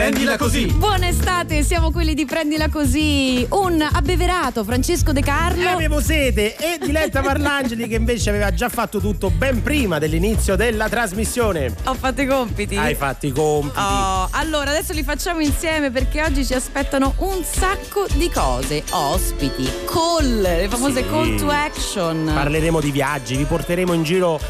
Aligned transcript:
Prendila 0.00 0.38
così. 0.38 0.64
Buona 0.64 1.08
estate, 1.08 1.62
siamo 1.62 1.90
quelli 1.92 2.14
di 2.14 2.24
Prendila 2.24 2.70
così. 2.70 3.46
Un 3.50 3.86
abbeverato 3.92 4.64
Francesco 4.64 5.12
De 5.12 5.20
Carlo. 5.20 5.60
E 5.60 5.66
avevo 5.66 6.00
sete 6.00 6.56
e 6.56 6.78
Diletta 6.82 7.20
Parlangeli 7.20 7.86
che 7.86 7.96
invece 7.96 8.30
aveva 8.30 8.50
già 8.50 8.70
fatto 8.70 8.98
tutto 8.98 9.28
ben 9.28 9.62
prima 9.62 9.98
dell'inizio 9.98 10.56
della 10.56 10.88
trasmissione. 10.88 11.74
Ho 11.84 11.92
fatto 11.92 12.22
i 12.22 12.26
compiti. 12.26 12.78
Hai 12.78 12.94
fatto 12.94 13.26
i 13.26 13.30
compiti. 13.30 13.78
Oh, 13.78 14.26
allora 14.30 14.70
adesso 14.70 14.94
li 14.94 15.02
facciamo 15.02 15.40
insieme 15.40 15.90
perché 15.90 16.22
oggi 16.22 16.46
ci 16.46 16.54
aspettano 16.54 17.12
un 17.18 17.44
sacco 17.44 18.06
di 18.14 18.30
cose. 18.30 18.82
Ospiti, 18.92 19.68
call, 19.84 20.40
le 20.40 20.66
famose 20.70 21.02
Sì. 21.02 21.08
call 21.10 21.36
to 21.36 21.50
action. 21.50 22.30
Parleremo 22.32 22.80
di 22.80 22.90
viaggi, 22.90 23.36
vi 23.36 23.44
porteremo 23.44 23.92
in 23.92 24.02
giro 24.02 24.40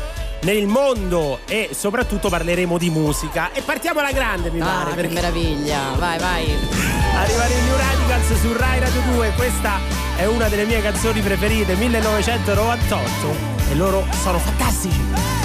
nel 0.43 0.67
mondo 0.67 1.41
e 1.47 1.71
soprattutto 1.73 2.29
parleremo 2.29 2.79
di 2.79 2.91
musica. 2.91 3.53
E 3.53 3.63
partiamo 3.63 4.01
alla 4.01 4.13
grande, 4.13 4.51
mi 4.51 4.61
Ah, 4.61 4.65
pare. 4.65 4.91
che 4.91 4.97
Perché 4.97 5.15
meraviglia. 5.15 5.79
Vai, 5.97 6.19
vai. 6.19 6.45
arrivano 7.15 7.53
i 7.53 7.63
New 7.65 7.77
Radicals 7.77 8.41
su 8.41 8.53
Rai 8.53 8.81
Radio 8.81 9.01
2. 9.13 9.33
Questa 9.37 9.79
è 10.17 10.27
una 10.27 10.49
delle 10.49 10.65
mie 10.65 10.81
canzoni 10.83 11.21
preferite, 11.21 11.75
1998. 11.75 13.49
E 13.71 13.75
loro 13.75 14.05
sono 14.23 14.39
fantastici. 14.39 15.40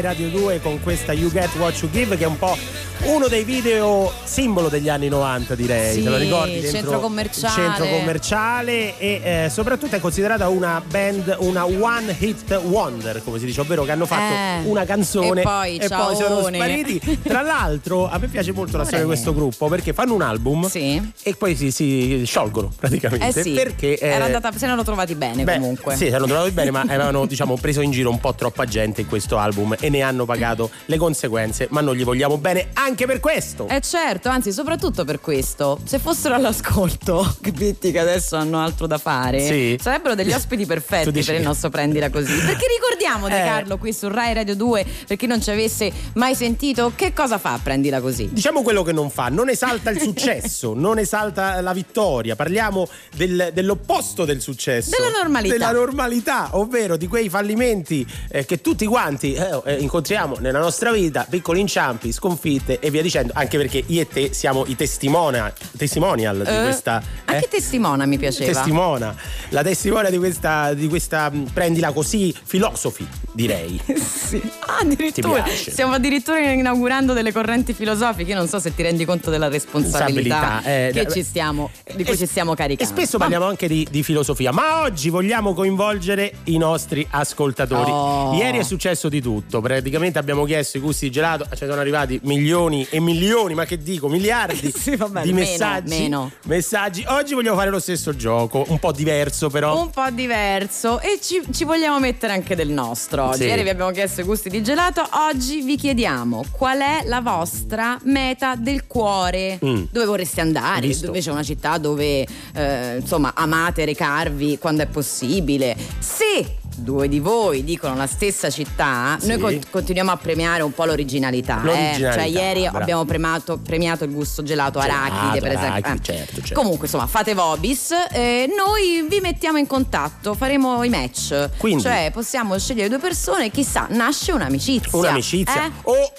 Rai 0.00 0.02
Radio 0.02 0.28
2 0.30 0.60
con 0.60 0.80
questa 0.82 1.12
You 1.12 1.30
Get 1.30 1.54
What 1.56 1.78
You 1.80 1.90
Give 1.90 2.16
che 2.16 2.24
è 2.24 2.26
un 2.26 2.38
po' 2.38 2.56
uno 3.02 3.28
dei 3.28 3.44
video 3.44 4.12
simbolo 4.24 4.68
degli 4.68 4.88
anni 4.88 5.08
90 5.08 5.54
direi, 5.54 5.94
Sì, 5.94 6.02
te 6.02 6.08
lo 6.10 6.16
ricordi? 6.16 6.52
Dentro 6.60 6.70
centro 6.70 7.00
commerciale. 7.00 7.54
centro 7.54 7.86
commerciale 7.86 8.98
e 8.98 9.20
eh, 9.44 9.48
soprattutto 9.50 9.96
è 9.96 10.00
considerata 10.00 10.48
una 10.48 10.82
band, 10.86 11.36
una 11.40 11.64
one 11.64 12.14
hit 12.18 12.60
wonder 12.64 13.22
come 13.24 13.38
si 13.38 13.46
dice, 13.46 13.62
ovvero 13.62 13.84
che 13.84 13.90
hanno 13.92 14.06
fatto 14.06 14.32
Eh, 14.34 14.68
una 14.68 14.84
canzone 14.84 15.40
e 15.40 15.44
poi, 15.44 15.80
sono 15.88 16.14
ciaone. 16.14 16.56
spariti. 16.56 17.18
Tra 17.22 17.40
l'altro 17.42 18.08
a 18.08 18.18
me 18.18 18.28
piace 18.28 18.52
molto 18.52 18.76
la 18.76 18.82
storia 18.84 19.00
di 19.00 19.06
questo 19.06 19.34
gruppo 19.34 19.68
perché 19.68 19.92
fanno 19.92 20.14
un 20.14 20.22
album 20.22 20.68
Sì. 20.68 21.12
e 21.22 21.34
poi 21.34 21.56
si, 21.56 21.70
si 21.72 22.22
sciolgono 22.26 22.70
praticamente 22.78 23.40
Eh 23.40 23.42
sì. 23.42 23.52
perché 23.52 23.96
eh, 23.98 24.08
Era 24.08 24.26
andata, 24.26 24.50
se 24.52 24.58
ne 24.60 24.66
erano 24.66 24.84
trovati 24.84 25.14
bene 25.14 25.42
Beh, 25.42 25.54
comunque. 25.58 25.92
Sì, 25.96 26.04
si 26.04 26.10
erano 26.10 26.26
trovati 26.26 26.50
bene, 26.50 26.70
ma 26.70 26.80
avevano 26.82 27.24
diciamo, 27.26 27.56
preso 27.56 27.80
in 27.80 27.90
giro 27.92 28.10
un 28.10 28.20
po' 28.20 28.34
troppa 28.34 28.66
gente 28.66 29.00
in 29.00 29.06
questo 29.08 29.38
album 29.38 29.74
e 29.80 29.88
ne 29.88 30.02
hanno 30.02 30.24
pagato 30.26 30.70
le 30.84 30.96
conseguenze, 30.98 31.66
ma 31.70 31.80
non 31.80 31.96
gli 31.96 32.04
vogliamo 32.04 32.36
bene 32.36 32.68
anche 32.74 32.88
per 32.94 33.20
questo. 33.20 33.66
Eh 33.68 33.80
certo, 33.80 34.28
anzi 34.28 34.52
soprattutto 34.52 35.04
per 35.04 35.20
questo, 35.20 35.78
se 35.84 35.98
fossero 35.98 36.34
all'ascolto, 36.34 37.36
capiti 37.40 37.90
che 37.92 37.98
adesso 37.98 38.36
hanno 38.36 38.60
altro 38.60 38.86
da 38.86 38.98
fare, 38.98 39.40
Sì. 39.46 39.78
sarebbero 39.80 40.14
degli 40.14 40.32
ospiti 40.32 40.66
perfetti 40.66 41.10
dici- 41.12 41.26
per 41.30 41.36
il 41.40 41.46
nostro 41.46 41.70
Prendila 41.70 42.10
Così. 42.10 42.32
Perché 42.34 42.66
ricordiamo 42.68 43.26
Eh. 43.28 43.30
Carlo 43.30 43.78
qui 43.78 43.92
su 43.92 44.08
Rai 44.08 44.34
Radio 44.34 44.54
2, 44.56 44.84
per 45.06 45.16
chi 45.16 45.26
non 45.26 45.40
ci 45.40 45.50
avesse 45.50 45.90
mai 46.14 46.34
sentito, 46.34 46.92
che 46.94 47.12
cosa 47.12 47.38
fa 47.38 47.58
Prendila 47.62 48.00
Così? 48.00 48.28
Diciamo 48.32 48.62
quello 48.62 48.82
che 48.82 48.92
non 48.92 49.10
fa, 49.10 49.28
non 49.28 49.48
esalta 49.48 49.90
il 49.90 50.00
successo, 50.02 50.74
non 50.74 50.98
esalta 50.98 51.60
la 51.60 51.72
vittoria, 51.72 52.34
parliamo 52.36 52.88
del- 53.14 53.50
dell'opposto 53.52 54.24
del 54.24 54.40
successo. 54.40 54.90
Della 54.90 55.10
normalità. 55.10 55.52
Della 55.54 55.72
normalità, 55.72 56.48
ovvero 56.52 56.96
di 56.96 57.06
quei 57.06 57.28
fallimenti 57.28 58.06
eh, 58.28 58.44
che 58.44 58.60
tutti 58.60 58.86
quanti 58.86 59.34
eh, 59.34 59.60
eh, 59.64 59.74
incontriamo 59.76 60.36
nella 60.40 60.58
nostra 60.58 60.90
vita, 60.92 61.26
piccoli 61.28 61.60
inciampi, 61.60 62.12
sconfitte 62.12 62.78
e 62.80 62.90
via 62.90 63.02
dicendo, 63.02 63.32
anche 63.36 63.56
perché 63.56 63.82
io 63.86 64.00
e 64.00 64.08
te 64.08 64.32
siamo 64.32 64.64
i 64.66 64.74
testimonial, 64.76 65.52
testimonial 65.76 66.36
di 66.42 66.50
Eh, 66.50 66.62
questa... 66.62 67.02
Anche 67.26 67.44
eh, 67.44 67.48
testimona 67.48 68.06
mi 68.06 68.18
piaceva. 68.18 68.50
testimona, 68.52 69.14
la 69.50 69.62
testimone 69.62 70.10
di 70.10 70.18
questa, 70.18 70.74
di 70.74 70.88
questa 70.88 71.30
mh, 71.30 71.50
prendila 71.52 71.92
così, 71.92 72.34
filosofi 72.42 73.06
direi. 73.32 73.80
Sì. 74.30 74.40
Ah, 74.60 74.78
addirittura. 74.82 75.44
Stiamo 75.48 75.94
addirittura 75.94 76.38
inaugurando 76.38 77.12
delle 77.14 77.32
correnti 77.32 77.72
filosofiche. 77.72 78.30
Io 78.30 78.36
non 78.36 78.46
so 78.46 78.60
se 78.60 78.72
ti 78.74 78.82
rendi 78.82 79.04
conto 79.04 79.28
della 79.30 79.48
responsabilità 79.48 80.62
eh, 80.62 80.90
che 80.92 81.00
eh, 81.00 81.10
ci 81.10 81.22
stiamo, 81.24 81.70
di 81.96 82.04
cui 82.04 82.12
E- 82.14 82.16
ci 82.16 82.26
stiamo 82.26 82.52
E 82.52 82.56
caricando. 82.56 82.92
spesso 82.94 83.16
Ma- 83.18 83.24
parliamo 83.24 83.46
anche 83.46 83.66
di, 83.66 83.86
di 83.90 84.02
filosofia, 84.04 84.52
ma 84.52 84.82
oggi 84.82 85.08
vogliamo 85.10 85.52
coinvolgere 85.54 86.32
i 86.44 86.58
nostri 86.58 87.04
ascoltatori. 87.10 87.90
Oh. 87.90 88.34
Ieri 88.34 88.58
è 88.58 88.62
successo 88.62 89.08
di 89.08 89.20
tutto, 89.20 89.60
praticamente 89.60 90.18
abbiamo 90.20 90.44
chiesto 90.44 90.76
i 90.76 90.80
gusti 90.80 91.06
di 91.06 91.10
gelato, 91.12 91.44
ci 91.56 91.66
sono 91.66 91.80
arrivati 91.80 92.20
milioni 92.24 92.69
e 92.90 93.00
milioni, 93.00 93.54
ma 93.54 93.64
che 93.64 93.82
dico, 93.82 94.08
miliardi 94.08 94.72
Sì, 94.76 94.96
vabbè, 94.96 95.22
di 95.22 95.32
meno, 95.32 95.46
messaggi, 95.48 95.98
meno. 95.98 96.30
messaggi. 96.44 97.04
Oggi 97.08 97.34
vogliamo 97.34 97.56
fare 97.56 97.70
lo 97.70 97.78
stesso 97.80 98.14
gioco, 98.14 98.64
un 98.68 98.78
po' 98.78 98.92
diverso 98.92 99.48
però. 99.50 99.78
un 99.80 99.90
po' 99.90 100.08
diverso 100.10 101.00
e 101.00 101.18
ci, 101.22 101.42
ci 101.52 101.64
vogliamo 101.64 101.98
mettere 101.98 102.32
anche 102.32 102.54
del 102.54 102.68
nostro 102.70 103.24
oggi. 103.28 103.38
Sì. 103.42 103.44
Ieri 103.46 103.62
vi 103.62 103.68
abbiamo 103.68 103.90
chiesto 103.90 104.20
i 104.20 104.24
gusti 104.24 104.48
di 104.48 104.62
gelato, 104.62 105.06
oggi 105.28 105.60
vi 105.62 105.76
chiediamo 105.76 106.44
qual 106.50 106.78
è 106.80 107.02
la 107.06 107.20
vostra 107.20 107.98
meta 108.04 108.54
del 108.56 108.86
cuore, 108.86 109.58
Mm. 109.64 109.84
dove 109.90 110.06
vorreste 110.06 110.40
andare, 110.40 110.86
Visto. 110.86 111.06
dove 111.06 111.20
c'è 111.20 111.30
una 111.30 111.42
città 111.42 111.76
dove 111.78 112.26
eh, 112.54 112.96
insomma 113.00 113.32
amate 113.34 113.84
recarvi 113.84 114.58
quando 114.58 114.82
è 114.82 114.86
possibile. 114.86 115.76
Se 115.98 116.58
due 116.82 117.08
di 117.08 117.18
voi 117.20 117.64
dicono 117.64 117.94
la 117.94 118.06
stessa 118.06 118.50
città, 118.50 119.16
Sì. 119.20 119.28
noi 119.28 119.38
con- 119.38 119.60
continuiamo 119.70 120.10
a 120.10 120.16
premiare 120.16 120.62
un 120.62 120.72
po' 120.72 120.84
l'originalità. 120.84 121.60
eh. 121.60 121.64
L'originalità, 121.64 122.12
Cioè, 122.12 122.22
ieri 122.24 122.60
bravo. 122.62 122.78
abbiamo 122.78 123.04
premiato, 123.04 123.58
premiato 123.58 124.04
il 124.04 124.12
gusto 124.12 124.42
gelato 124.42 124.80
Gelato, 124.80 125.12
arachide, 125.14 125.40
per 125.40 125.52
esempio. 125.52 125.68
arachidi, 125.68 125.96
Eh. 125.96 126.02
certo, 126.16 126.34
certo. 126.40 126.54
Comunque, 126.54 126.86
insomma, 126.86 127.06
fate 127.06 127.34
Vobis. 127.34 127.90
eh, 128.12 128.52
noi 128.56 129.06
vi 129.08 129.20
mettiamo 129.20 129.58
in 129.58 129.66
contatto, 129.66 130.34
faremo 130.34 130.82
i 130.82 130.88
match. 130.88 131.50
Quindi? 131.58 131.82
Cioè, 131.82 132.10
possiamo 132.12 132.58
scegliere 132.58 132.88
due 132.88 132.98
persone 132.98 133.50
chissà, 133.50 133.86
nasce 133.90 134.32
un'amicizia. 134.32 134.98
Un'amicizia 134.98 135.66
Eh? 135.66 135.70
o 135.82 136.12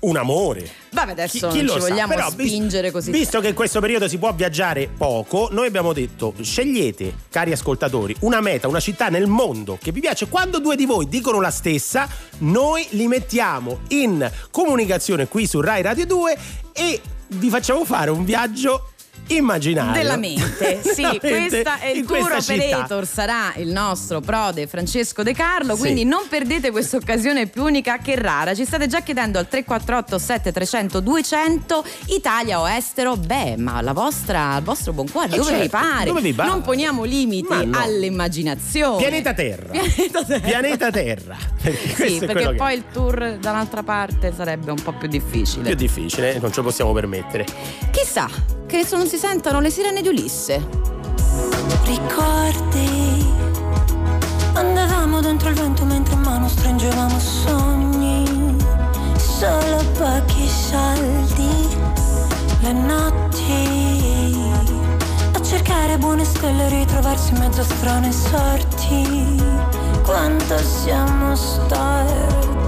un 0.00 0.16
amore. 0.16 0.70
Vabbè, 0.90 1.12
adesso 1.12 1.48
Chi- 1.48 1.58
chi 1.58 1.62
non 1.62 1.74
ci 1.74 1.80
vogliamo 1.80 2.14
Però, 2.14 2.30
spingere 2.30 2.90
così. 2.90 3.10
Visto 3.10 3.40
che 3.40 3.48
in 3.48 3.54
questo 3.54 3.80
periodo 3.80 4.08
si 4.08 4.18
può 4.18 4.32
viaggiare 4.32 4.88
poco, 4.88 5.48
noi 5.50 5.66
abbiamo 5.66 5.92
detto 5.92 6.34
scegliete, 6.40 7.14
cari 7.30 7.52
ascoltatori, 7.52 8.14
una 8.20 8.40
meta, 8.40 8.68
una 8.68 8.80
città 8.80 9.08
nel 9.08 9.26
mondo 9.26 9.78
che 9.80 9.92
vi 9.92 10.00
piace. 10.00 10.28
Quando 10.28 10.60
due 10.60 10.76
di 10.76 10.86
voi 10.86 11.08
dicono 11.08 11.40
la 11.40 11.50
stessa, 11.50 12.08
noi 12.38 12.86
li 12.90 13.06
mettiamo 13.06 13.80
in 13.88 14.30
comunicazione 14.50 15.26
qui 15.28 15.46
su 15.46 15.60
Rai 15.60 15.82
Radio 15.82 16.06
2 16.06 16.38
e 16.72 17.00
vi 17.28 17.48
facciamo 17.50 17.84
fare 17.84 18.10
un 18.10 18.24
viaggio 18.24 18.90
immaginario. 19.28 19.92
Della 19.92 20.16
mente, 20.16 20.80
sì, 20.94 21.02
Della 21.02 21.18
mente 21.22 21.48
questa 21.62 21.78
è 21.80 21.88
il 21.88 22.04
tour 22.06 22.18
questa 22.30 22.52
città. 22.52 22.64
operator, 22.76 23.06
sarà 23.06 23.52
il 23.56 23.68
nostro 23.68 24.20
prode 24.20 24.66
Francesco 24.66 25.22
De 25.22 25.32
Carlo, 25.34 25.74
Sì. 25.74 25.80
quindi 25.80 26.04
non 26.04 26.22
perdete 26.28 26.70
questa 26.70 26.96
occasione 26.96 27.46
più 27.46 27.62
unica 27.64 27.98
che 27.98 28.14
rara. 28.16 28.54
Ci 28.54 28.64
state 28.64 28.86
già 28.86 29.00
chiedendo 29.00 29.38
al 29.38 29.48
348 29.48 30.18
7300 30.18 31.00
200 31.00 31.84
Italia 32.06 32.60
o 32.60 32.68
estero? 32.68 33.16
Beh, 33.16 33.56
ma 33.58 33.80
la 33.80 33.92
vostra, 33.92 34.56
il 34.56 34.62
vostro 34.62 34.92
buon 34.92 35.10
cuore 35.10 35.28
Eh, 35.28 35.36
dove 35.36 35.48
certo, 35.50 35.62
vi 35.62 35.68
pare? 35.68 36.04
dove 36.06 36.20
vi 36.20 36.32
pare. 36.32 36.48
Non 36.48 36.62
poniamo 36.62 37.04
limiti 37.04 37.46
no. 37.66 37.78
all'immaginazione. 37.78 38.96
Pianeta 38.98 39.34
Terra. 39.34 39.70
Pianeta 39.70 40.24
Terra. 40.24 40.40
Pianeta 40.46 40.90
Terra. 40.90 41.36
Perché 41.60 42.08
Sì, 42.08 42.18
perché 42.24 42.54
poi 42.54 42.72
è. 42.72 42.76
il 42.76 42.84
tour 42.92 43.36
dall'altra 43.40 43.82
parte 43.82 44.32
sarebbe 44.34 44.70
un 44.70 44.80
po' 44.82 44.92
più 44.92 45.08
difficile. 45.08 45.64
più 45.64 45.74
difficile, 45.74 46.38
non 46.38 46.50
ce 46.52 46.60
lo 46.60 46.66
possiamo 46.66 46.92
permettere. 46.92 47.44
Chissà 47.90 48.28
che 48.68 48.86
non 48.90 49.06
si 49.06 49.16
sentono 49.16 49.60
le 49.60 49.70
sirene 49.70 50.02
di 50.02 50.08
Ulisse. 50.08 50.62
Ricordi 51.84 53.26
Andavamo 54.52 55.20
dentro 55.20 55.48
il 55.48 55.54
vento 55.54 55.84
mentre 55.86 56.12
in 56.14 56.20
mano 56.20 56.48
stringevamo 56.48 57.18
sogni. 57.18 58.56
Solo 59.16 59.82
pochi 59.96 60.46
soldi 60.46 61.76
Le 62.60 62.72
notti. 62.72 64.36
A 65.32 65.42
cercare 65.42 65.96
buone 65.96 66.24
stelle 66.24 66.66
e 66.66 66.68
ritrovarsi 66.68 67.32
in 67.32 67.38
mezzo 67.38 67.62
a 67.62 67.64
strane 67.64 68.12
sorti. 68.12 69.42
Quanto 70.04 70.58
siamo 70.58 71.34
storti 71.34 72.67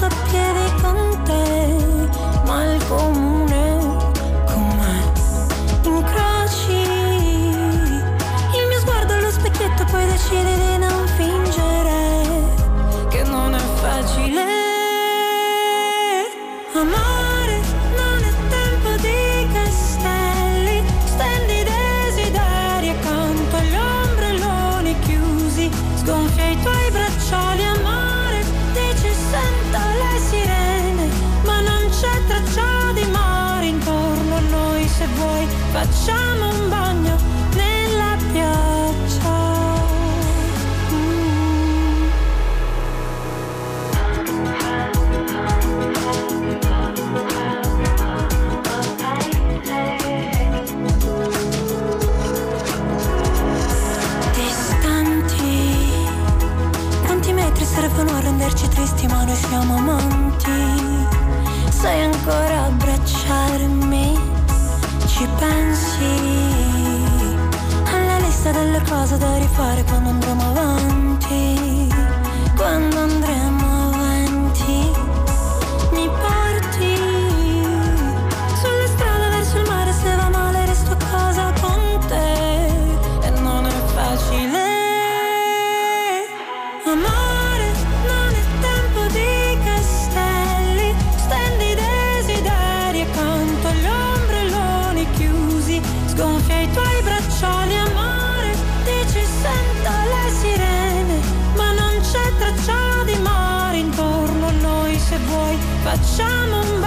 male 0.00 0.06
resto 0.06 0.06
a 0.06 0.08
piedi 0.30 0.80
con 0.80 1.22
te 1.24 2.08
Ma 2.46 2.64
il 2.64 2.86
comune 2.86 3.78
con 4.46 4.62
me 4.78 5.12
Incroci 5.84 6.72
Il 8.56 8.66
mio 8.68 8.78
sguardo 8.80 9.12
allo 9.14 9.30
specchietto 9.30 9.84
poi 9.90 10.06
decidi 10.06 10.54
di 10.54 10.78
non 10.78 11.06
fingere 11.16 12.22
Che 13.08 13.22
non 13.24 13.54
è 13.54 13.58
facile. 13.58 14.44
Amare 16.74 17.09
renderci 58.50 58.68
tristi, 58.68 59.06
ma 59.06 59.24
noi 59.24 59.36
siamo 59.36 59.76
amanti. 59.76 61.06
Sai 61.70 62.02
ancora 62.02 62.64
abbracciarmi? 62.64 64.18
Ci 65.06 65.28
pensi 65.38 66.04
alla 67.84 68.18
lista 68.18 68.50
delle 68.50 68.82
cose 68.88 69.18
da 69.18 69.36
rifare 69.38 69.84
quando 69.84 70.10
andremo 70.10 70.42
avanti? 70.50 71.88
Quando 72.56 72.98
andremo 72.98 73.39
facciamo 105.82 106.79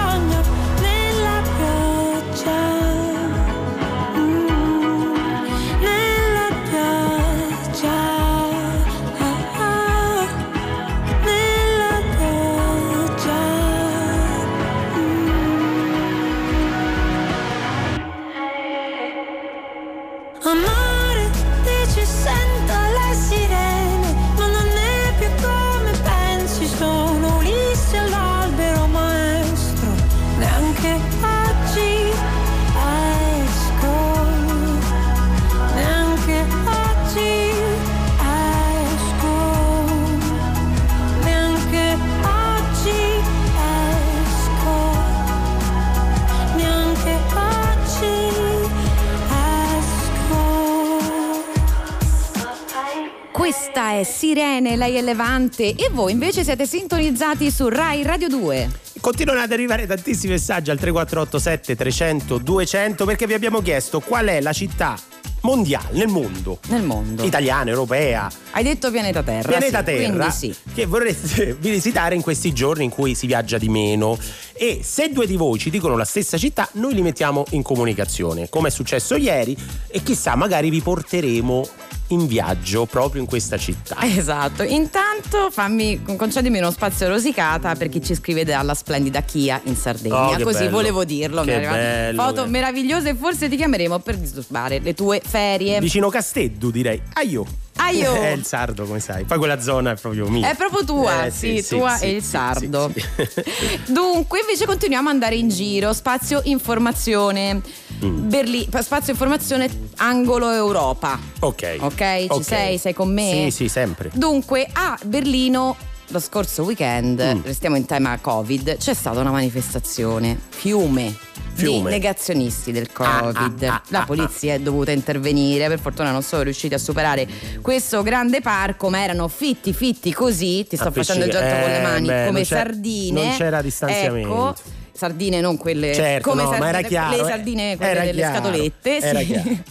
è 53.98 54.02
Sirene, 54.02 54.76
lei 54.76 54.96
è 54.96 55.02
Levante 55.02 55.74
e 55.74 55.88
voi 55.90 56.12
invece 56.12 56.42
siete 56.42 56.66
sintonizzati 56.66 57.50
su 57.50 57.68
Rai 57.68 58.02
Radio 58.02 58.28
2. 58.28 58.70
Continuano 59.00 59.40
ad 59.40 59.52
arrivare 59.52 59.86
tantissimi 59.86 60.32
messaggi 60.32 60.70
al 60.70 60.78
3487 60.78 61.76
300 61.76 62.38
200 62.38 63.04
perché 63.04 63.26
vi 63.26 63.34
abbiamo 63.34 63.60
chiesto 63.60 64.00
qual 64.00 64.26
è 64.26 64.40
la 64.40 64.52
città 64.52 64.98
mondiale 65.42 65.88
nel 65.92 66.08
mondo. 66.08 66.58
Nel 66.68 66.82
mondo. 66.82 67.22
Italiana, 67.22 67.70
europea, 67.70 68.28
Hai 68.50 68.64
detto 68.64 68.90
pianeta 68.90 69.22
Terra. 69.22 69.48
pianeta 69.48 69.78
sì, 69.78 69.84
Terra, 69.84 70.30
sì. 70.30 70.54
che 70.74 70.86
vorreste 70.86 71.54
visitare 71.60 72.14
in 72.14 72.22
questi 72.22 72.52
giorni 72.52 72.84
in 72.84 72.90
cui 72.90 73.14
si 73.14 73.26
viaggia 73.26 73.58
di 73.58 73.68
meno. 73.68 74.18
E 74.54 74.80
se 74.82 75.10
due 75.12 75.26
di 75.26 75.36
voi 75.36 75.58
ci 75.58 75.70
dicono 75.70 75.96
la 75.96 76.04
stessa 76.04 76.36
città, 76.38 76.68
noi 76.72 76.94
li 76.94 77.02
mettiamo 77.02 77.44
in 77.50 77.62
comunicazione, 77.62 78.48
come 78.48 78.68
è 78.68 78.70
successo 78.70 79.16
ieri, 79.16 79.56
e 79.86 80.02
chissà, 80.02 80.34
magari 80.34 80.70
vi 80.70 80.80
porteremo 80.80 81.68
in 82.08 82.26
viaggio 82.26 82.84
proprio 82.86 83.20
in 83.22 83.26
questa 83.26 83.56
città. 83.56 83.96
Esatto, 84.24 84.62
intanto 84.62 85.50
fammi, 85.50 86.02
concedimi 86.16 86.58
uno 86.58 86.70
spazio 86.70 87.08
rosicata 87.08 87.74
per 87.74 87.88
chi 87.88 88.02
ci 88.02 88.14
scrive 88.14 88.44
dalla 88.44 88.74
splendida 88.74 89.20
Chia 89.22 89.60
in 89.64 89.76
Sardegna, 89.76 90.36
Oh, 90.38 90.40
così 90.42 90.58
bello. 90.64 90.70
volevo 90.70 91.04
dirlo, 91.04 91.42
Che 91.42 91.60
bello, 91.60 92.22
foto 92.22 92.44
che- 92.44 92.50
meravigliose 92.50 93.10
e 93.10 93.14
forse 93.14 93.48
ti 93.48 93.56
chiameremo 93.56 93.98
per 93.98 94.16
disturbare 94.16 94.78
le 94.78 94.94
tue 94.94 95.20
ferie. 95.24 95.80
Vicino 95.80 96.08
Casteddu, 96.08 96.70
direi. 96.70 97.00
Aio. 97.14 97.44
Aio. 97.76 98.14
È 98.22 98.28
il 98.28 98.44
sardo, 98.44 98.84
come 98.84 99.00
sai. 99.00 99.24
Poi 99.24 99.36
quella 99.38 99.60
zona 99.60 99.90
è 99.92 99.96
proprio 99.96 100.28
mia. 100.28 100.48
È 100.48 100.54
proprio 100.54 100.84
tua, 100.84 101.24
Eh, 101.26 101.30
sì, 101.32 101.64
tua 101.66 101.96
sì, 101.96 102.04
e 102.04 102.10
il 102.10 102.22
sì, 102.22 102.28
sardo. 102.28 102.90
sì, 102.94 103.00
sì. 103.26 103.42
Dunque, 103.92 104.40
invece 104.40 104.64
continuiamo 104.64 105.08
ad 105.08 105.14
andare 105.14 105.34
in 105.34 105.48
giro. 105.48 105.92
Spazio 105.92 106.40
informazione. 106.44 107.60
Mm. 108.04 108.28
Berli- 108.28 108.68
spazio 108.80 109.12
informazione 109.12 109.68
angolo 109.96 110.50
Europa. 110.52 111.18
ok. 111.40 111.76
Ok, 111.80 111.96
ci 112.20 112.26
Ok. 112.28 112.42
sei? 112.42 112.78
Sei 112.78 112.92
con 112.92 113.12
me? 113.12 113.30
Sì, 113.44 113.50
sì, 113.50 113.68
sempre. 113.68 114.10
Dunque, 114.12 114.68
a 114.72 114.98
Berlino 115.04 115.76
lo 116.08 116.20
scorso 116.20 116.62
weekend, 116.64 117.20
Mm. 117.20 117.40
restiamo 117.44 117.76
in 117.76 117.86
tema 117.86 118.18
Covid, 118.20 118.76
c'è 118.76 118.92
stata 118.94 119.20
una 119.20 119.30
manifestazione, 119.30 120.38
fiume. 120.50 121.14
Fiume. 121.54 121.84
Di 121.88 121.94
negazionisti 121.96 122.72
del 122.72 122.88
Ah, 122.94 123.20
Covid. 123.32 123.62
ah, 123.62 123.74
ah, 123.74 123.82
La 123.88 124.00
ah, 124.00 124.04
polizia 124.04 124.54
è 124.54 124.58
dovuta 124.58 124.90
intervenire. 124.90 125.68
Per 125.68 125.78
fortuna 125.78 126.10
non 126.10 126.22
sono 126.22 126.42
riusciti 126.42 126.74
a 126.74 126.78
superare 126.78 127.28
questo 127.62 128.02
grande 128.02 128.40
parco, 128.40 128.90
ma 128.90 129.00
erano 129.04 129.28
fitti, 129.28 129.72
fitti 129.72 130.12
così. 130.12 130.66
Ti 130.68 130.74
sto 130.76 130.90
facendo 130.90 131.24
il 131.24 131.30
Appiccica- 131.30 131.48
gesto 131.48 131.62
con 131.62 131.70
le 131.70 131.78
eh, 131.78 131.82
mani 131.82 132.06
beh, 132.08 132.24
come 132.26 132.38
non 132.38 132.44
sardine. 132.44 133.22
non 133.28 133.36
c'era 133.36 133.62
distanziamento. 133.62 134.28
Ecco, 134.28 134.54
sardine 134.94 135.40
non 135.40 135.56
quelle 135.56 135.92
Certo, 135.92 136.30
come 136.30 136.42
no, 136.44 136.50
sardine, 136.50 136.68
era 136.68 136.80
chiaro, 136.82 137.16
le 137.16 137.22
eh. 137.22 137.24
sardine 137.24 137.76
quelle 137.76 138.00
delle 138.00 138.12
chiaro, 138.12 138.34
scatolette 138.36 139.00
sì. 139.00 139.62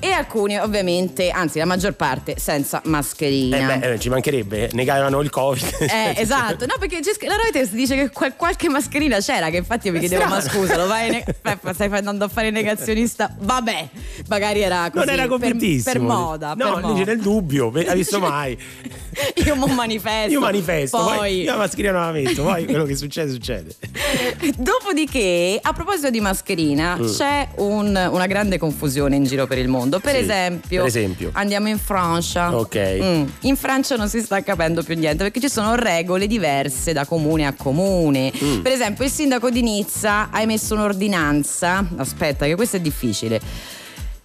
e 0.00 0.10
alcuni 0.10 0.58
ovviamente 0.58 1.28
anzi 1.30 1.58
la 1.58 1.66
maggior 1.66 1.92
parte 1.92 2.36
senza 2.38 2.80
mascherina 2.86 3.74
Eh 3.74 3.78
beh, 3.78 3.92
eh, 3.92 3.98
ci 3.98 4.08
mancherebbe, 4.08 4.70
negavano 4.72 5.20
il 5.20 5.28
Covid. 5.28 5.76
Eh, 5.80 6.14
esatto, 6.20 6.64
no 6.64 6.74
perché 6.78 7.00
la 7.26 7.36
Reuters 7.36 7.70
dice 7.72 7.94
che 7.94 8.10
qual- 8.10 8.34
qualche 8.36 8.68
mascherina 8.70 9.18
c'era 9.18 9.50
che 9.50 9.58
infatti 9.58 9.88
io 9.88 9.92
mi 9.92 9.98
chiedevo 9.98 10.24
ma 10.26 10.40
scusa 10.40 10.76
lo 10.76 10.86
vai 10.86 11.10
ne- 11.10 11.24
stai 11.72 11.90
andando 11.92 12.24
a 12.24 12.28
fare 12.28 12.50
negazionista 12.50 13.34
vabbè 13.38 13.88
magari 14.28 14.62
era 14.62 14.90
così 14.90 15.04
non 15.04 15.14
era 15.14 15.28
per, 15.36 15.56
per 15.84 16.00
moda 16.00 16.54
No, 16.56 16.74
per 16.74 16.82
moda. 16.84 17.04
nel 17.04 17.20
dubbio, 17.20 17.70
hai 17.74 17.94
visto 17.96 18.18
mai? 18.18 18.58
io 19.44 19.54
mo 19.56 19.66
manifesto 19.66 20.32
Io 20.32 20.40
manifesto, 20.40 20.96
poi, 20.96 21.16
poi 21.16 21.40
io 21.42 21.50
la 21.52 21.58
mascherina 21.58 21.92
non 21.92 22.02
la 22.06 22.12
metto, 22.12 22.42
poi 22.42 22.64
quello 22.64 22.84
che 22.84 22.96
succede 22.96 23.30
succede. 23.30 23.74
Dopodiché, 24.70 25.58
a 25.60 25.72
proposito 25.72 26.10
di 26.10 26.20
mascherina, 26.20 26.96
Mm. 26.96 27.12
c'è 27.12 27.48
un- 27.56 28.08
una 28.12 28.26
grande 28.26 28.56
confusione 28.56 29.16
in 29.16 29.24
giro 29.24 29.48
per 29.48 29.58
il 29.58 29.66
mondo. 29.66 29.98
Per, 29.98 30.14
Sì, 30.14 30.20
esempio, 30.20 30.78
per 30.78 30.86
esempio. 30.86 31.30
andiamo 31.32 31.68
in 31.68 31.78
Francia. 31.78 32.54
Ok. 32.56 32.76
Mm, 33.02 33.24
In 33.42 33.56
Francia 33.56 33.96
non 33.96 34.08
si 34.08 34.20
sta 34.20 34.40
capendo 34.44 34.82
più 34.84 34.94
niente 34.96 35.24
perché 35.24 35.40
ci 35.40 35.48
sono 35.48 35.74
regole 35.74 36.28
diverse 36.28 36.92
da 36.92 37.04
comune 37.04 37.46
a 37.46 37.52
comune. 37.54 38.32
Mm. 38.42 38.60
Per 38.60 38.70
esempio, 38.70 39.04
il 39.04 39.10
sindaco 39.10 39.50
di 39.50 39.60
Nizza 39.62 40.28
ha 40.30 40.40
emesso 40.40 40.74
un'ordinanza. 40.74 41.84
Aspetta, 41.96 42.46
che 42.46 42.54
questo 42.54 42.76
è 42.76 42.80
difficile. 42.80 43.40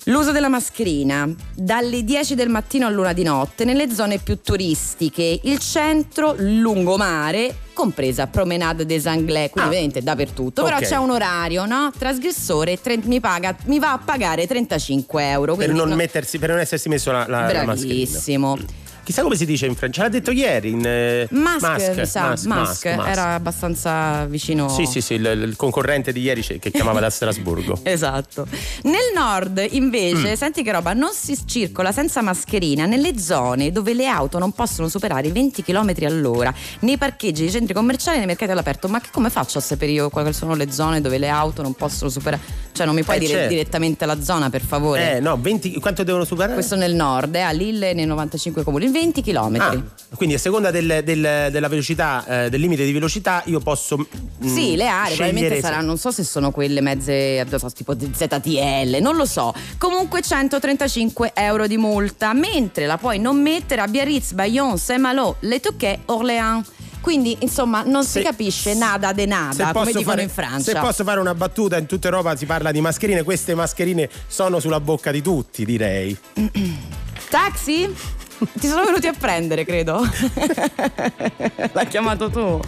L'uso 0.08 0.32
della 0.32 0.50
mascherina 0.50 1.28
dalle 1.56 2.04
10 2.04 2.36
del 2.36 2.48
mattino 2.50 2.86
all'una 2.86 3.12
di 3.12 3.24
notte 3.24 3.66
nelle 3.66 3.92
zone 3.92 4.20
più 4.20 4.40
turistiche, 4.40 5.40
il 5.44 5.58
centro, 5.58 6.36
lungomare, 6.38 7.56
compresa 7.74 8.28
Promenade 8.28 8.86
des 8.86 9.08
Anglais, 9.08 9.50
quindi 9.50 9.62
Ah. 9.70 9.72
ovviamente 9.72 10.04
dappertutto, 10.04 10.64
però 10.64 10.78
c'è 10.78 10.96
un 10.98 11.10
orario, 11.10 11.66
no? 11.66 11.92
Trasgressore 11.98 12.80
tre- 12.80 13.00
mi, 13.04 13.20
paga- 13.20 13.56
mi 13.66 13.80
va 13.80 13.94
a 13.94 13.98
pagare 13.98 14.46
35 14.46 15.28
euro. 15.28 15.56
Per 15.56 15.72
non, 15.74 15.90
no- 15.90 15.96
mettersi, 15.96 16.38
per 16.38 16.50
non 16.50 16.60
essersi 16.60 16.88
messo 16.88 17.12
la, 17.12 17.26
la, 17.28 17.52
la 17.52 17.64
mascherina. 17.64 17.64
Bravissimo. 17.64 18.58
Chissà 19.06 19.22
come 19.22 19.36
si 19.36 19.46
dice 19.46 19.68
in 19.68 19.76
francese. 19.76 20.08
L'ha 20.08 20.12
detto 20.12 20.32
ieri 20.32 20.72
in 20.72 20.84
eh, 20.86 21.28
Musk, 21.30 21.96
mi 21.96 22.06
sa, 22.08 22.30
Musk, 22.30 22.46
Musk, 22.46 22.46
Musk, 22.48 22.86
Musk. 22.96 23.08
era 23.08 23.34
abbastanza 23.36 24.26
vicino. 24.26 24.68
Sì, 24.68 24.86
sì, 24.86 25.00
sì, 25.00 25.14
il, 25.14 25.26
il 25.26 25.56
concorrente 25.56 26.12
di 26.12 26.22
ieri 26.22 26.42
che 26.42 26.72
chiamava 26.72 27.00
da 27.00 27.10
Strasburgo. 27.10 27.80
Esatto. 27.96 28.48
Nel 28.84 29.12
nord 29.16 29.66
invece, 29.72 30.32
Mm. 30.32 30.34
senti 30.34 30.64
che 30.64 30.72
roba, 30.72 30.94
non 30.94 31.12
si 31.14 31.38
circola 31.46 31.92
senza 31.92 32.22
mascherina 32.22 32.86
nelle 32.86 33.18
zone 33.20 33.72
dove 33.72 33.94
le 33.94 34.08
auto 34.08 34.40
non 34.40 34.52
possono 34.54 34.88
superare 34.90 35.28
i 35.28 35.32
20 35.32 35.64
km 35.64 35.94
all'ora, 36.04 36.54
nei 36.80 36.98
parcheggi 36.98 37.44
dei 37.44 37.52
centri 37.52 37.74
commerciali 37.74 38.16
e 38.16 38.20
nei 38.20 38.28
mercati 38.28 38.52
all'aperto. 38.52 38.88
Ma 38.88 39.00
che 39.00 39.10
come 39.12 39.30
faccio 39.30 39.60
a 39.60 39.62
sapere 39.62 39.92
io 39.92 40.10
quali 40.10 40.34
sono 40.34 40.56
le 40.56 40.72
zone 40.72 41.00
dove 41.00 41.18
le 41.18 41.30
auto 41.30 41.62
non 41.62 41.74
possono 41.74 42.10
superare? 42.10 42.42
Cioè 42.72 42.86
non 42.86 42.96
mi 42.96 43.04
puoi 43.04 43.18
Eh, 43.18 43.20
dire 43.20 43.34
certo. 43.34 43.50
direttamente 43.50 44.06
la 44.06 44.22
zona, 44.22 44.50
per 44.50 44.62
favore? 44.62 45.18
Eh, 45.18 45.20
no, 45.20 45.38
20, 45.40 45.80
quanto 45.80 46.04
devono 46.04 46.26
superare? 46.26 46.54
Questo 46.56 46.76
nel 46.76 46.94
nord, 46.96 47.36
eh, 47.36 47.42
a 47.42 47.52
Lille 47.52 47.94
nei 47.94 48.06
95 48.06 48.64
comuni, 48.64 48.90
20 48.96 49.22
km. 49.22 49.56
Ah, 49.60 49.84
quindi 50.16 50.36
a 50.36 50.40
seconda 50.40 50.72
del- 50.72 51.02
del- 51.04 51.50
della 51.52 51.68
velocità, 51.68 52.26
eh, 52.46 52.50
del 52.50 52.62
limite 52.62 52.86
di 52.86 52.94
velocità, 52.94 53.42
io 53.46 53.60
posso. 53.60 53.98
mm, 53.98 54.48
Sì, 54.48 54.76
le 54.78 54.88
aree 54.88 55.16
probabilmente 55.16 55.60
saranno, 55.60 55.88
non 55.88 55.98
so 55.98 56.12
se 56.12 56.24
sono 56.24 56.52
quelle 56.52 56.80
mezze, 56.80 57.46
so, 57.58 57.70
tipo 57.72 57.94
ZTL, 58.00 58.98
non 59.02 59.18
lo 59.18 59.26
so. 59.26 59.54
Comunque 59.78 60.22
135 60.22 61.32
euro 61.36 61.68
di 61.68 61.76
multa, 61.78 62.32
mentre 62.34 62.86
la 62.86 62.98
puoi 62.98 63.20
non 63.20 63.42
mettere 63.42 63.82
a 63.82 63.88
Biarritz, 63.88 64.32
Bayonne, 64.32 64.78
Saint-Malo, 64.78 65.36
Le 65.42 65.60
Touquet, 65.60 66.00
Orléans. 66.06 66.72
Quindi, 67.02 67.36
insomma, 67.42 67.84
non 67.84 68.04
si 68.04 68.14
Se- 68.14 68.22
capisce 68.24 68.74
nada 68.74 69.14
de 69.14 69.26
nada, 69.28 69.72
come 69.74 69.86
dicono 69.88 70.06
fare- 70.06 70.22
in 70.24 70.30
Francia. 70.30 70.72
Se 70.72 70.80
posso 70.80 71.04
fare 71.04 71.20
una 71.20 71.36
battuta, 71.36 71.78
in 71.78 71.86
tutta 71.86 72.08
Europa 72.08 72.36
si 72.36 72.46
parla 72.48 72.72
di 72.72 72.82
mascherine, 72.82 73.22
queste 73.24 73.54
mascherine 73.54 74.10
sono 74.28 74.60
sulla 74.60 74.80
bocca 74.80 75.12
di 75.12 75.22
tutti, 75.22 75.66
direi. 75.66 76.18
Taxi? 77.30 77.94
Ti 78.60 78.68
sono 78.68 78.84
venuti 78.84 79.08
a 79.08 79.14
prendere, 79.14 79.66
credo. 79.66 80.02
L'ha 81.72 81.84
chiamato 81.86 82.30
tu. 82.30 82.60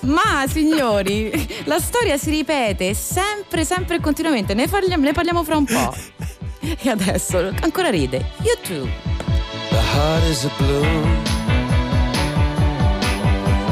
Ma 0.00 0.44
signori, 0.48 1.30
la 1.64 1.78
storia 1.78 2.16
si 2.16 2.30
ripete 2.30 2.94
sempre, 2.94 3.64
sempre 3.64 3.96
e 3.96 4.00
continuamente. 4.00 4.54
Ne 4.54 4.68
parliamo, 4.68 5.04
ne 5.04 5.12
parliamo 5.12 5.44
fra 5.44 5.56
un 5.56 5.64
po'. 5.64 5.94
E 6.60 6.88
adesso 6.88 7.52
ancora 7.60 7.90
ride. 7.90 8.24
YouTube. 8.42 8.90
The 9.70 9.82
heart 9.82 10.24
is 10.24 10.44
a 10.44 10.50
balloon 10.58 11.24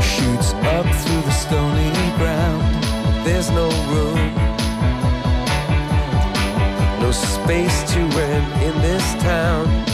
Shoots 0.02 0.52
up 0.52 0.84
through 0.84 1.22
the 1.22 1.30
stony 1.30 1.90
ground 2.18 2.84
There's 3.24 3.48
no 3.50 3.70
room 3.88 4.34
No 7.00 7.10
space 7.12 7.84
to 7.94 8.00
rent 8.00 8.62
in 8.62 8.80
this 8.82 9.14
town 9.22 9.93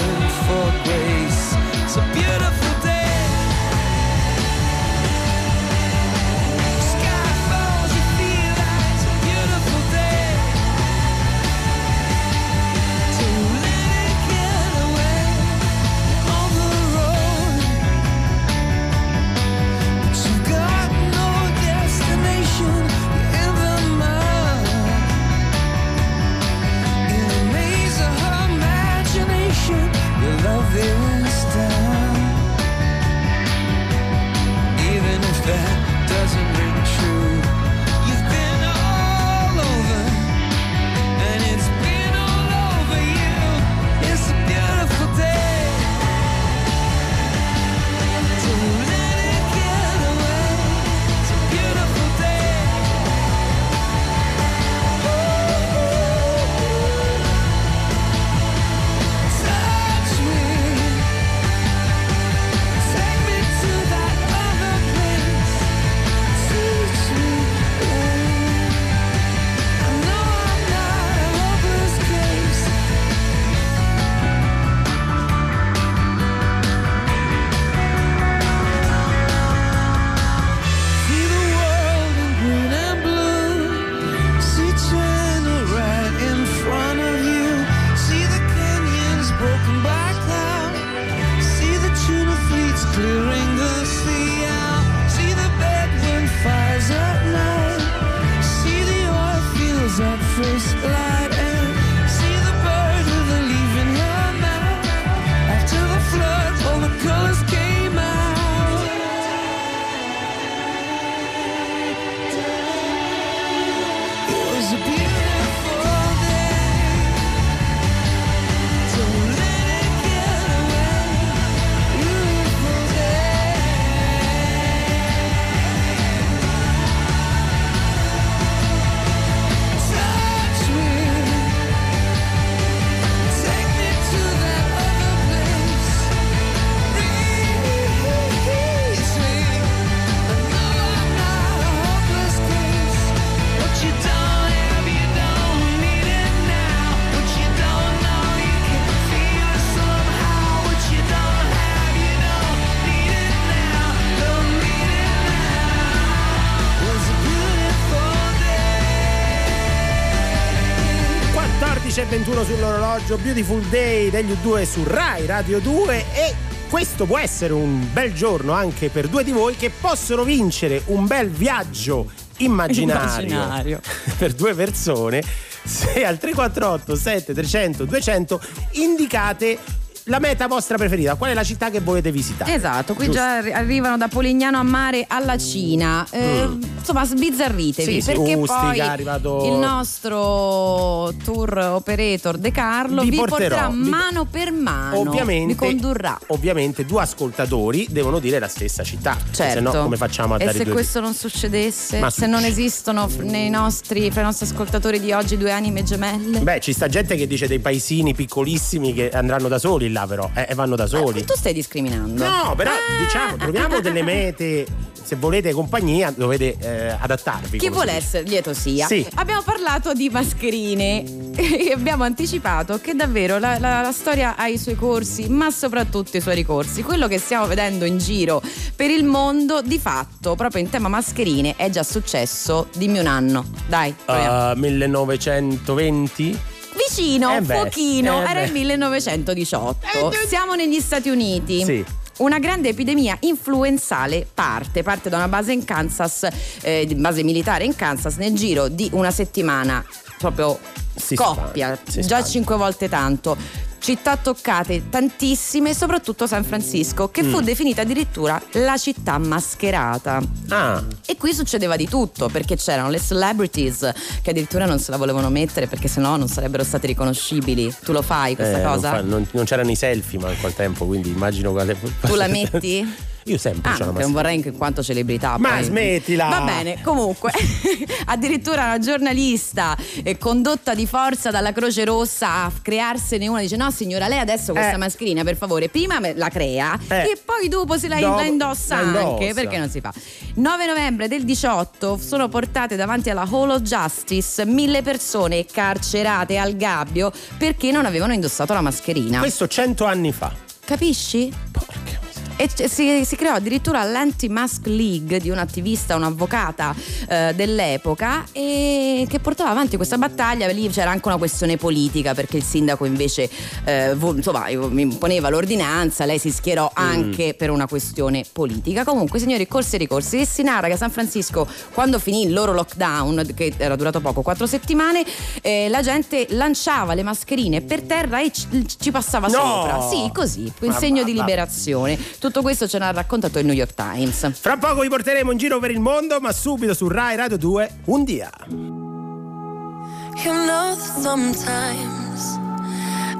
16.21 162.91 162.97
sull'orologio, 162.97 163.17
Beautiful 163.17 163.61
Day 163.69 164.09
degli 164.09 164.31
U2 164.31 164.63
su 164.65 164.83
Rai 164.83 165.25
Radio 165.25 165.59
2 165.59 166.05
e 166.13 166.35
questo 166.69 167.05
può 167.05 167.17
essere 167.17 167.53
un 167.53 167.87
bel 167.93 168.13
giorno 168.13 168.51
anche 168.51 168.89
per 168.89 169.07
due 169.07 169.23
di 169.23 169.31
voi 169.31 169.55
che 169.55 169.69
possono 169.69 170.23
vincere 170.23 170.81
un 170.87 171.07
bel 171.07 171.29
viaggio 171.29 172.11
immaginario, 172.37 173.25
Immaginario. 173.27 173.79
per 174.17 174.33
due 174.33 174.53
persone 174.55 175.23
se 175.63 176.03
al 176.03 176.17
348 176.17 176.95
7300 176.95 177.85
200 177.85 178.41
indicate 178.71 179.57
la 180.05 180.19
meta 180.19 180.47
vostra 180.47 180.77
preferita, 180.77 181.15
qual 181.15 181.29
è 181.29 181.33
la 181.33 181.43
città 181.43 181.69
che 181.69 181.79
volete 181.79 182.11
visitare? 182.11 182.53
Esatto, 182.53 182.95
qui 182.95 183.05
Giusto. 183.05 183.21
già 183.21 183.37
arri- 183.37 183.53
arrivano 183.53 183.97
da 183.97 184.07
Polignano 184.07 184.57
a 184.57 184.63
Mare 184.63 185.05
alla 185.07 185.37
Cina. 185.37 186.05
Eh, 186.09 186.49
Insomma, 186.81 187.05
sbizzarritevi. 187.05 187.93
Sì, 187.93 188.01
sì, 188.01 188.11
perché 188.13 188.33
Ustica, 188.33 188.59
poi 188.61 188.79
arrivato- 188.79 189.45
il 189.45 189.53
nostro 189.53 191.13
tour 191.23 191.57
operator 191.57 192.37
De 192.37 192.51
Carlo 192.51 193.03
Vi 193.03 193.09
vi, 193.11 193.17
porterò, 193.17 193.37
porterà 193.67 193.69
vi- 193.69 193.89
mano 193.89 194.25
per 194.25 194.51
mano. 194.51 194.97
Ovviamente, 194.99 195.53
Vi 195.53 195.55
condurrà. 195.55 196.19
ovviamente 196.27 196.83
due 196.85 197.01
ascoltatori 197.03 197.85
devono 197.89 198.17
dire 198.19 198.39
la 198.39 198.47
stessa 198.47 198.83
città, 198.83 199.15
Certo. 199.31 199.53
se 199.53 199.59
no 199.59 199.71
come 199.83 199.95
facciamo 199.97 200.33
a 200.33 200.41
e 200.41 200.45
dare 200.45 200.57
se 200.57 200.69
questo 200.69 200.99
non 200.99 201.13
succedesse, 201.13 201.99
Ma 201.99 202.09
se 202.09 202.25
non 202.25 202.39
succede. 202.41 202.61
esistono 202.61 203.09
nei 203.19 203.49
nostri, 203.49 204.09
fra 204.11 204.21
i 204.21 204.23
nostri 204.25 204.47
ascoltatori 204.47 204.99
di 204.99 205.11
oggi 205.11 205.37
due 205.37 205.51
anime 205.51 205.83
gemelle? 205.83 206.39
Beh, 206.39 206.59
ci 206.61 206.73
sta 206.73 206.87
gente 206.87 207.15
che 207.15 207.27
dice 207.27 207.47
dei 207.47 207.59
paesini 207.59 208.13
piccolissimi 208.15 208.93
che 208.93 209.09
andranno 209.11 209.47
da 209.47 209.59
soli 209.59 209.91
là 209.91 210.05
però, 210.07 210.29
eh, 210.33 210.47
e 210.49 210.55
vanno 210.55 210.75
da 210.75 210.87
soli. 210.87 211.19
Eh, 211.19 211.25
tu 211.25 211.35
stai 211.35 211.53
discriminando. 211.53 212.23
No, 212.25 212.53
però 212.55 212.71
Ah, 212.71 213.03
diciamo, 213.03 213.35
troviamo 213.37 213.79
delle 213.81 214.01
mete, 214.01 214.65
se 215.03 215.15
volete 215.15 215.51
compagnia 215.51 216.11
dovete 216.15 216.55
eh, 216.59 216.95
adattarvi. 216.99 217.57
Chi 217.57 217.69
essere 217.91 218.23
lieto 218.23 218.53
sia. 218.53 218.87
Sì. 218.87 219.05
Abbiamo 219.15 219.41
parlato 219.41 219.93
di 219.93 220.09
mascherine 220.09 221.03
e 221.35 221.71
abbiamo 221.73 222.03
anticipato 222.03 222.79
che 222.79 222.93
davvero 222.93 223.37
la, 223.39 223.57
la- 223.59 223.81
la 223.81 223.91
storia 223.91 224.35
ha 224.35 224.47
i 224.47 224.57
suoi 224.57 224.75
corsi, 224.75 225.27
ma 225.27 225.51
soprattutto 225.51 226.17
i 226.17 226.21
suoi 226.21 226.35
ricorsi. 226.35 226.83
Quello 226.83 227.07
che 227.07 227.17
stiamo 227.19 227.47
vedendo 227.47 227.85
in 227.85 227.97
giro 227.97 228.41
per 228.75 228.89
il 228.89 229.03
mondo, 229.03 229.61
di 229.61 229.79
fatto, 229.79 230.35
proprio 230.35 230.61
in 230.61 230.69
tema 230.69 230.87
mascherine, 230.87 231.55
è 231.55 231.69
già 231.69 231.83
successo. 231.83 232.67
Dimmi 232.75 232.99
un 232.99 233.07
anno. 233.07 233.45
Dai. 233.67 233.93
Uh, 234.05 234.53
1920? 234.57 236.39
Vicino, 236.73 237.35
eh 237.35 237.41
beh, 237.41 237.53
pochino, 237.53 238.23
eh 238.23 238.29
era 238.29 238.41
il 238.43 238.51
1918. 238.53 239.87
Siamo 240.27 240.55
negli 240.55 240.79
Stati 240.79 241.09
Uniti. 241.09 241.63
Sì. 241.63 241.83
Una 242.17 242.39
grande 242.39 242.69
epidemia 242.69 243.17
influenzale 243.21 244.27
parte, 244.31 244.83
parte 244.83 245.09
da 245.09 245.17
una 245.17 245.27
base 245.27 245.53
in 245.53 245.63
Kansas, 245.63 246.27
eh, 246.61 246.87
base 246.95 247.23
militare 247.23 247.63
in 247.63 247.75
Kansas, 247.75 248.15
nel 248.15 248.33
giro 248.33 248.67
di 248.67 248.89
una 248.93 249.11
settimana 249.11 249.83
proprio 250.17 250.59
Si 250.93 251.15
scoppia, 251.15 251.79
si 251.87 252.01
già 252.01 252.23
cinque 252.23 252.55
volte 252.57 252.87
tanto. 252.89 253.35
Città 253.83 254.15
toccate 254.15 254.89
tantissime, 254.91 255.73
soprattutto 255.73 256.27
San 256.27 256.43
Francisco, 256.43 257.09
che 257.09 257.23
Mm. 257.23 257.31
fu 257.31 257.41
definita 257.41 257.81
addirittura 257.81 258.39
la 258.51 258.77
città 258.77 259.17
mascherata. 259.17 260.21
Ah, 260.49 260.83
E 261.07 261.17
qui 261.17 261.33
succedeva 261.33 261.75
di 261.75 261.87
tutto, 261.89 262.27
perché 262.29 262.55
c'erano 262.57 262.91
le 262.91 262.99
celebrities 262.99 263.91
che 264.21 264.29
addirittura 264.29 264.65
non 264.67 264.77
se 264.77 264.91
la 264.91 264.97
volevano 264.97 265.29
mettere 265.31 265.65
perché 265.65 265.87
sennò 265.87 266.15
non 266.15 266.27
sarebbero 266.27 266.63
state 266.63 266.85
riconoscibili. 266.85 267.73
Tu 267.83 267.91
lo 267.91 268.03
fai 268.03 268.35
questa 268.35 268.59
eh, 268.59 268.61
non, 268.61 268.73
cosa? 268.75 268.89
fa- 268.91 269.01
non- 269.01 269.27
non 269.31 269.45
c'erano 269.45 269.71
i 269.71 269.75
selfie 269.75 270.19
manco 270.19 270.45
al 270.45 270.53
tempo, 270.53 270.85
quindi 270.85 271.09
immagino 271.09 271.51
quale. 271.51 271.75
Tu 272.01 272.13
la 272.13 272.27
metti? 272.27 272.87
Io 273.25 273.37
sempre 273.37 273.71
Ah, 273.71 273.75
c'ho 273.77 273.83
una 273.83 273.93
che 273.93 274.01
non 274.01 274.11
vorrei 274.13 274.35
in 274.43 274.57
quanto 274.57 274.81
celebrità. 274.81 275.37
Ma 275.37 275.49
poi. 275.55 275.63
smettila! 275.63 276.27
Va 276.27 276.41
bene, 276.41 276.81
comunque, 276.81 277.31
addirittura 278.05 278.63
una 278.63 278.79
giornalista 278.79 279.77
eh, 280.03 280.17
condotta 280.17 280.73
di 280.73 280.87
forza 280.87 281.29
dalla 281.29 281.51
Croce 281.51 281.85
Rossa 281.85 282.45
a 282.45 282.51
crearsene 282.61 283.27
una 283.27 283.41
dice: 283.41 283.55
No, 283.57 283.69
signora, 283.71 284.07
lei 284.07 284.19
adesso 284.19 284.53
questa 284.53 284.73
Eh. 284.73 284.77
mascherina, 284.77 285.23
per 285.23 285.37
favore, 285.37 285.69
prima 285.69 285.99
la 286.15 286.29
crea 286.29 286.77
Eh. 286.87 287.11
e 287.11 287.21
poi 287.23 287.47
dopo 287.47 287.77
se 287.77 287.87
la, 287.87 287.99
Dopo 287.99 288.15
la 288.15 288.23
indossa 288.25 288.75
la 288.81 288.81
indossa. 288.87 289.07
anche. 289.07 289.33
Perché 289.33 289.57
non 289.57 289.69
si 289.69 289.79
fa? 289.81 289.93
9 290.35 290.65
novembre 290.65 291.07
del 291.07 291.23
18 291.23 291.97
sono 291.97 292.27
portate 292.27 292.75
davanti 292.75 293.09
alla 293.11 293.27
Hall 293.29 293.49
of 293.51 293.61
Justice 293.61 294.45
mille 294.45 294.81
persone 294.81 295.45
carcerate 295.45 296.37
al 296.37 296.55
gabbio 296.55 297.11
perché 297.37 297.71
non 297.71 297.85
avevano 297.85 298.13
indossato 298.13 298.53
la 298.53 298.61
mascherina. 298.61 299.19
Questo 299.19 299.47
cento 299.47 299.85
anni 299.85 300.11
fa. 300.11 300.33
Capisci? 300.65 301.31
Porca. 301.51 302.00
E 302.37 302.49
si, 302.67 303.05
si 303.05 303.15
creò 303.15 303.35
addirittura 303.35 303.83
l'Anti-Mask 303.83 304.65
League 304.65 305.19
di 305.19 305.29
un'attivista, 305.29 305.95
un'avvocata 305.95 306.75
eh, 307.07 307.33
dell'epoca 307.35 308.25
e 308.31 309.05
che 309.07 309.19
portava 309.19 309.51
avanti 309.51 309.75
questa 309.75 309.97
battaglia. 309.97 310.47
Lì 310.47 310.67
c'era 310.69 310.89
anche 310.89 311.07
una 311.07 311.17
questione 311.17 311.57
politica 311.57 312.15
perché 312.15 312.37
il 312.37 312.43
sindaco 312.43 312.85
invece 312.85 313.29
eh, 313.65 313.91
insomma, 313.91 314.49
imponeva 314.49 315.29
l'ordinanza, 315.29 316.05
lei 316.05 316.17
si 316.17 316.31
schierò 316.31 316.71
anche 316.73 317.35
per 317.35 317.51
una 317.51 317.67
questione 317.67 318.23
politica. 318.31 318.83
Comunque, 318.83 319.19
signori, 319.19 319.47
corsi 319.47 319.75
e 319.75 319.77
ricorsi. 319.77 320.19
E 320.21 320.25
si 320.25 320.41
narra 320.41 320.67
che 320.67 320.73
a 320.73 320.77
San 320.77 320.91
Francisco, 320.91 321.47
quando 321.73 321.99
finì 321.99 322.23
il 322.23 322.33
loro 322.33 322.53
lockdown, 322.53 323.33
che 323.35 323.53
era 323.57 323.75
durato 323.75 323.99
poco, 323.99 324.21
quattro 324.21 324.47
settimane, 324.47 325.03
eh, 325.41 325.69
la 325.69 325.81
gente 325.81 326.25
lanciava 326.29 326.93
le 326.95 327.03
mascherine 327.03 327.61
per 327.61 327.81
terra 327.81 328.19
e 328.21 328.31
ci, 328.31 328.47
ci 328.79 328.89
passava 328.91 329.27
No! 329.27 329.33
sopra. 329.33 329.89
Sì, 329.89 330.09
così, 330.13 330.51
in 330.61 330.73
segno 330.73 331.03
di 331.03 331.13
liberazione. 331.13 331.99
Tutto 332.21 332.43
questo 332.43 332.67
ce 332.67 332.77
l'ha 332.77 332.91
raccontato 332.91 333.39
il 333.39 333.47
New 333.47 333.55
York 333.55 333.73
Times. 333.73 334.31
Fra 334.39 334.55
poco 334.55 334.81
vi 334.81 334.89
porteremo 334.89 335.31
in 335.31 335.39
giro 335.39 335.57
per 335.57 335.71
il 335.71 335.79
mondo, 335.79 336.19
ma 336.19 336.31
subito 336.31 336.75
su 336.75 336.87
Rai 336.87 337.15
Radio 337.15 337.35
2 337.35 337.79
un 337.85 338.03
dia. 338.03 338.29
You 338.47 340.31
know 340.31 340.75
that 340.75 341.01
sometimes 341.01 342.37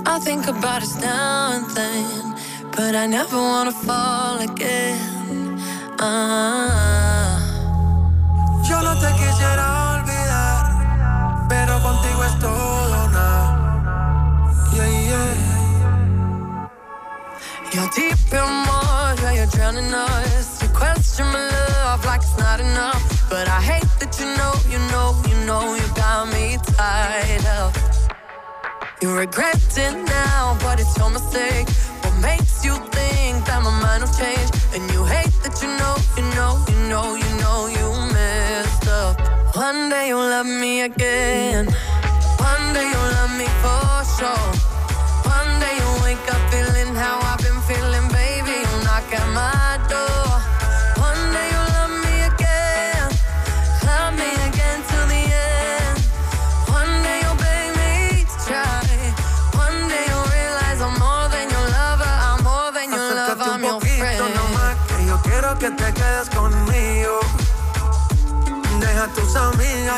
I 0.05 0.19
think 0.23 0.45
about 0.47 0.83
us 0.83 0.93
now 1.01 1.53
and 1.53 1.65
then, 1.73 2.35
but 2.75 2.93
I 2.93 3.07
never 3.07 3.37
wanna 3.37 3.71
fall 3.71 4.39
again. 4.39 5.59
Ah. 5.97 7.39
Yo 8.69 8.81
no 8.83 8.93
te 8.99 9.11
quisiera 9.13 9.95
olvidar, 9.95 11.47
pero 11.49 11.81
contigo 11.81 12.23
es 12.23 12.39
You're 17.73 17.87
deep 17.95 18.19
in 18.33 18.51
water, 18.67 19.31
you're 19.31 19.45
drowning 19.45 19.93
us. 19.93 20.61
You 20.61 20.67
question 20.75 21.25
my 21.27 21.47
love 21.47 22.03
like 22.03 22.19
it's 22.19 22.37
not 22.37 22.59
enough. 22.59 23.29
But 23.29 23.47
I 23.47 23.61
hate 23.61 23.87
that 23.99 24.11
you 24.19 24.27
know, 24.35 24.53
you 24.67 24.79
know, 24.91 25.15
you 25.29 25.45
know, 25.47 25.75
you 25.75 25.87
got 25.95 26.27
me 26.33 26.57
tied 26.75 27.45
up. 27.45 27.73
You 29.01 29.15
regret 29.15 29.55
it 29.77 29.95
now, 30.03 30.57
but 30.59 30.81
it's 30.81 30.97
your 30.97 31.11
mistake. 31.11 31.69
What 32.03 32.13
makes 32.21 32.65
you 32.65 32.75
think 32.91 33.45
that 33.45 33.63
my 33.63 33.71
mind 33.79 34.03
will 34.03 34.13
change? 34.19 34.51
And 34.75 34.83
you 34.91 35.05
hate 35.05 35.31
that 35.43 35.55
you 35.63 35.71
know, 35.79 35.95
you 36.17 36.27
know, 36.35 36.59
you 36.67 36.77
know, 36.91 37.15
you 37.15 37.31
know, 37.39 37.67
you 37.67 37.87
messed 38.11 38.87
up. 38.89 39.15
One 39.55 39.87
day 39.87 40.09
you'll 40.09 40.19
love 40.19 40.45
me 40.45 40.81
again. 40.81 41.67
One 42.35 42.73
day 42.73 42.83
you'll 42.91 43.11
love 43.15 43.31
me 43.37 43.47
for 43.63 44.03
sure. 44.19 44.60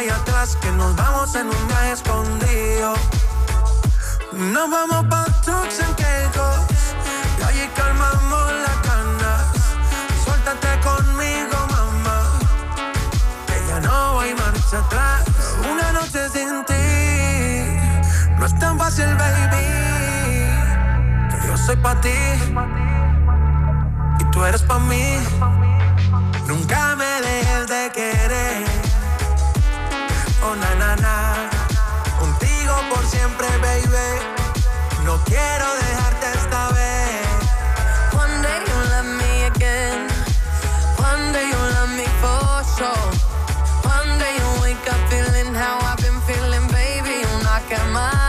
Ahí 0.04 0.10
atrás, 0.10 0.58
que 0.62 0.72
nos 0.72 0.96
vamos 0.96 1.34
en 1.36 1.48
un 1.48 1.68
viaje 1.68 1.92
escondido. 1.94 2.94
Nos 4.34 4.70
vamos 4.70 5.06
pa' 5.10 5.26
Turks 5.46 5.80
and 5.82 5.96
Caicos, 5.96 6.60
y 7.40 7.44
allí 7.44 7.70
calmamos 7.76 8.52
las 8.66 8.78
ganas. 8.90 9.42
Suéltate 10.24 10.68
conmigo, 10.82 11.58
mamá, 11.72 12.20
que 13.48 13.68
ya 13.68 13.80
no 13.82 14.20
hay 14.20 14.34
marcha 14.36 14.80
atrás. 14.80 15.24
Una 15.72 15.92
noche 15.92 16.30
sin 16.30 16.66
ti, 16.66 16.86
no 18.38 18.46
es 18.46 18.60
tan 18.60 18.78
fácil, 18.78 19.16
baby. 19.16 19.66
Que 21.30 21.48
yo 21.48 21.58
soy 21.58 21.78
pa' 21.78 21.96
ti 22.02 22.20
y 24.20 24.24
tú 24.32 24.44
eres 24.44 24.64
pa' 24.64 24.80
mí. 24.80 25.20
Nunca 26.48 26.96
me 26.96 27.22
dejes 27.22 27.68
de 27.68 27.92
querer. 27.94 28.13
Contigo 32.20 32.76
por 32.88 33.04
siempre, 33.08 33.48
baby. 33.58 34.22
No 35.04 35.18
quiero 35.24 35.66
dejarte 35.82 36.28
esta 36.36 36.70
vez. 36.70 37.26
One 38.14 38.40
day 38.44 38.60
you'll 38.68 38.90
love 38.92 39.06
me 39.18 39.46
again. 39.46 40.08
One 41.00 41.34
day 41.34 41.48
you'll 41.50 41.74
love 41.74 41.90
me 41.98 42.06
for 42.22 42.64
sure. 42.78 43.10
One 43.82 44.20
day 44.20 44.38
you'll 44.38 44.62
wake 44.62 44.88
up 44.94 45.02
feeling 45.10 45.56
how 45.56 45.80
I've 45.80 45.98
been 45.98 46.22
feeling, 46.28 46.68
baby. 46.68 47.22
You'll 47.22 47.44
knock 47.44 47.72
at 47.72 47.92
my 47.92 48.23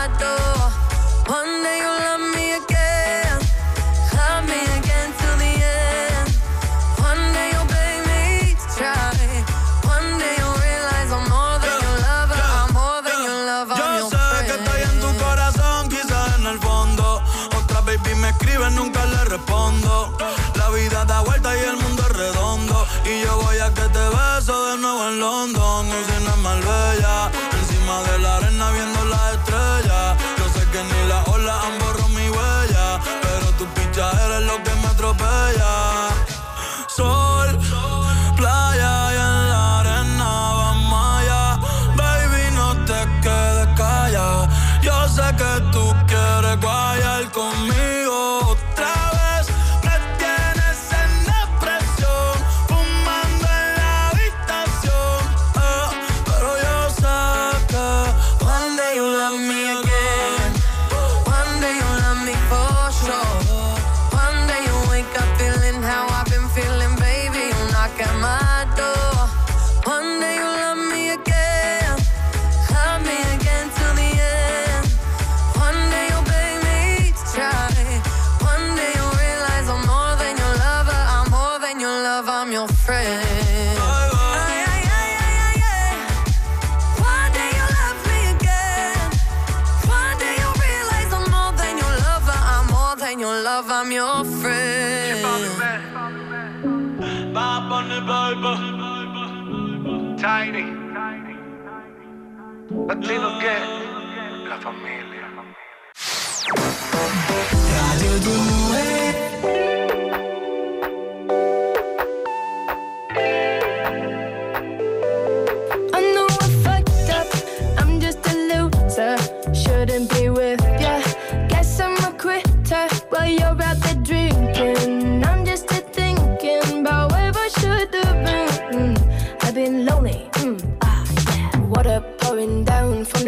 Latino 102.95 103.37
che? 103.39 103.47
La 103.49 103.64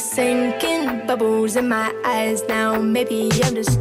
sinking. 0.00 1.06
Bubbles 1.06 1.56
in 1.56 1.68
my 1.68 1.94
eyes 2.04 2.42
now. 2.48 2.80
Maybe 2.80 3.30
I'm 3.44 3.54
just 3.54 3.79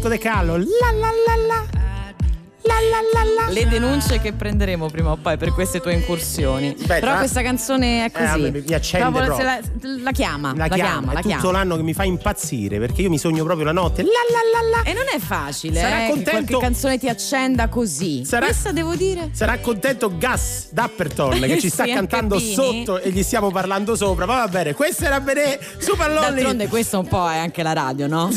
Francesco 0.00 0.08
De 0.08 0.18
Carlo. 0.18 0.56
La 0.56 0.64
la 0.92 1.10
la 1.26 1.46
la. 1.46 1.66
La 2.62 2.74
la 2.74 3.00
la 3.24 3.44
la. 3.46 3.52
Le 3.52 3.68
denunce 3.68 4.18
che 4.20 4.32
prenderemo 4.32 4.88
prima 4.88 5.12
o 5.12 5.16
poi 5.16 5.36
per 5.36 5.52
queste 5.52 5.80
tue 5.80 5.94
incursioni. 5.94 6.74
Beh, 6.78 7.00
Però 7.00 7.16
questa 7.18 7.42
canzone 7.42 8.04
è 8.06 8.10
così. 8.10 8.46
Eh, 8.46 8.50
mi- 8.50 8.64
mi 8.66 8.74
accende 8.74 9.10
Proprio 9.10 9.34
se. 9.36 9.42
La, 9.42 9.60
la 10.10 10.16
chiama, 10.16 10.52
La, 10.56 10.68
chiama, 10.68 11.12
la 11.12 11.18
è 11.18 11.22
tutto 11.22 11.36
chiama. 11.38 11.52
l'anno 11.58 11.76
che 11.76 11.82
mi 11.82 11.92
fa 11.94 12.04
impazzire 12.04 12.78
perché 12.78 13.02
io 13.02 13.08
mi 13.10 13.18
sogno 13.18 13.44
proprio 13.44 13.64
la 13.66 13.72
notte. 13.72 14.02
La 14.02 14.08
la 14.08 14.60
la 14.60 14.78
la. 14.82 14.90
E 14.90 14.92
non 14.92 15.04
è 15.14 15.18
facile, 15.18 15.80
Sarà 15.80 16.02
eh, 16.02 16.06
che 16.06 16.10
contento- 16.12 16.30
qualche 16.46 16.58
canzone 16.58 16.98
ti 16.98 17.08
accenda 17.08 17.68
così. 17.68 18.24
Sarà- 18.24 18.46
Questa 18.46 18.72
devo 18.72 18.94
dire. 18.94 19.30
Sarà 19.32 19.58
contento 19.58 20.10
Gus 20.16 20.68
Dapperton 20.70 21.40
che 21.40 21.58
ci 21.60 21.68
sta 21.70 21.84
Sì, 21.84 21.92
cantando 21.92 22.38
sotto 22.38 22.98
e 23.00 23.10
gli 23.10 23.22
stiamo 23.22 23.50
parlando 23.50 23.94
sopra. 23.96 24.26
Ma 24.26 24.36
va 24.38 24.48
bene, 24.48 24.74
questo 24.74 25.04
era 25.04 25.20
bene 25.20 25.58
Super 25.78 26.08
Lonely. 26.10 26.34
D'altronde 26.34 26.68
questo 26.68 26.98
un 26.98 27.06
po' 27.08 27.28
è 27.28 27.38
anche 27.38 27.62
la 27.62 27.72
radio, 27.72 28.06
no? 28.06 28.30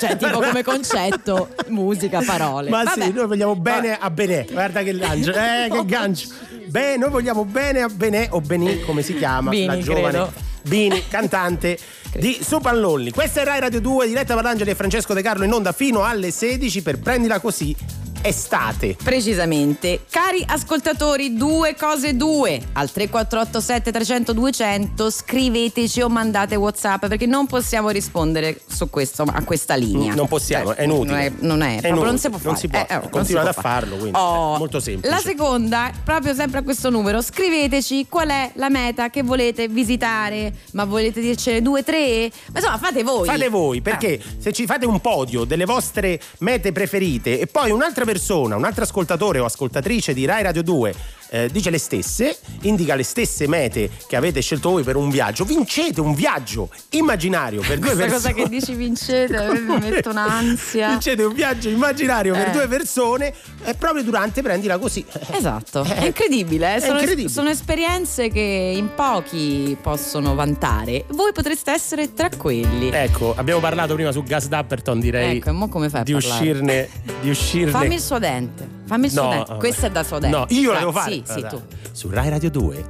Cioè, 0.00 0.16
tipo 0.16 0.38
come 0.40 0.62
concetto, 0.62 1.48
musica, 1.68 2.20
parole. 2.22 2.70
Ma 2.70 2.82
Vabbè. 2.84 3.04
sì, 3.04 3.12
noi 3.12 3.26
vogliamo 3.26 3.56
bene 3.56 3.96
a 3.98 4.10
Benè. 4.10 4.46
Guarda 4.50 4.82
che 4.82 4.92
lancio, 4.92 5.30
eh, 5.32 5.68
che 5.70 5.84
gancio. 5.86 6.28
Beh, 6.66 6.96
noi 6.96 7.10
vogliamo 7.10 7.44
bene 7.44 7.80
a 7.82 7.88
Benè 7.88 8.28
o 8.32 8.40
Benì, 8.40 8.80
come 8.82 9.02
si 9.02 9.16
chiama 9.16 9.50
Bini, 9.50 9.66
la 9.66 9.78
giovane 9.78 10.08
credo. 10.08 10.32
Bini, 10.66 11.04
cantante 11.08 11.78
di 12.14 12.38
Super 12.42 12.76
Lonely. 12.76 13.10
Questa 13.10 13.40
è 13.40 13.44
Rai 13.44 13.60
Radio 13.60 13.80
2, 13.80 14.06
diretta 14.06 14.34
per 14.34 14.46
Angeli 14.46 14.70
e 14.70 14.74
Francesco 14.74 15.14
De 15.14 15.22
Carlo 15.22 15.44
in 15.44 15.52
onda 15.52 15.72
fino 15.72 16.02
alle 16.02 16.30
16 16.30 16.82
per 16.82 16.98
prendila 16.98 17.40
così. 17.40 17.74
Estate. 18.22 18.96
Precisamente. 19.02 20.04
Cari 20.10 20.44
ascoltatori, 20.46 21.36
due 21.36 21.74
cose 21.74 22.16
due. 22.16 22.60
Al 22.72 22.90
3487 22.90 23.92
300 23.92 24.32
200 24.32 25.10
scriveteci 25.10 26.00
o 26.00 26.08
mandate 26.08 26.56
WhatsApp 26.56 27.06
perché 27.06 27.26
non 27.26 27.46
possiamo 27.46 27.90
rispondere 27.90 28.60
su 28.66 28.88
questo, 28.90 29.22
a 29.22 29.42
questa 29.44 29.74
linea. 29.74 30.14
Non 30.14 30.28
possiamo, 30.28 30.66
Cioè, 30.66 30.76
è 30.76 30.82
inutile. 30.84 31.12
Non 31.12 31.20
è, 31.20 31.32
non 31.40 31.62
è, 31.62 31.88
inutile, 31.88 32.04
non 32.06 32.18
si 32.18 32.28
può 32.28 32.38
fare. 32.38 32.48
non 32.50 32.56
si 32.56 32.68
può. 32.68 32.78
Eh, 32.78 32.86
eh, 32.88 32.98
non 32.98 33.10
Continuate 33.10 33.52
si 33.52 33.60
può 33.60 33.68
a 33.68 33.72
farlo, 33.72 33.96
quindi 33.96 34.18
Oh, 34.18 34.54
è 34.54 34.58
molto 34.58 34.80
semplice. 34.80 35.08
La 35.14 35.20
seconda, 35.20 35.90
proprio 36.04 36.34
sempre 36.34 36.60
a 36.60 36.62
questo 36.62 36.90
numero, 36.90 37.20
scriveteci 37.22 38.06
qual 38.08 38.28
è 38.28 38.50
la 38.54 38.68
meta 38.70 39.10
che 39.10 39.22
volete 39.22 39.68
visitare. 39.68 40.52
Ma 40.72 40.84
volete 40.84 41.20
dircene 41.20 41.62
due, 41.62 41.82
tre? 41.82 42.30
Ma 42.52 42.58
insomma, 42.58 42.78
fate 42.78 43.02
voi. 43.02 43.26
Fate 43.26 43.48
voi, 43.48 43.80
perché 43.82 44.20
se 44.38 44.52
ci 44.52 44.66
fate 44.66 44.86
un 44.86 45.00
podio 45.00 45.44
delle 45.44 45.64
vostre 45.64 46.18
mete 46.38 46.72
preferite 46.72 47.38
e 47.38 47.46
poi 47.46 47.70
un'altra 47.70 48.04
persona, 48.06 48.56
un 48.56 48.64
altro 48.64 48.84
ascoltatore 48.84 49.40
o 49.40 49.44
ascoltatrice 49.44 50.14
di 50.14 50.24
Rai 50.24 50.44
Radio 50.44 50.62
2 50.62 50.94
eh, 51.30 51.48
dice 51.50 51.70
le 51.70 51.78
stesse, 51.78 52.36
indica 52.62 52.94
le 52.94 53.02
stesse 53.02 53.46
mete 53.48 53.90
che 54.06 54.16
avete 54.16 54.40
scelto 54.40 54.70
voi 54.70 54.82
per 54.82 54.96
un 54.96 55.10
viaggio, 55.10 55.44
vincete 55.44 56.00
un 56.00 56.14
viaggio 56.14 56.70
immaginario 56.90 57.60
per 57.60 57.78
due 57.78 57.94
Questa 57.94 58.04
persone. 58.06 58.32
cosa 58.34 58.42
che 58.42 58.48
dici 58.48 58.74
vincete, 58.74 59.60
mi 59.66 59.78
metto 59.78 60.10
un'ansia. 60.10 60.88
Vincete 60.90 61.22
un 61.22 61.32
viaggio 61.34 61.68
immaginario 61.68 62.34
per 62.34 62.48
Eh. 62.48 62.50
due 62.52 62.66
persone 62.68 63.32
e 63.64 63.74
proprio 63.74 64.02
durante 64.02 64.42
prendila 64.42 64.78
così. 64.78 65.04
Esatto, 65.32 65.84
Eh, 65.84 65.94
è 65.94 66.04
incredibile, 66.06 66.74
eh, 66.74 66.76
è 66.76 66.80
sono, 66.80 66.98
incredibile. 66.98 67.28
sono 67.28 67.48
esperienze 67.48 68.28
che 68.28 68.72
in 68.76 68.90
pochi 68.94 69.76
possono 69.80 70.34
vantare. 70.34 71.04
Voi 71.08 71.32
potreste 71.32 71.72
essere 71.72 72.12
tra 72.14 72.28
quelli. 72.36 72.90
Ecco, 72.92 73.34
abbiamo 73.36 73.60
parlato 73.60 73.94
prima 73.94 74.12
su 74.12 74.22
Gas 74.22 74.48
Dapperton, 74.48 75.00
direi 75.00 75.36
Ecco, 75.38 75.48
e 75.48 75.52
mo 75.52 75.68
come 75.68 75.88
fai 75.88 76.00
a 76.00 76.04
di 76.04 76.12
parlare? 76.12 76.34
uscirne, 76.40 76.88
di 77.20 77.30
uscirne. 77.30 77.70
Fammi 77.70 77.94
il 77.94 78.00
suo 78.00 78.18
dente, 78.18 78.68
fammi 78.86 79.06
il 79.06 79.12
No, 79.14 79.28
dente. 79.28 79.44
vabbè. 79.48 79.58
Questo 79.58 79.86
è 79.86 79.90
da 79.90 80.02
suo 80.02 80.18
dente. 80.18 80.36
No, 80.36 80.44
io 80.48 80.70
Dai, 80.70 80.78
devo 80.80 80.92
fare. 80.92 81.10
Sì, 81.12 81.22
sì, 81.26 81.46
tu. 81.48 81.62
Su 81.92 82.08
Rai 82.10 82.28
Radio 82.28 82.50
2, 82.50 82.84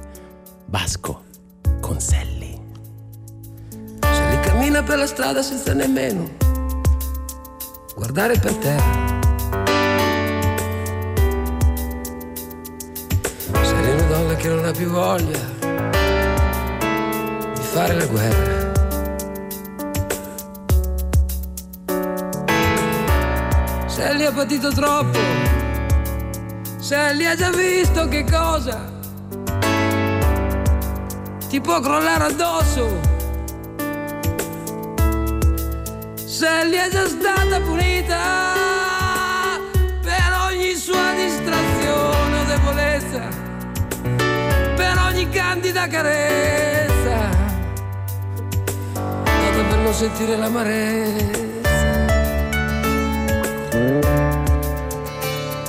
Vasco 0.67 1.23
con 1.81 1.99
Selli. 1.99 2.59
Se 4.01 4.29
lì 4.29 4.39
cammina 4.41 4.83
per 4.83 4.97
la 4.97 5.07
strada 5.07 5.41
senza 5.41 5.73
nemmeno 5.73 6.29
guardare 7.95 8.37
per 8.39 8.53
terra. 8.55 9.15
Se 13.61 13.75
lì 13.81 13.91
una 13.91 14.01
donna 14.07 14.35
che 14.35 14.47
non 14.49 14.65
ha 14.65 14.71
più 14.71 14.89
voglia 14.89 15.39
di 17.53 17.61
fare 17.61 17.93
la 17.95 18.05
guerra. 18.05 18.65
Lì 24.15 24.25
ha 24.25 24.31
patito 24.31 24.71
troppo, 24.71 25.19
se 26.87 27.13
lì 27.15 27.25
ha 27.25 27.35
già 27.35 27.49
visto 27.49 28.07
che 28.07 28.23
cosa 28.23 28.81
ti 31.49 31.59
può 31.59 31.81
crollare 31.81 32.23
addosso. 32.23 33.01
se 36.15 36.63
lì 36.63 36.77
è 36.77 36.87
già 36.89 37.05
stata 37.05 37.59
punita 37.59 38.17
per 40.01 40.31
ogni 40.49 40.75
sua 40.75 41.11
distrazione 41.13 42.39
o 42.39 42.45
debolezza, 42.45 43.27
per 44.77 44.97
ogni 45.07 45.27
candida 45.29 45.87
carezza, 45.87 47.29
dato 48.93 49.65
per 49.67 49.77
non 49.79 49.93
sentire 49.93 50.37
l'amarezza. 50.37 51.47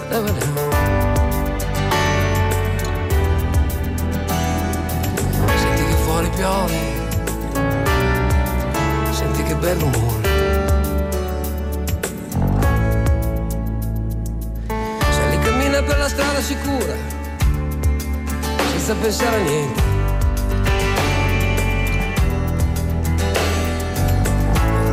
Senti 0.09 0.78
piove, 6.39 6.79
senti 9.11 9.43
che 9.43 9.57
bel 9.57 9.77
rumore. 9.77 10.29
Se 15.11 15.29
lì 15.31 15.39
cammina 15.41 15.83
per 15.83 15.99
la 15.99 16.09
strada 16.09 16.41
sicura, 16.41 16.95
senza 18.71 18.95
pensare 18.95 19.37
a 19.37 19.43
niente. 19.43 19.83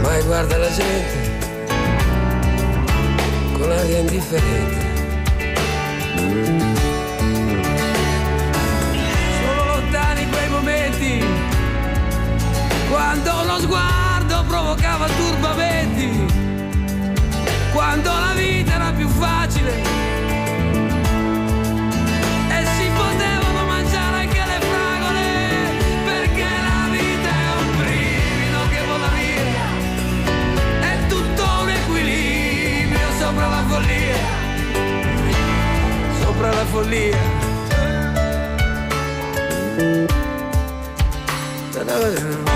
Mai 0.01 0.23
guarda 0.23 0.57
la 0.57 0.71
gente 0.71 1.33
con 3.53 3.71
aria 3.71 3.99
indifferente. 3.99 4.85
Lo 13.55 13.61
sguardo 13.61 14.43
provocava 14.47 15.07
turbamenti, 15.07 16.25
quando 17.71 18.09
la 18.09 18.33
vita 18.35 18.73
era 18.73 18.91
più 18.91 19.07
facile 19.07 19.71
e 22.49 22.65
si 22.65 22.89
potevano 22.93 23.65
mangiare 23.65 24.17
anche 24.23 24.43
le 24.45 24.59
fragole, 24.59 25.23
perché 26.03 26.43
la 26.43 26.89
vita 26.91 27.29
è 27.29 27.47
un 27.61 27.77
brivido 27.77 28.59
che 28.71 28.81
vola 28.87 29.09
via, 29.15 29.47
è 30.89 31.07
tutto 31.07 31.43
un 31.61 31.69
equilibrio 31.69 33.07
sopra 33.19 33.47
la 33.47 33.63
follia, 33.67 34.17
sopra 36.19 36.49
la 36.51 36.65
follia. 36.65 37.43
Senti 41.69 42.54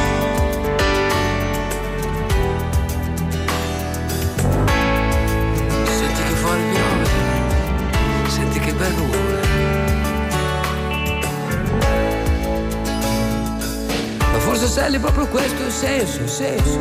forse 14.49 14.65
Sally 14.65 14.97
proprio 14.97 15.27
questo 15.27 15.63
il 15.63 15.71
senso, 15.71 16.21
il 16.21 16.27
senso 16.27 16.79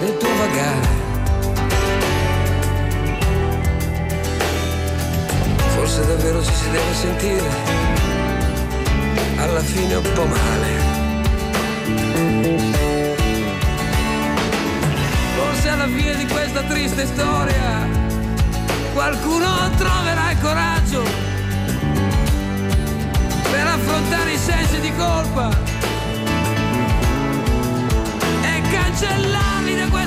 del 0.00 0.18
tuo 0.18 0.28
vagare. 0.36 0.86
Forse 5.74 6.06
davvero 6.06 6.44
ci 6.44 6.52
si 6.52 6.70
deve 6.70 6.92
sentire 6.92 7.48
alla 9.38 9.60
fine 9.60 9.94
un 9.94 10.12
po' 10.12 10.26
male. 10.26 10.68
Forse 15.38 15.68
alla 15.70 15.86
fine 15.86 16.16
di 16.16 16.26
questa 16.26 16.60
triste 16.64 17.06
storia 17.06 17.88
qualcuno 18.92 19.70
troverà 19.78 20.32
il 20.32 20.40
coraggio 20.42 21.02
per 23.50 23.66
affrontare 23.66 24.32
i 24.32 24.38
sensi 24.38 24.80
di 24.80 24.92
colpa 24.96 25.75
cancellarli 28.98 29.74
da 29.74 29.88
questo 29.90 30.05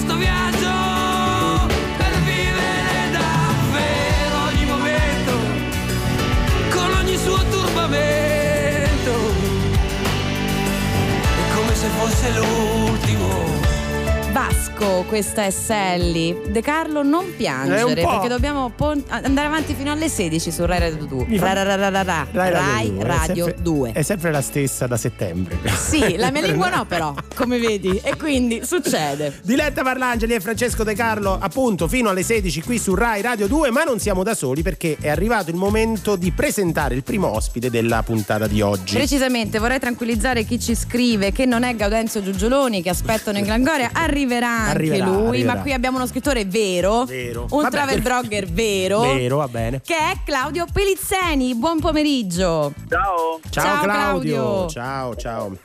questa 15.09 15.43
è 15.43 15.49
Sally. 15.49 16.39
De 16.51 16.61
Carlo, 16.61 17.01
non 17.01 17.33
piangere 17.35 17.95
perché 17.95 18.27
dobbiamo 18.27 18.69
pon- 18.69 19.03
andare 19.09 19.47
avanti 19.47 19.73
fino 19.73 19.91
alle 19.91 20.07
16 20.07 20.51
su 20.51 20.65
Rai 20.65 20.79
Radio 20.79 21.05
2. 21.05 21.25
Mi 21.27 21.39
fa- 21.39 21.53
Ra- 21.53 21.63
ra- 21.63 21.75
ra- 21.75 21.89
ra- 21.89 22.03
ra- 22.03 22.27
Rai 22.31 22.51
Rai 22.51 22.91
due, 22.93 23.01
è 23.01 23.05
Radio 23.05 23.45
sempre- 23.45 23.63
2. 23.63 23.91
È 23.93 24.01
sempre 24.03 24.31
la 24.31 24.41
stessa 24.41 24.85
da 24.85 24.97
settembre. 24.97 25.57
Sì, 25.75 26.15
la 26.15 26.29
mia 26.29 26.41
lingua 26.41 26.69
no 26.69 26.85
però, 26.85 27.13
come 27.33 27.57
vedi, 27.57 27.99
e 28.03 28.15
quindi 28.17 28.61
succede. 28.63 29.39
Diletta 29.43 29.81
Parlangeli 29.81 30.35
e 30.35 30.39
Francesco 30.39 30.83
De 30.83 30.93
Carlo, 30.93 31.37
appunto, 31.41 31.87
fino 31.87 32.09
alle 32.09 32.21
16 32.21 32.61
qui 32.61 32.77
su 32.77 32.93
Rai 32.93 33.21
Radio 33.23 33.47
2, 33.47 33.71
ma 33.71 33.83
non 33.83 33.97
siamo 33.99 34.21
da 34.21 34.35
soli 34.35 34.61
perché 34.61 34.95
è 35.01 35.09
arrivato 35.09 35.49
il 35.49 35.55
momento 35.55 36.15
di 36.17 36.31
presentare 36.31 36.93
il 36.93 37.01
primo 37.03 37.33
ospite 37.33 37.71
della 37.71 38.03
puntata 38.03 38.45
di 38.45 38.61
oggi. 38.61 38.93
Precisamente 38.93 39.57
vorrei 39.57 39.79
tranquillizzare 39.79 40.43
chi 40.43 40.59
ci 40.59 40.75
scrive 40.75 41.31
che 41.31 41.45
non 41.47 41.63
è 41.63 41.75
Gaudenzio 41.75 42.21
Giugioloni 42.21 42.83
che 42.83 42.89
aspettano 42.89 43.39
in 43.39 43.43
Glangoria, 43.49 43.89
arriverà 43.93 44.47
anche 44.49 44.97
Arriverà, 45.01 45.17
lui, 45.21 45.27
arriverà. 45.29 45.53
ma 45.55 45.61
qui 45.61 45.73
abbiamo 45.73 45.97
uno 45.97 46.05
scrittore 46.07 46.45
vero, 46.45 47.05
Vero. 47.05 47.45
un 47.49 47.61
Vabbè, 47.61 47.69
travel 47.71 48.01
blogger 48.01 48.45
vero, 48.51 48.99
Vero, 49.01 49.37
va 49.37 49.47
bene. 49.47 49.81
che 49.83 49.95
è 49.95 50.13
Claudio 50.25 50.65
Pelizzeni. 50.71 51.55
Buon 51.55 51.79
pomeriggio. 51.79 52.73
Ciao. 52.89 53.39
Ciao, 53.49 53.63
Ciao, 53.63 53.83
Claudio. 53.83 54.35
Claudio. 54.35 54.69
Ciao, 54.69 55.15
ciao. 55.15 55.57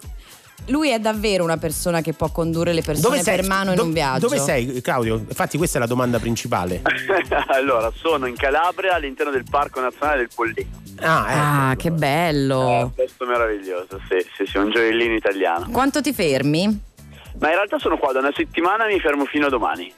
lui 0.69 0.91
è 0.91 0.99
davvero 0.99 1.45
una 1.45 1.59
persona 1.59 2.01
che 2.01 2.13
può 2.15 2.31
condurre 2.31 2.73
le 2.73 2.81
persone 2.83 3.23
per 3.23 3.45
mano 3.47 3.71
in 3.71 3.77
do- 3.77 3.83
un 3.85 3.93
viaggio. 3.93 4.21
Dove 4.29 4.39
sei, 4.39 4.81
Claudio? 4.81 5.17
Infatti, 5.17 5.59
questa 5.59 5.77
è 5.77 5.81
la 5.81 5.87
domanda 5.87 6.19
principale. 6.19 6.81
allora, 7.49 7.93
sono 7.95 8.27
in 8.27 8.35
Calabria 8.37 8.95
all'interno 8.95 9.31
del 9.31 9.45
Parco 9.49 9.81
Nazionale 9.81 10.19
del 10.19 10.31
Pollino. 10.35 10.83
Ah, 11.01 11.27
ecco. 11.29 11.39
Ah, 11.41 11.75
che 11.77 11.91
bello. 11.91 12.69
È 12.69 12.83
un 12.83 12.95
posto 12.95 13.27
meraviglioso, 13.27 14.01
sì, 14.09 14.25
sì, 14.37 14.47
sì, 14.51 14.57
un 14.59 14.71
gioiellino 14.71 15.15
italiano. 15.15 15.69
Quanto 15.71 16.01
ti 16.01 16.13
fermi? 16.13 16.81
Ma 17.45 17.51
in 17.51 17.57
realtà 17.57 17.79
sono 17.79 17.99
qua 17.99 18.11
da 18.11 18.21
una 18.21 18.33
settimana 18.35 18.87
e 18.89 18.95
mi 18.95 19.01
fermo 19.01 19.27
fino 19.27 19.45
a 19.47 19.51
domani. 19.51 19.93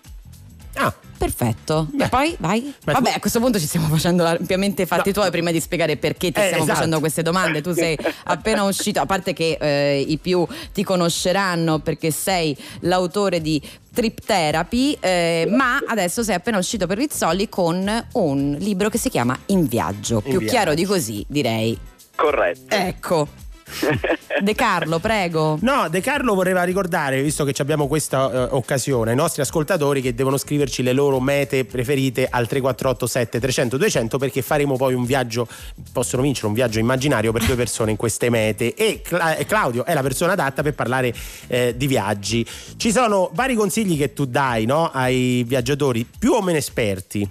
Ah, 0.75 0.93
Perfetto. 1.17 1.89
E 1.99 2.09
poi 2.09 2.37
vai. 2.41 2.75
Ma 2.85 2.93
Vabbè, 2.95 3.11
tu- 3.11 3.17
a 3.17 3.21
questo 3.21 3.39
punto 3.41 3.59
ci 3.61 3.67
stiamo 3.67 3.87
facendo 3.87 4.25
ampiamente 4.27 4.83
i 4.83 4.87
fatti 4.87 5.09
No. 5.09 5.15
tuoi 5.15 5.31
prima 5.31 5.51
di 5.53 5.61
spiegare 5.61 5.97
perché 5.97 6.31
ti 6.33 6.41
Eh, 6.41 6.45
stiamo 6.45 6.63
esatto. 6.65 6.75
facendo 6.75 6.99
queste 6.99 7.23
domande. 7.23 7.63
Tu 7.63 7.73
sei 7.73 7.97
appena 8.25 8.65
uscito, 8.65 9.01
a 9.01 9.07
parte 9.07 9.33
che 9.33 9.57
eh, 9.61 10.01
i 10.07 10.19
più 10.19 10.45
ti 10.75 10.83
conosceranno 10.85 11.79
perché 11.79 12.11
sei 12.11 12.55
l'autore 12.81 13.41
di 13.41 13.63
Trip 13.95 14.21
Therapy, 14.27 14.99
eh, 15.01 15.47
ma 15.51 15.79
adesso 15.87 16.23
sei 16.25 16.35
appena 16.35 16.59
uscito 16.59 16.87
per 16.87 16.99
Rizzoli 16.99 17.49
con 17.49 18.07
un 18.15 18.57
libro 18.59 18.89
che 18.91 18.99
si 18.99 19.09
chiama 19.09 19.39
In 19.47 19.67
viaggio. 19.67 20.21
Più 20.21 20.33
viaggio. 20.33 20.47
chiaro 20.47 20.75
di 20.75 20.85
così, 20.85 21.25
direi. 21.29 21.79
Corretto. 22.15 22.75
Ecco. 22.75 23.29
De 24.41 24.55
Carlo, 24.55 24.99
prego. 24.99 25.59
No, 25.63 25.89
De 25.89 26.01
Carlo 26.01 26.35
voleva 26.35 26.63
ricordare, 26.63 27.23
visto 27.23 27.45
che 27.45 27.55
abbiamo 27.61 27.87
questa 27.87 28.31
eh, 28.31 28.49
occasione, 28.53 29.11
ai 29.11 29.17
nostri 29.17 29.43
ascoltatori 29.43 30.01
che 30.01 30.15
devono 30.15 30.37
scriverci 30.37 30.83
le 30.83 30.93
loro 30.93 31.21
mete 31.21 31.65
preferite 31.65 32.27
al 32.31 32.47
348 32.47 33.07
7 33.07 33.41
300 33.41 33.77
200 33.77 34.19
perché 34.19 34.43
faremo 34.43 34.77
poi 34.77 34.95
un 34.95 35.05
viaggio, 35.05 35.49
possono 35.93 36.23
vincere 36.23 36.47
un 36.47 36.53
viaggio 36.53 36.79
immaginario 36.79 37.33
per 37.33 37.45
due 37.45 37.57
persone 37.57 37.91
in 37.91 37.97
queste 37.97 38.31
mete 38.31 38.75
e 38.75 39.01
Cla- 39.03 39.37
eh, 39.37 39.47
Claudio 39.47 39.85
è 39.85 39.95
la 39.95 40.03
persona 40.03 40.33
adatta 40.33 40.63
per 40.63 40.75
parlare 40.75 41.13
eh, 41.49 41.75
di 41.77 41.87
viaggi. 41.87 42.47
Ci 42.77 42.93
sono 42.93 43.31
vari 43.33 43.55
consigli 43.55 43.97
che 43.97 44.13
tu 44.13 44.27
dai 44.27 44.65
no, 44.65 44.91
ai 44.93 45.45
viaggiatori 45.47 46.07
più 46.19 46.33
o 46.33 46.43
meno 46.43 46.59
esperti. 46.59 47.29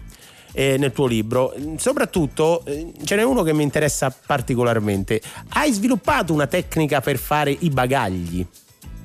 Eh, 0.56 0.78
nel 0.78 0.91
tuo 0.94 1.06
libro, 1.06 1.54
soprattutto 1.78 2.63
eh, 2.65 2.94
ce 3.04 3.15
n'è 3.18 3.24
uno 3.24 3.44
che 3.44 3.54
mi 3.54 3.62
interessa 3.63 4.10
particolarmente. 4.26 5.22
Hai 5.50 5.72
sviluppato 5.74 6.32
una 6.34 6.48
tecnica 6.48 7.02
per 7.02 7.18
fare 7.18 7.52
i 7.60 7.70
bagagli? 7.70 8.46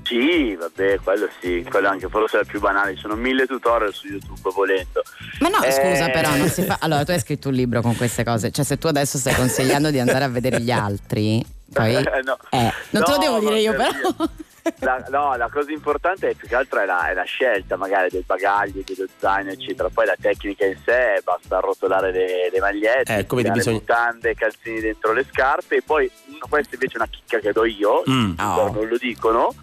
Sì, 0.04 0.56
vabbè, 0.56 0.98
quello 1.04 1.28
sì, 1.40 1.64
quello 1.70 1.88
anche 1.88 2.08
forse 2.08 2.38
è 2.38 2.40
il 2.40 2.46
più 2.46 2.58
banale, 2.58 2.94
ci 2.94 3.00
sono 3.00 3.14
mille 3.14 3.46
tutorial 3.46 3.92
su 3.92 4.08
YouTube 4.08 4.50
volendo. 4.54 5.02
Ma 5.40 5.48
no, 5.48 5.62
Eh. 5.62 5.70
scusa, 5.70 6.08
però 6.08 6.34
non 6.34 6.48
si 6.48 6.62
fa. 6.62 6.78
Allora, 6.80 7.04
tu 7.04 7.10
hai 7.12 7.20
scritto 7.20 7.48
un 7.48 7.54
libro 7.54 7.80
con 7.80 7.94
queste 7.96 8.24
cose. 8.24 8.50
Cioè, 8.50 8.64
se 8.64 8.76
tu 8.78 8.88
adesso 8.88 9.18
stai 9.18 9.34
consigliando 9.34 9.90
di 9.90 10.00
andare 10.00 10.24
a 10.24 10.28
vedere 10.28 10.60
gli 10.60 10.70
altri, 10.72 11.44
poi. 11.72 11.94
Eh, 12.02 12.22
no. 12.24 12.36
Eh, 12.50 12.72
non 12.90 13.04
te 13.04 13.10
lo 13.10 13.16
No, 13.16 13.18
devo 13.18 13.38
dire 13.38 13.60
io, 13.60 13.74
per 13.74 13.88
però. 14.00 14.28
La, 14.80 15.04
no, 15.10 15.36
la 15.36 15.48
cosa 15.50 15.70
importante 15.72 16.30
è 16.30 16.34
più 16.34 16.46
che 16.48 16.54
altro 16.54 16.80
è 16.80 16.84
la, 16.86 17.08
è 17.08 17.14
la 17.14 17.22
scelta 17.24 17.76
magari 17.76 18.08
del 18.10 18.24
bagaglio, 18.26 18.82
dello 18.84 19.08
zaino, 19.18 19.50
eccetera. 19.50 19.88
Poi 19.88 20.06
la 20.06 20.16
tecnica 20.20 20.66
in 20.66 20.76
sé 20.84 21.20
basta 21.24 21.58
arrotolare 21.58 22.12
le, 22.12 22.50
le 22.52 22.60
magliette, 22.60 23.14
Ecco, 23.16 23.36
vedi, 23.36 23.48
tirare 23.50 23.58
bisogna- 23.58 23.76
mutande, 23.78 24.34
calzini 24.34 24.80
dentro 24.80 25.12
le 25.12 25.24
scarpe 25.30 25.76
e 25.76 25.82
poi 25.82 26.10
questa 26.48 26.74
invece 26.74 26.94
è 26.94 26.96
una 27.00 27.08
chicca 27.10 27.38
che 27.38 27.52
do 27.52 27.64
io, 27.64 28.02
Mm. 28.08 28.32
Oh. 28.38 28.70
non 28.72 28.86
lo 28.88 28.96
dicono. 28.98 29.54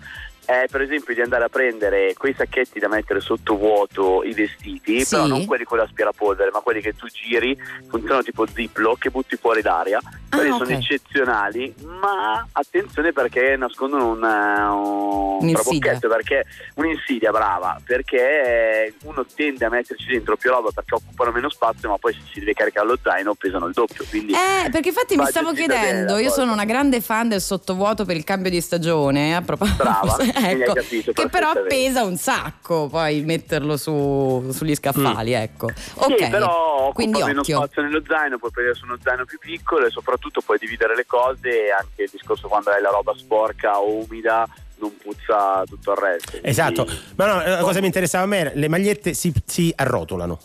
È 0.48 0.66
per 0.72 0.80
esempio 0.82 1.14
di 1.14 1.20
andare 1.20 1.44
a 1.44 1.50
prendere 1.50 2.14
quei 2.18 2.34
sacchetti 2.34 2.80
da 2.80 2.88
mettere 2.88 3.20
sotto 3.20 3.58
vuoto 3.58 4.24
i 4.24 4.32
vestiti, 4.34 5.02
Sì. 5.04 5.16
però 5.16 5.28
non 5.28 5.46
quelli 5.46 5.66
con 5.66 5.78
l'aspirapolvere, 5.78 6.52
ma 6.54 6.60
quelli 6.62 6.80
che 6.80 6.96
tu 6.96 7.06
giri, 7.08 7.54
funzionano 7.90 8.24
tipo 8.24 8.46
ziploc 8.48 8.98
che 8.98 9.10
butti 9.10 9.36
fuori 9.36 9.62
l'aria. 9.62 10.00
Quelli 10.30 10.50
Ah, 10.50 10.58
sono 10.58 10.64
ok. 10.70 10.72
eccezionali, 10.72 11.74
ma 12.02 12.46
attenzione 12.54 13.12
perché 13.12 13.56
nascondono 13.58 14.10
un, 14.12 14.24
eh, 14.24 14.62
un 14.70 15.38
Un'insidia. 15.42 15.62
trabocchetto, 15.94 16.08
perché 16.08 16.46
un'insidia 16.76 17.32
brava, 17.32 17.80
perché 17.84 18.94
uno 19.04 19.26
tende 19.36 19.66
a 19.66 19.70
metterci 19.70 20.08
dentro 20.08 20.36
più 20.38 20.50
roba 20.50 20.70
perché 20.74 20.96
occupano 20.96 21.32
meno 21.32 21.50
spazio, 21.50 21.90
ma 21.90 21.98
poi 21.98 22.14
se 22.14 22.20
si 22.34 22.40
deve 22.40 22.54
caricare 22.54 22.88
lo 22.88 22.98
zaino 23.02 23.36
pesano 23.36 23.68
il 23.68 23.74
doppio. 23.74 24.06
Quindi 24.10 24.34
Eh, 24.34 24.70
perché 24.70 24.90
infatti 24.90 25.16
mi 25.18 25.26
stavo 25.26 25.52
chiedendo, 25.54 26.18
io 26.18 26.30
cosa. 26.30 26.42
sono 26.42 26.54
una 26.54 26.66
grande 26.66 27.02
fan 27.02 27.28
del 27.30 27.42
sottovuoto 27.42 28.06
per 28.06 28.16
il 28.16 28.24
cambio 28.24 28.50
di 28.50 28.60
stagione, 28.62 29.36
a 29.36 29.42
proposito, 29.42 29.84
Brava, 29.84 30.18
ecco, 30.38 30.74
che 30.74 31.28
però 31.30 31.52
pesa 31.68 32.04
un 32.04 32.18
sacco 32.18 32.88
poi 32.88 33.22
metterlo 33.22 33.78
su- 33.78 34.50
sugli 34.52 34.76
scaffali, 34.76 35.34
ecco. 35.34 35.66
Ok, 35.96 36.18
Sì, 36.24 36.30
però 36.30 36.92
quindi 36.94 37.14
occupa 37.18 37.28
meno 37.28 37.40
occhio. 37.42 37.58
spazio 37.58 37.82
nello 37.82 38.02
zaino, 38.08 38.38
puoi 38.38 38.52
prendere 38.52 38.78
su 38.78 38.86
uno 38.86 38.98
zaino 39.02 39.26
più 39.26 39.38
piccolo 39.40 39.86
e 39.86 39.90
soprattutto 39.90 40.42
puoi 40.42 40.58
dividere 40.58 40.96
le 40.96 41.06
cose 41.06 41.66
e 41.68 41.72
anche 41.72 42.04
il 42.04 42.10
discorso 42.12 42.48
quando 42.48 42.70
hai 42.72 42.82
la 42.82 42.90
roba 42.90 43.14
sporca 43.18 43.80
o 43.80 44.04
umida 44.04 44.48
non 44.80 44.96
puzza 45.02 45.64
tutto 45.66 45.92
il 45.94 45.98
resto. 45.98 46.38
Esatto, 46.42 46.84
Quindi, 46.86 47.02
ma 47.16 47.26
no, 47.26 47.36
la 47.48 47.58
cosa 47.62 47.74
che 47.74 47.80
mi 47.82 47.88
interessava 47.88 48.24
a 48.26 48.28
me 48.28 48.38
era 48.38 48.52
le 48.54 48.68
magliette 48.68 49.14
si, 49.14 49.34
si 49.46 49.74
arrotolano. 49.76 50.40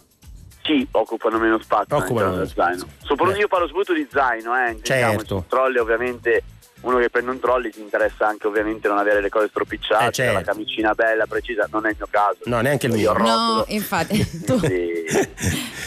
Sì, 0.65 0.87
occupano 0.93 1.39
meno 1.39 1.59
spazio 1.61 1.97
Occupano 1.97 2.31
meno 2.31 2.47
zaino. 2.47 2.87
Soprattutto 3.03 3.37
Eh. 3.37 3.41
io 3.41 3.49
parlo 3.49 3.67
soprattutto 3.67 3.99
di 3.99 4.07
zaino, 4.11 4.55
eh. 4.57 4.71
intendiamoci. 4.71 5.17
Certo. 5.19 5.35
Sul 5.39 5.47
trolley 5.49 5.81
ovviamente 5.81 6.43
uno 6.83 6.99
che 6.99 7.11
prende 7.11 7.31
un 7.31 7.41
trolley 7.41 7.71
ti 7.71 7.81
interessa 7.81 8.27
anche 8.29 8.47
ovviamente 8.47 8.89
non 8.89 8.99
avere 8.99 9.21
le 9.21 9.29
cose 9.29 9.49
stropicciate, 9.49 10.07
Eh, 10.07 10.11
certo. 10.13 10.33
la 10.35 10.43
camicina 10.43 10.95
bella, 10.95 11.27
precisa, 11.27 11.67
non 11.71 11.87
è 11.87 11.91
il 11.91 11.97
mio 11.97 12.09
caso. 12.11 12.39
No, 12.45 12.61
neanche 12.61 12.87
il 12.87 12.97
Io 12.97 13.15
mio. 13.15 13.23
No, 13.25 13.65
infatti, 13.69 14.19
tu... 14.45 14.59
Sì. 14.59 14.91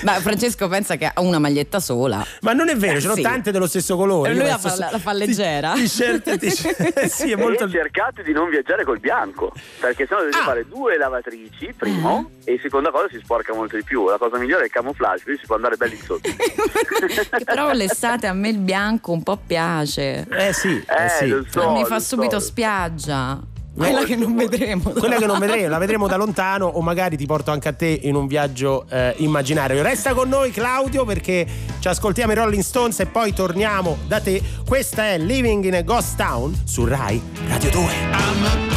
Ma 0.04 0.14
Francesco 0.20 0.68
pensa 0.68 0.96
che 0.98 1.06
ha 1.06 1.22
una 1.22 1.40
maglietta 1.40 1.80
sola. 1.80 2.24
Ma 2.42 2.54
non 2.54 2.70
è 2.70 2.76
vero, 2.76 2.98
Eh, 2.98 3.02
ce 3.02 3.08
ne 3.08 3.14
sì. 3.16 3.22
sono 3.22 3.34
tante 3.34 3.52
dello 3.52 3.68
stesso 3.68 3.96
colore. 3.96 4.32
E 4.32 4.34
lui 4.36 4.46
la 4.46 4.58
fa- 4.58 4.76
la- 4.78 4.90
la 4.92 5.00
fa 5.00 5.14
leggera. 5.14 5.74
T-shirt, 5.74 6.28
e 6.28 6.38
t-shirt. 6.38 6.98
Eh 6.98 7.08
sì, 7.08 7.32
è 7.32 7.36
molto 7.36 7.66
E 7.66 7.70
cercate 7.70 8.22
di 8.24 8.32
non 8.34 8.50
viaggiare 8.50 8.84
col 8.84 9.00
bianco, 9.00 9.54
perché 9.80 10.06
sennò 10.06 10.20
dovete 10.20 10.38
Ah. 10.38 10.44
fare 10.44 10.68
due 10.68 10.98
lavatrici, 10.98 11.74
primo, 11.78 12.30
e 12.44 12.60
seconda 12.62 12.92
cosa 12.92 13.08
si 13.10 13.20
sporca 13.24 13.54
molto 13.54 13.76
di 13.78 13.84
più. 13.84 14.08
La 14.08 14.18
cosa 14.18 14.38
migliore 14.38 14.64
è 14.64 14.66
il 14.66 14.72
camouflage, 14.72 15.24
quindi 15.24 15.42
si 15.42 15.48
può 15.48 15.56
andare 15.56 15.76
belli 15.78 15.98
sotto. 15.98 16.30
però 17.44 17.72
l'estate 17.72 18.28
a 18.28 18.34
me 18.34 18.50
il 18.50 18.58
bianco 18.60 19.12
un 19.12 19.24
po' 19.24 19.38
piace. 19.46 20.28
Eh 20.30 20.54
sì, 20.54 20.84
eh 20.88 21.06
Eh, 21.06 21.10
sì. 21.10 21.28
lo 21.28 21.46
so. 21.50 21.72
mi 21.72 21.84
fa 21.86 21.96
lo 21.96 22.02
subito 22.02 22.40
so. 22.40 22.46
spiaggia. 22.46 23.40
Quella 23.76 24.04
che 24.04 24.16
non 24.16 24.36
vedremo. 24.38 24.90
Quella 24.92 25.18
che 25.18 25.26
non 25.26 25.38
vedremo, 25.38 25.68
la 25.68 25.78
vedremo 25.78 26.08
da 26.08 26.16
lontano 26.16 26.66
o 26.66 26.82
magari 26.82 27.18
ti 27.18 27.26
porto 27.26 27.52
anche 27.52 27.68
a 27.68 27.74
te 27.74 28.00
in 28.04 28.16
un 28.16 28.26
viaggio 28.26 28.86
eh, 28.90 29.14
immaginario. 29.18 29.82
Resta 29.84 30.14
con 30.14 30.30
noi 30.30 30.52
Claudio 30.52 31.04
perché 31.04 31.46
ci 31.80 31.88
ascoltiamo 31.90 32.32
i 32.32 32.36
Rolling 32.36 32.64
Stones 32.64 33.02
e 33.02 33.06
poi 33.08 33.34
torniamo 33.34 33.98
da 34.08 34.22
te. 34.22 34.42
Questa 34.66 35.04
è 35.08 35.18
Living 35.18 35.66
in 35.66 35.76
a 35.76 35.82
Ghost 35.82 36.16
Town 36.16 36.56
su 36.64 36.86
Rai 36.86 37.22
Radio 37.50 37.70
2. 37.72 38.75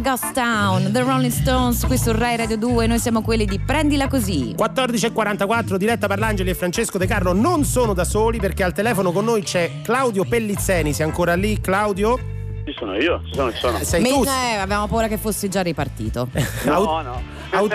Ghost 0.00 0.32
Town, 0.32 0.90
The 0.92 1.00
Rolling 1.00 1.30
Stones 1.30 1.84
qui 1.84 1.98
su 1.98 2.10
Rai 2.12 2.36
Radio 2.36 2.56
2, 2.56 2.86
noi 2.86 2.98
siamo 2.98 3.20
quelli 3.20 3.44
di 3.44 3.58
Prendila 3.58 4.08
Così. 4.08 4.54
14.44, 4.56 5.76
diretta 5.76 6.06
Parlangeli 6.06 6.50
e 6.50 6.54
Francesco 6.54 6.96
De 6.96 7.06
Carlo 7.06 7.34
non 7.34 7.64
sono 7.64 7.92
da 7.92 8.04
soli 8.04 8.38
perché 8.38 8.62
al 8.62 8.72
telefono 8.72 9.12
con 9.12 9.24
noi 9.24 9.42
c'è 9.42 9.82
Claudio 9.82 10.24
Pellizzeni. 10.24 10.92
Sei 10.94 11.04
ancora 11.04 11.34
lì, 11.34 11.60
Claudio? 11.60 12.18
Ci 12.64 12.74
sono 12.78 12.96
io, 12.96 13.20
ci 13.26 13.34
sono, 13.34 13.52
ci 13.52 13.58
sono. 13.58 13.78
Sei 13.82 14.02
tu, 14.02 14.24
eh, 14.24 14.56
avevamo 14.56 14.86
paura 14.86 15.06
che 15.08 15.18
fossi 15.18 15.48
già 15.48 15.60
ripartito. 15.60 16.28
No, 16.64 17.02
no. 17.02 17.39
Au- 17.50 17.68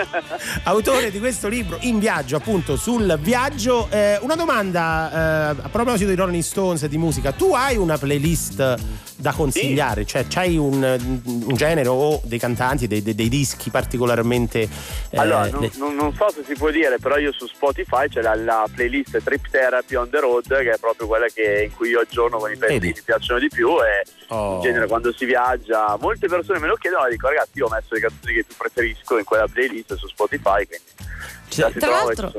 autore 0.64 1.10
di 1.10 1.18
questo 1.18 1.48
libro 1.48 1.76
In 1.80 1.98
viaggio, 1.98 2.36
appunto 2.36 2.76
sul 2.76 3.18
viaggio. 3.20 3.88
Eh, 3.90 4.18
una 4.22 4.34
domanda 4.34 5.54
eh, 5.54 5.62
a 5.62 5.68
proposito 5.70 6.10
di 6.10 6.16
Rolling 6.16 6.42
Stones 6.42 6.82
e 6.82 6.88
di 6.88 6.98
musica. 6.98 7.32
Tu 7.32 7.52
hai 7.54 7.76
una 7.76 7.98
playlist 7.98 8.76
da 9.16 9.32
consigliare? 9.32 10.04
Cioè, 10.04 10.26
c'hai 10.28 10.56
un, 10.56 10.82
un 11.24 11.54
genere 11.56 11.88
o 11.88 12.20
dei 12.24 12.38
cantanti, 12.38 12.86
dei, 12.86 13.02
dei- 13.02 13.14
dei 13.14 13.28
dischi 13.28 13.70
particolarmente. 13.70 14.68
eh, 15.10 15.18
Allora, 15.18 15.48
non, 15.48 15.60
le- 15.62 15.70
non- 15.76 16.14
so 16.16 16.26
se 16.30 16.42
si 16.46 16.54
può 16.54 16.70
dire, 16.70 16.98
però 16.98 17.16
io 17.18 17.32
su 17.32 17.46
Spotify 17.46 18.08
c'è 18.08 18.22
la, 18.22 18.34
la 18.34 18.64
playlist 18.74 19.22
Trip 19.22 19.48
Therapy 19.50 19.94
on 19.94 20.08
the 20.10 20.20
Road, 20.20 20.46
che 20.46 20.72
è 20.72 20.78
proprio 20.78 21.06
quella 21.06 21.26
che- 21.32 21.64
in 21.70 21.74
cui 21.76 21.90
io 21.90 22.00
aggiorno 22.00 22.38
con 22.38 22.50
i 22.50 22.56
pezzi 22.56 22.78
che 22.78 22.86
mi 22.86 23.02
piacciono 23.04 23.38
di 23.40 23.48
più 23.48 23.68
e 23.82 24.04
Oh. 24.28 24.56
in 24.56 24.60
genere 24.62 24.86
quando 24.86 25.12
si 25.12 25.24
viaggia, 25.24 25.96
molte 26.00 26.26
persone 26.26 26.58
me 26.58 26.66
lo 26.66 26.74
chiedono 26.74 27.06
e 27.06 27.10
dico 27.10 27.28
ragazzi 27.28 27.50
io 27.58 27.66
ho 27.66 27.70
messo 27.70 27.94
le 27.94 28.00
canzoni 28.00 28.34
che 28.34 28.44
più 28.44 28.54
preferisco 28.56 29.18
in 29.18 29.24
quella 29.24 29.46
playlist 29.46 29.94
su 29.96 30.08
Spotify, 30.08 30.66
quindi 30.66 30.84
Cioè, 31.48 31.72
Tra 31.72 31.90
l'altro, 31.90 32.30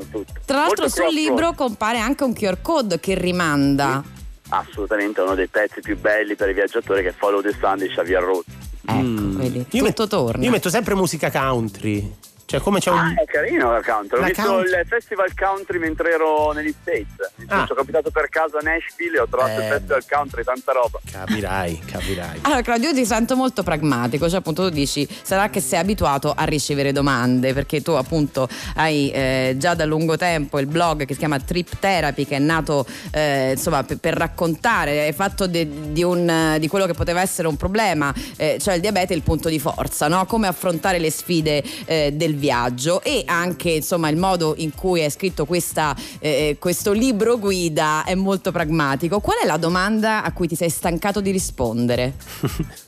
tra 0.46 0.58
l'altro 0.58 0.84
Molto 0.84 0.90
sul 0.90 1.14
libro 1.14 1.54
compare 1.54 1.98
anche 2.00 2.24
un 2.24 2.34
QR 2.34 2.58
code 2.62 3.00
che 3.00 3.16
rimanda. 3.16 4.04
Assolutamente 4.50 5.22
uno 5.22 5.34
dei 5.36 5.48
pezzi 5.48 5.80
più 5.82 5.98
belli 5.98 6.36
per 6.36 6.50
i 6.50 6.54
viaggiatori 6.54 7.02
che 7.02 7.10
è 7.10 7.14
Follow 7.14 7.42
the 7.42 7.54
Sun 7.60 7.78
di 7.78 7.88
Xavier 7.88 8.22
Road. 8.24 8.44
Ecco, 8.86 8.98
Mm. 9.02 9.38
vedi, 9.38 9.58
Io 9.72 9.84
tutto 9.86 10.02
met- 10.04 10.08
torna. 10.10 10.44
Io 10.46 10.52
metto 10.52 10.70
sempre 10.70 10.96
musica 10.96 11.30
country. 11.32 12.16
Cioè, 12.50 12.62
come 12.62 12.80
c'è 12.80 12.92
Ah, 12.92 12.94
un. 12.94 13.16
è 13.18 13.26
carino 13.26 13.72
la 13.74 13.82
country. 13.84 14.18
Ho 14.18 14.22
La 14.22 14.28
visto 14.28 14.42
country. 14.44 14.70
il 14.80 14.86
festival 14.88 15.34
country 15.36 15.80
mentre 15.80 16.14
ero 16.14 16.54
negli 16.54 16.74
States. 16.82 17.12
Mi 17.36 17.46
Ah. 17.50 17.66
sono 17.68 17.76
capitato 17.80 18.10
per 18.10 18.30
caso 18.30 18.56
a 18.58 18.62
Nashville 18.62 19.18
e 19.18 19.20
ho 19.20 19.28
trovato 19.28 19.60
Eh. 19.60 19.66
il 19.66 19.70
festival 19.74 20.04
country, 20.10 20.44
tanta 20.46 20.72
roba. 20.72 20.98
Capirai, 21.12 21.82
capirai. 21.86 22.40
Allora 22.44 22.62
Claudio 22.62 22.88
io 22.88 22.96
ti 22.96 23.06
sento 23.06 23.36
molto 23.36 23.64
pragmatico, 23.64 24.30
cioè 24.30 24.40
appunto 24.40 24.64
tu 24.64 24.70
dici 24.74 25.06
sarà 25.24 25.50
che 25.50 25.60
sei 25.60 25.80
abituato 25.80 26.32
a 26.34 26.46
ricevere 26.46 26.94
domande 26.94 27.54
perché 27.54 27.82
tu 27.82 27.92
appunto 27.92 28.48
hai 28.76 29.12
eh, 29.12 29.56
già 29.58 29.74
da 29.74 29.84
lungo 29.84 30.16
tempo 30.16 30.58
il 30.60 30.68
blog 30.68 31.04
che 31.06 31.12
si 31.14 31.20
chiama 31.20 31.40
Trip 31.42 31.78
Therapy 31.80 32.26
che 32.26 32.38
è 32.38 32.40
nato 32.40 32.86
eh, 33.12 33.52
insomma 33.52 33.84
per, 33.84 33.98
per 33.98 34.14
raccontare, 34.14 35.02
hai 35.06 35.12
fatto 35.12 35.48
de- 35.48 35.92
di, 35.92 36.02
un, 36.02 36.56
di 36.60 36.70
quello 36.70 36.86
che 36.86 36.94
poteva 36.94 37.20
essere 37.20 37.50
un 37.50 37.58
problema, 37.58 38.14
eh, 38.38 38.58
cioè 38.62 38.76
il 38.76 38.80
diabete 38.80 39.14
il 39.14 39.22
punto 39.22 39.50
di 39.50 39.60
forza, 39.60 40.08
no? 40.08 40.26
come 40.26 40.48
affrontare 40.48 40.98
le 40.98 41.12
sfide 41.12 41.62
eh, 41.84 42.12
del 42.14 42.36
viaggio 42.38 43.02
e 43.04 43.24
anche 43.26 43.70
insomma 43.72 44.10
il 44.10 44.18
modo 44.18 44.54
in 44.58 44.74
cui 44.74 45.04
hai 45.04 45.10
scritto 45.12 45.46
questa, 45.46 45.96
eh, 46.20 46.58
questo 46.60 46.92
libro 46.92 47.38
guida 47.38 48.04
è 48.06 48.16
molto 48.16 48.52
pragmatico. 48.52 49.20
Qual 49.20 49.38
è 49.42 49.46
la 49.46 49.58
domanda 49.58 50.24
a 50.24 50.32
cui 50.32 50.48
ti 50.48 50.56
sei 50.56 50.70
stancato 50.70 51.22
di 51.22 51.32
rispondere? 51.32 52.14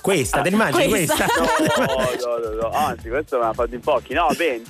Questa, 0.00 0.42
te 0.42 0.50
l'immagini 0.50 0.88
Questa. 0.88 1.26
questa? 1.26 1.84
No, 1.84 2.38
no, 2.38 2.48
no, 2.48 2.60
no, 2.62 2.70
anzi 2.70 3.08
questo 3.08 3.38
me 3.38 3.44
l'ha 3.44 3.52
fatto 3.52 3.74
in 3.74 3.80
pochi. 3.80 4.12
No, 4.14 4.28
beh, 4.36 4.62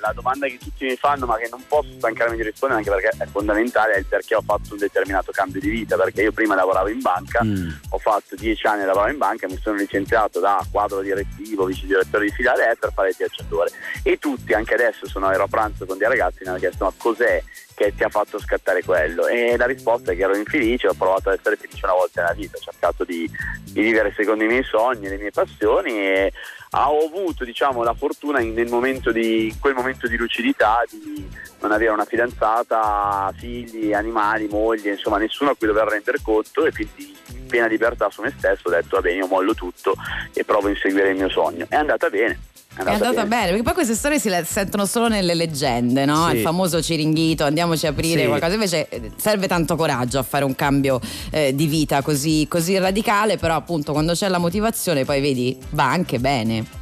la 0.00 0.12
domanda 0.14 0.46
che 0.46 0.58
tutti 0.58 0.84
mi 0.84 0.96
fanno 0.96 1.26
ma 1.26 1.36
che 1.36 1.48
non 1.50 1.62
posso 1.68 1.88
stancarmi 1.96 2.36
di 2.36 2.42
rispondere 2.42 2.80
anche 2.80 2.90
perché 2.90 3.22
è 3.24 3.26
fondamentale 3.30 3.94
è 3.94 3.98
il 3.98 4.06
perché 4.06 4.34
ho 4.34 4.42
fatto 4.42 4.72
un 4.72 4.78
determinato 4.78 5.30
cambio 5.32 5.60
di 5.60 5.68
vita, 5.68 5.96
perché 5.96 6.22
io 6.22 6.32
prima 6.32 6.54
lavoravo 6.54 6.88
in 6.88 7.00
banca, 7.00 7.42
Mm. 7.44 7.68
ho 7.90 7.98
fatto 7.98 8.34
dieci 8.36 8.66
anni 8.66 8.82
a 8.82 8.86
lavorare 8.86 9.12
in 9.12 9.18
banca, 9.18 9.46
mi 9.46 9.58
sono 9.62 9.76
licenziato 9.76 10.40
da 10.40 10.64
quadro 10.70 11.00
direttivo, 11.00 11.64
vice 11.64 11.86
direttore 11.86 12.24
di 12.26 12.32
filiale 12.32 12.76
per 12.78 12.92
fare 12.92 13.12
viaggiatore 13.18 13.70
e 14.02 14.18
tutti, 14.18 14.52
anche 14.52 14.74
adesso 14.74 15.06
sono 15.06 15.30
ero 15.30 15.44
a 15.44 15.48
pranzo 15.48 15.84
con 15.84 15.98
dei 15.98 16.08
ragazzi, 16.08 16.38
mi 16.42 16.48
hanno 16.48 16.58
chiesto 16.58 16.84
ma 16.84 16.92
cos'è 16.96 17.42
che 17.74 17.94
ti 17.94 18.02
ha 18.02 18.08
fatto 18.08 18.40
scattare 18.40 18.82
quello 18.82 19.28
e 19.28 19.56
la 19.56 19.66
risposta 19.66 20.10
è 20.10 20.16
che 20.16 20.22
ero 20.22 20.36
infelice, 20.36 20.88
ho 20.88 20.94
provato 20.94 21.28
ad 21.28 21.38
essere 21.38 21.56
felice 21.56 21.84
una 21.84 21.94
volta 21.94 22.22
nella 22.22 22.34
vita, 22.34 22.56
ho 22.56 22.60
cercato 22.60 23.04
di, 23.04 23.30
di 23.62 23.82
vivere 23.82 24.12
secondo 24.16 24.42
i 24.42 24.48
miei 24.48 24.64
sogni, 24.64 25.08
le 25.08 25.16
mie 25.16 25.30
passioni 25.30 25.92
e 25.92 26.32
ho 26.70 27.04
avuto 27.06 27.44
diciamo, 27.44 27.82
la 27.82 27.94
fortuna 27.94 28.40
in, 28.40 28.66
momento 28.68 29.12
di, 29.12 29.46
in 29.46 29.58
quel 29.60 29.74
momento 29.74 30.06
di 30.06 30.16
lucidità 30.16 30.82
di 30.90 31.26
non 31.60 31.72
avere 31.72 31.92
una 31.92 32.04
fidanzata, 32.04 33.32
figli, 33.36 33.92
animali, 33.92 34.48
moglie, 34.48 34.90
insomma 34.90 35.18
nessuno 35.18 35.50
a 35.50 35.56
cui 35.56 35.66
dover 35.68 35.86
rendere 35.86 36.18
conto 36.20 36.66
e 36.66 36.72
quindi 36.72 37.16
in 37.32 37.46
piena 37.46 37.66
libertà 37.66 38.10
su 38.10 38.22
me 38.22 38.34
stesso 38.36 38.68
ho 38.68 38.70
detto 38.70 38.96
va 38.96 39.02
bene 39.02 39.18
io 39.18 39.26
mollo 39.26 39.54
tutto 39.54 39.94
e 40.32 40.44
provo 40.44 40.66
a 40.66 40.70
inseguire 40.70 41.10
il 41.10 41.16
mio 41.16 41.30
sogno. 41.30 41.66
È 41.68 41.76
andata 41.76 42.10
bene. 42.10 42.38
È 42.76 42.82
È 42.82 42.92
andata 42.92 43.24
bene. 43.24 43.46
perché 43.48 43.62
poi 43.62 43.72
queste 43.72 43.94
storie 43.94 44.20
si 44.20 44.30
sentono 44.44 44.86
solo 44.86 45.08
nelle 45.08 45.34
leggende, 45.34 46.04
no? 46.04 46.28
Sì. 46.28 46.36
Il 46.36 46.42
famoso 46.42 46.80
ciringhito, 46.80 47.42
andiamoci 47.44 47.86
a 47.86 47.90
aprire 47.90 48.20
Sì. 48.22 48.26
qualcosa. 48.26 48.52
Invece 48.54 48.88
eh, 48.88 49.10
serve 49.16 49.48
tanto 49.48 49.74
coraggio 49.74 50.18
a 50.18 50.22
fare 50.22 50.44
un 50.44 50.54
cambio 50.54 51.00
eh, 51.30 51.54
di 51.54 51.66
vita 51.66 52.02
così, 52.02 52.46
così 52.48 52.78
radicale, 52.78 53.36
però 53.36 53.56
appunto 53.56 53.92
quando 53.92 54.12
c'è 54.12 54.28
la 54.28 54.38
motivazione 54.38 55.04
poi 55.04 55.20
vedi 55.20 55.58
va 55.70 55.90
anche 55.90 56.18
bene. 56.20 56.77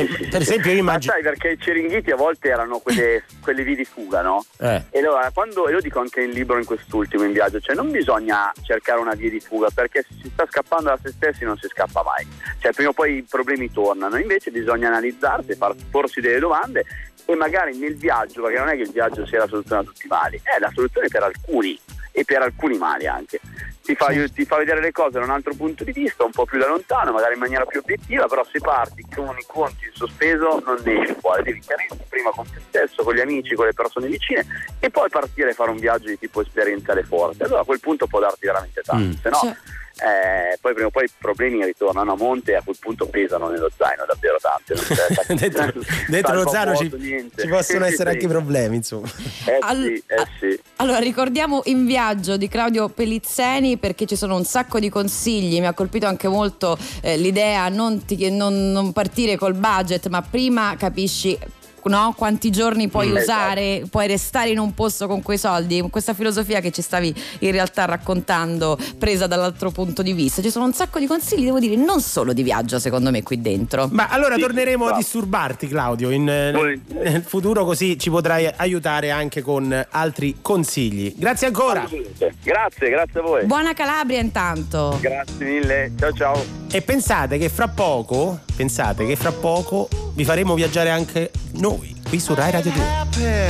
Eh, 0.00 0.28
per 0.28 0.40
esempio, 0.40 0.70
io 0.70 0.82
Ma 0.82 0.90
immagino. 0.92 1.12
sai 1.12 1.22
perché 1.22 1.50
i 1.50 1.58
ciringhiti 1.58 2.10
a 2.10 2.16
volte 2.16 2.48
erano 2.48 2.78
quelle, 2.78 3.24
quelle 3.40 3.62
vie 3.62 3.76
di 3.76 3.84
fuga, 3.84 4.22
no? 4.22 4.44
Eh. 4.58 4.82
E 4.90 4.98
allora, 4.98 5.30
quando, 5.32 5.68
e 5.68 5.72
lo 5.72 5.80
dico 5.80 6.00
anche 6.00 6.22
in 6.22 6.30
libro 6.30 6.58
in 6.58 6.64
quest'ultimo 6.64 7.24
in 7.24 7.32
viaggio, 7.32 7.60
cioè 7.60 7.74
non 7.74 7.90
bisogna 7.90 8.52
cercare 8.62 9.00
una 9.00 9.14
via 9.14 9.30
di 9.30 9.40
fuga 9.40 9.68
perché 9.72 10.04
se 10.08 10.14
si 10.22 10.30
sta 10.32 10.46
scappando 10.48 10.88
da 10.88 10.98
se 11.02 11.10
stessi 11.10 11.44
non 11.44 11.56
si 11.58 11.68
scappa 11.68 12.02
mai. 12.02 12.26
Cioè 12.58 12.72
prima 12.72 12.90
o 12.90 12.92
poi 12.92 13.16
i 13.16 13.22
problemi 13.22 13.70
tornano, 13.70 14.16
invece 14.16 14.50
bisogna 14.50 14.88
analizzarsi, 14.88 15.54
far, 15.54 15.74
porsi 15.90 16.20
delle 16.20 16.38
domande 16.38 16.84
e 17.26 17.34
magari 17.34 17.76
nel 17.76 17.96
viaggio, 17.96 18.42
perché 18.42 18.58
non 18.58 18.68
è 18.68 18.76
che 18.76 18.82
il 18.82 18.90
viaggio 18.90 19.26
sia 19.26 19.38
la 19.38 19.46
soluzione 19.46 19.82
a 19.82 19.84
tutti 19.84 20.06
i 20.06 20.08
mali, 20.08 20.40
è 20.42 20.58
la 20.58 20.70
soluzione 20.74 21.08
per 21.08 21.22
alcuni 21.22 21.78
e 22.12 22.24
per 22.24 22.42
alcuni 22.42 22.76
mali 22.76 23.06
anche. 23.06 23.40
Ti 23.90 23.96
fa, 23.96 24.06
ti 24.32 24.44
fa 24.44 24.56
vedere 24.56 24.80
le 24.80 24.92
cose 24.92 25.18
da 25.18 25.24
un 25.24 25.30
altro 25.30 25.52
punto 25.54 25.82
di 25.82 25.90
vista, 25.92 26.24
un 26.24 26.30
po' 26.30 26.44
più 26.44 26.58
da 26.58 26.68
lontano, 26.68 27.10
magari 27.12 27.34
in 27.34 27.40
maniera 27.40 27.64
più 27.64 27.80
obiettiva, 27.80 28.26
però 28.28 28.44
se 28.44 28.60
parti 28.60 29.04
con 29.12 29.36
i 29.36 29.44
conti 29.46 29.86
in 29.86 29.90
sospeso 29.94 30.62
non 30.64 30.78
ne 30.84 31.00
esci 31.02 31.14
fuori, 31.18 31.42
devi 31.42 31.58
chiarirti 31.60 32.04
prima 32.08 32.30
con 32.30 32.44
te 32.48 32.60
stesso, 32.68 33.02
con 33.02 33.14
gli 33.14 33.20
amici, 33.20 33.54
con 33.54 33.66
le 33.66 33.72
persone 33.74 34.06
vicine 34.06 34.46
e 34.78 34.90
poi 34.90 35.08
partire 35.08 35.50
a 35.50 35.54
fare 35.54 35.70
un 35.70 35.78
viaggio 35.78 36.06
di 36.08 36.18
tipo 36.18 36.40
esperienziale 36.40 37.02
forte. 37.02 37.44
Allora 37.44 37.62
a 37.62 37.64
quel 37.64 37.80
punto 37.80 38.06
può 38.06 38.20
darti 38.20 38.46
veramente 38.46 38.80
tanto, 38.82 39.04
Mm. 39.04 39.20
se 39.20 39.28
no 39.28 39.36
Cioè- 39.40 39.56
eh, 40.02 40.56
poi 40.60 40.72
prima 40.72 40.88
o 40.88 40.90
poi 40.90 41.04
i 41.04 41.10
problemi 41.18 41.64
ritornano 41.64 42.12
a 42.12 42.16
monte 42.16 42.52
e 42.52 42.56
a 42.56 42.62
quel 42.64 42.76
punto 42.80 43.06
pesano 43.06 43.48
nello 43.48 43.70
zaino 43.76 44.04
davvero 44.06 44.38
tanto. 44.40 44.74
Dentro 45.34 45.80
dentro 46.08 46.34
lo 46.34 46.48
zaino 46.48 46.76
ci, 46.76 46.90
ci 47.36 47.48
possono 47.48 47.84
Sì, 47.86 47.92
essere 47.92 48.10
sì. 48.10 48.16
anche 48.16 48.26
problemi, 48.28 48.76
insomma. 48.76 49.08
Eh 49.46 49.58
Al- 49.60 49.82
sì, 49.82 50.02
eh 50.06 50.26
sì. 50.38 50.60
Allora, 50.76 50.98
ricordiamo 50.98 51.60
In 51.64 51.84
viaggio 51.86 52.36
di 52.36 52.48
Claudio 52.48 52.88
Pellizzeni 52.88 53.76
perché 53.76 54.06
ci 54.06 54.16
sono 54.16 54.36
un 54.36 54.44
sacco 54.44 54.78
di 54.78 54.88
consigli. 54.88 55.58
Mi 55.60 55.66
ha 55.66 55.74
colpito 55.74 56.06
anche 56.06 56.28
molto 56.28 56.78
eh, 57.02 57.16
l'idea 57.16 57.68
non, 57.68 58.04
ti- 58.04 58.30
non- 58.30 58.72
non 58.72 58.92
partire 58.92 59.36
col 59.36 59.54
budget, 59.54 60.08
ma 60.08 60.22
prima 60.22 60.74
capisci. 60.78 61.38
No? 61.84 62.14
Quanti 62.16 62.50
giorni 62.50 62.88
puoi 62.88 63.08
Mm. 63.08 63.16
usare, 63.16 63.82
puoi 63.90 64.06
restare 64.06 64.50
in 64.50 64.58
un 64.58 64.74
posto 64.74 65.06
con 65.06 65.22
quei 65.22 65.38
soldi, 65.38 65.80
questa 65.90 66.14
filosofia 66.14 66.60
che 66.60 66.70
ci 66.70 66.82
stavi 66.82 67.14
in 67.40 67.50
realtà 67.52 67.84
raccontando, 67.86 68.78
presa 68.98 69.26
dall'altro 69.26 69.70
punto 69.70 70.02
di 70.02 70.12
vista. 70.12 70.42
Ci 70.42 70.50
sono 70.50 70.64
un 70.66 70.72
sacco 70.72 70.98
di 70.98 71.06
consigli, 71.06 71.44
devo 71.44 71.58
dire, 71.58 71.76
non 71.76 72.00
solo 72.00 72.32
di 72.32 72.42
viaggio, 72.42 72.78
secondo 72.78 73.10
me, 73.10 73.22
qui 73.22 73.40
dentro. 73.40 73.88
Ma 73.92 74.08
allora 74.08 74.34
Sì, 74.34 74.40
torneremo 74.40 74.84
a 74.84 74.86
bravo. 74.88 75.00
disturbarti, 75.02 75.68
Claudio, 75.68 76.10
in, 76.10 76.28
eh, 76.28 76.52
Volentieri. 76.52 77.10
nel 77.10 77.22
futuro, 77.22 77.64
così 77.64 77.98
ci 77.98 78.10
potrai 78.10 78.48
aiutare 78.56 79.10
anche 79.10 79.42
con 79.42 79.86
altri 79.90 80.36
consigli. 80.42 81.14
Grazie 81.16 81.46
ancora. 81.48 81.88
Grazie, 82.42 82.88
grazie 82.90 83.20
a 83.20 83.22
voi. 83.22 83.44
Buona 83.46 83.72
Calabria 83.74 84.20
intanto. 84.20 84.98
Grazie 85.00 85.44
mille, 85.46 85.92
ciao 85.98 86.12
ciao. 86.12 86.44
E 86.70 86.82
pensate 86.82 87.38
che 87.38 87.48
fra 87.48 87.68
poco, 87.68 88.40
pensate 88.60 89.06
che 89.06 89.16
fra 89.16 89.32
poco 89.32 89.88
vi 90.12 90.22
faremo 90.22 90.54
viaggiare 90.54 90.90
anche 90.90 91.30
noi 91.52 91.96
qui 92.06 92.20
su 92.20 92.34
Rai 92.34 92.50
Radio 92.50 92.70
2. 92.70 92.82
happy. 92.82 93.48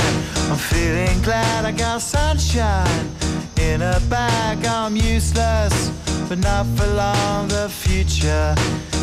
I'm 0.49 0.55
feeling 0.55 1.21
glad 1.21 1.65
I 1.65 1.73
got 1.73 1.99
sunshine 1.99 3.09
in 3.57 3.81
a 3.81 3.99
bag. 4.07 4.63
I'm 4.63 4.95
useless, 4.95 5.91
but 6.29 6.37
not 6.37 6.65
for 6.77 6.87
long. 6.95 7.49
The 7.49 7.67
future 7.67 8.55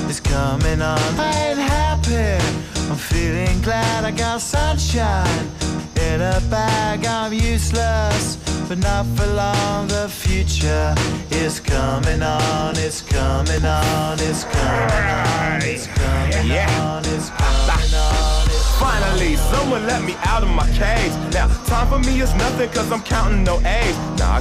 is 0.09 0.19
coming 0.19 0.81
on. 0.81 0.99
I 1.19 1.51
ain't 1.51 1.61
happy. 1.61 2.43
I'm 2.89 2.97
feeling 2.97 3.61
glad 3.61 4.05
I 4.05 4.11
got 4.11 4.41
sunshine 4.41 5.47
in 5.95 6.23
a 6.23 6.41
bag. 6.49 7.05
I'm 7.05 7.35
useless, 7.35 8.39
but 8.69 8.79
not 8.79 9.07
for 9.17 9.27
long. 9.27 9.89
The 9.89 10.09
future 10.09 10.95
is 11.31 11.59
coming 11.59 12.23
on. 12.23 12.77
It's 12.77 13.01
coming 13.01 13.65
on. 13.65 14.19
It's 14.21 14.45
coming 14.45 15.09
on. 15.09 15.63
It's 15.63 15.87
coming 15.87 16.53
on. 16.53 17.03
It's 17.07 17.31
coming 17.31 17.95
on. 17.95 18.49
Finally, 18.79 19.37
someone 19.37 19.87
let 19.87 20.03
me 20.05 20.15
out 20.25 20.43
of 20.43 20.51
my 20.51 20.69
cage. 20.71 21.13
Now, 21.33 21.49
time 21.65 21.89
for 21.89 21.99
me 21.99 22.21
is 22.21 22.33
nothing 22.35 22.69
cause 22.71 22.93
I'm 22.93 23.03
counting 23.03 23.43
no 23.43 23.59
A's. 23.61 23.97
Now, 24.19 24.37
I 24.37 24.41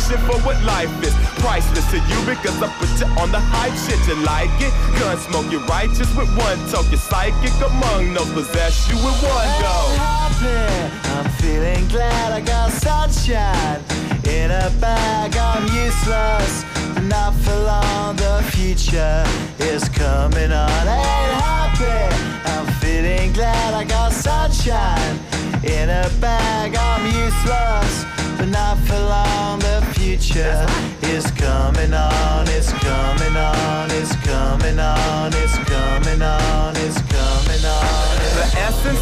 for 0.00 0.40
what 0.40 0.56
life 0.64 0.88
is 1.04 1.14
priceless 1.44 1.84
to 1.90 1.98
you 1.98 2.18
because 2.24 2.62
I 2.62 2.68
put 2.80 2.88
you 2.98 3.06
on 3.20 3.30
the 3.30 3.40
hype 3.40 3.76
shit. 3.76 4.00
You 4.08 4.16
like 4.24 4.48
it? 4.60 4.72
Gun 4.98 5.18
smoke, 5.18 5.52
you're 5.52 5.60
righteous 5.66 6.08
with 6.16 6.28
one 6.36 6.56
toke. 6.70 6.88
You're 6.90 6.98
psychic 6.98 7.52
among 7.60 8.14
no 8.14 8.24
possess 8.32 8.88
you 8.88 8.96
with 8.96 9.20
one 9.22 9.48
go. 9.60 9.76
happy. 10.00 11.12
I'm 11.12 11.28
feeling 11.32 11.86
glad 11.88 12.32
I 12.32 12.40
got 12.40 12.70
sunshine 12.72 13.82
in 14.24 14.50
a 14.50 14.70
bag. 14.80 15.36
I'm 15.36 15.64
useless, 15.68 16.64
but 16.94 17.04
not 17.04 17.34
for 17.34 17.54
long. 17.54 18.16
The 18.16 18.42
future 18.50 19.24
is 19.60 19.88
coming 19.90 20.52
on. 20.52 20.88
Ain't 20.88 21.36
happy. 21.44 22.42
I'm 22.48 22.66
feeling 22.80 23.32
glad 23.34 23.74
I 23.74 23.84
got 23.84 24.12
sunshine 24.12 25.18
in 25.64 25.90
a 25.90 26.08
bag. 26.18 26.76
I'm 26.76 27.04
useless, 27.04 28.04
future 30.32 30.66
is 31.02 31.30
coming 31.32 31.92
on. 31.92 32.48
It's 32.48 32.72
coming 32.72 33.36
on. 33.36 33.90
It's 33.90 34.14
coming 34.24 34.78
on. 34.78 35.32
It's 35.34 35.58
coming 35.58 36.22
on. 36.22 36.76
It's 36.76 37.00
coming 37.12 37.64
on. 37.64 38.16
The 38.36 38.46
essence, 38.56 39.01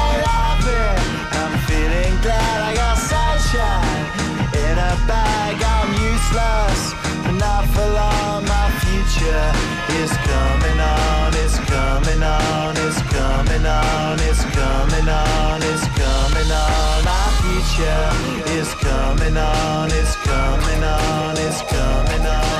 Useless, 6.31 6.93
but 7.23 7.31
not 7.33 7.65
for 7.73 7.85
long. 7.85 8.45
My 8.45 8.71
future 8.79 9.51
is 9.99 10.11
coming 10.15 10.79
on. 10.79 11.33
It's 11.35 11.59
coming 11.59 12.23
on. 12.23 12.77
It's 12.77 13.01
coming 13.11 13.65
on. 13.65 14.17
It's 14.21 14.43
coming 14.55 15.09
on. 15.09 15.61
It's 15.61 15.85
coming 15.99 16.51
on. 16.51 17.03
My 17.03 17.27
future 17.41 18.51
is 18.57 18.73
coming 18.75 19.35
on. 19.35 19.91
It's 19.91 20.15
coming 20.23 20.83
on. 20.83 21.37
It's 21.37 21.61
coming 21.63 22.25
on. 22.25 22.50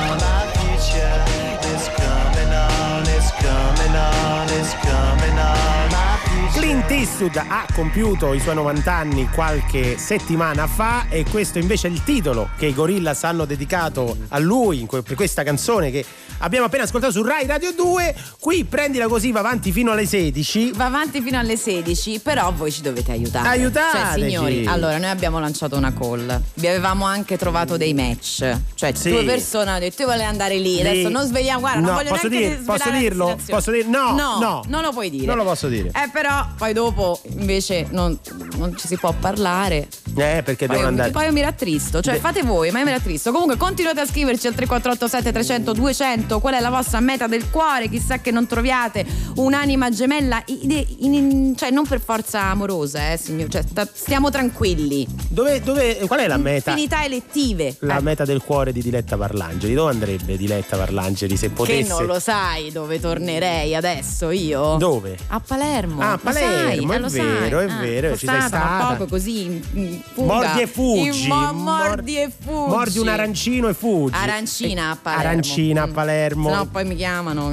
Clint 6.72 6.90
Eastwood 6.90 7.36
ha 7.36 7.66
compiuto 7.74 8.32
i 8.32 8.40
suoi 8.40 8.54
90 8.54 8.90
anni 8.90 9.28
qualche 9.28 9.98
settimana 9.98 10.66
fa 10.66 11.04
e 11.10 11.22
questo 11.30 11.58
invece 11.58 11.88
è 11.88 11.90
il 11.90 12.02
titolo 12.02 12.48
che 12.56 12.64
i 12.64 12.72
Gorillaz 12.72 13.24
hanno 13.24 13.44
dedicato 13.44 14.16
a 14.28 14.38
lui 14.38 14.86
per 14.88 15.14
questa 15.14 15.42
canzone 15.42 15.90
che 15.90 16.02
abbiamo 16.38 16.64
appena 16.64 16.84
ascoltato 16.84 17.12
su 17.12 17.22
Rai 17.22 17.44
Radio 17.46 17.72
2. 17.74 18.14
Qui 18.40 18.64
prendila 18.64 19.06
così, 19.06 19.32
va 19.32 19.40
avanti 19.40 19.70
fino 19.70 19.92
alle 19.92 20.06
16. 20.06 20.72
Va 20.74 20.86
avanti 20.86 21.20
fino 21.20 21.38
alle 21.38 21.58
16, 21.58 22.20
però 22.20 22.50
voi 22.52 22.72
ci 22.72 22.80
dovete 22.80 23.12
aiutare. 23.12 23.48
Aiutateci. 23.48 24.20
Cioè, 24.20 24.28
signori, 24.30 24.66
allora 24.66 24.96
noi 24.96 25.10
abbiamo 25.10 25.38
lanciato 25.40 25.76
una 25.76 25.92
call. 25.92 26.40
Vi 26.54 26.66
avevamo 26.66 27.04
anche 27.04 27.36
trovato 27.36 27.76
dei 27.76 27.92
match. 27.92 28.50
Cioè, 28.74 28.94
Sì. 28.94 29.10
due 29.10 29.24
persone 29.24 29.68
hanno 29.68 29.78
detto 29.80 30.02
io 30.02 30.08
volevo 30.08 30.28
andare 30.30 30.56
lì. 30.56 30.76
Lì. 30.76 30.80
Adesso 30.80 31.10
non 31.10 31.26
svegliamo, 31.26 31.60
guarda, 31.60 31.80
non 31.80 31.90
No, 31.90 31.96
voglio 31.96 32.08
posso 32.08 32.28
neanche 32.28 32.56
svelare 32.62 32.78
posso 32.78 32.90
dirlo? 32.98 33.38
Posso 33.46 33.70
dire- 33.70 33.86
no, 33.88 34.12
no, 34.14 34.38
no. 34.40 34.62
non 34.68 34.82
lo 34.82 34.90
puoi 34.90 35.10
dire. 35.10 35.26
Non 35.26 35.36
lo 35.36 35.44
posso 35.44 35.68
dire. 35.68 35.88
Eh, 35.88 36.08
però 36.10 36.46
poi 36.62 36.72
dopo 36.74 37.18
invece 37.38 37.88
non, 37.90 38.16
non 38.56 38.76
ci 38.78 38.86
si 38.86 38.96
può 38.96 39.12
parlare. 39.18 39.88
Eh, 40.14 40.42
perché 40.44 40.66
Poi 40.66 40.76
devono 40.76 40.80
io, 40.82 40.86
andare. 40.88 41.10
poi 41.10 41.24
io 41.24 41.32
mi 41.32 41.40
rattristo, 41.40 42.00
cioè 42.00 42.14
De- 42.14 42.20
fate 42.20 42.42
voi, 42.44 42.70
ma 42.70 42.78
io 42.78 42.84
mi 42.84 42.92
rattristo. 42.92 43.32
Comunque 43.32 43.56
continuate 43.56 43.98
a 43.98 44.06
scriverci 44.06 44.46
al 44.46 44.54
3487 44.54 45.32
300 45.32 45.72
200 45.72 46.38
qual 46.38 46.54
è 46.54 46.60
la 46.60 46.70
vostra 46.70 47.00
meta 47.00 47.26
del 47.26 47.50
cuore, 47.50 47.88
chissà 47.88 48.18
che 48.18 48.30
non 48.30 48.46
troviate 48.46 49.04
un'anima 49.36 49.90
gemella, 49.90 50.40
in- 50.46 50.86
in- 50.98 51.54
cioè 51.56 51.70
non 51.70 51.84
per 51.84 52.00
forza 52.00 52.42
amorosa, 52.42 53.10
eh, 53.10 53.16
signor, 53.16 53.48
cioè 53.48 53.64
stiamo 53.92 54.30
tranquilli. 54.30 55.04
Dove, 55.28 55.60
dove, 55.62 55.96
qual 56.06 56.20
è 56.20 56.28
la 56.28 56.36
meta? 56.36 56.74
Finità 56.74 57.04
elettive. 57.04 57.74
La 57.80 57.96
Eh, 57.98 58.02
meta 58.02 58.24
del 58.24 58.40
cuore 58.40 58.72
di 58.72 58.82
Diletta 58.82 59.16
Parlangeli. 59.16 59.74
Dove 59.74 59.90
andrebbe 59.90 60.36
Diletta 60.36 60.76
Parlangeli 60.76 61.36
se 61.36 61.48
che 61.48 61.52
potesse? 61.54 61.88
non 61.88 62.04
lo 62.06 62.20
sai 62.20 62.70
dove 62.70 63.00
tornerei 63.00 63.74
adesso 63.74 64.30
io? 64.30 64.76
Dove? 64.76 65.16
A 65.28 65.40
Palermo. 65.40 66.00
Ah, 66.02 66.12
a 66.12 66.20
lo 66.22 66.30
Sai, 66.52 66.78
è 66.78 66.80
lo 66.80 66.86
vero, 66.86 67.08
sai. 67.08 67.66
è 67.66 67.70
Ah, 67.70 67.80
vero, 67.80 68.16
ci 68.16 68.26
sei 68.26 68.40
stata. 68.40 68.86
poco 68.94 69.06
così 69.06 69.44
in- 69.44 69.62
in 69.74 70.00
fuga. 70.12 70.34
Mordi 70.34 70.60
e 70.60 70.66
fuggi. 70.66 71.26
Mo- 71.28 71.52
mordi 71.52 72.16
e 72.18 72.30
fuggi. 72.44 72.68
Mordi 72.70 72.98
un 72.98 73.08
arancino 73.08 73.68
e 73.68 73.74
fuggi. 73.74 74.14
Arancina 74.16 74.90
a 74.90 74.96
Palermo. 75.00 75.28
Arancina 75.28 75.82
a 75.82 75.86
Mm. 75.86 75.92
Palermo. 75.92 76.54
No 76.54 76.66
poi 76.66 76.84
mi 76.84 76.96
chiamano. 76.96 77.50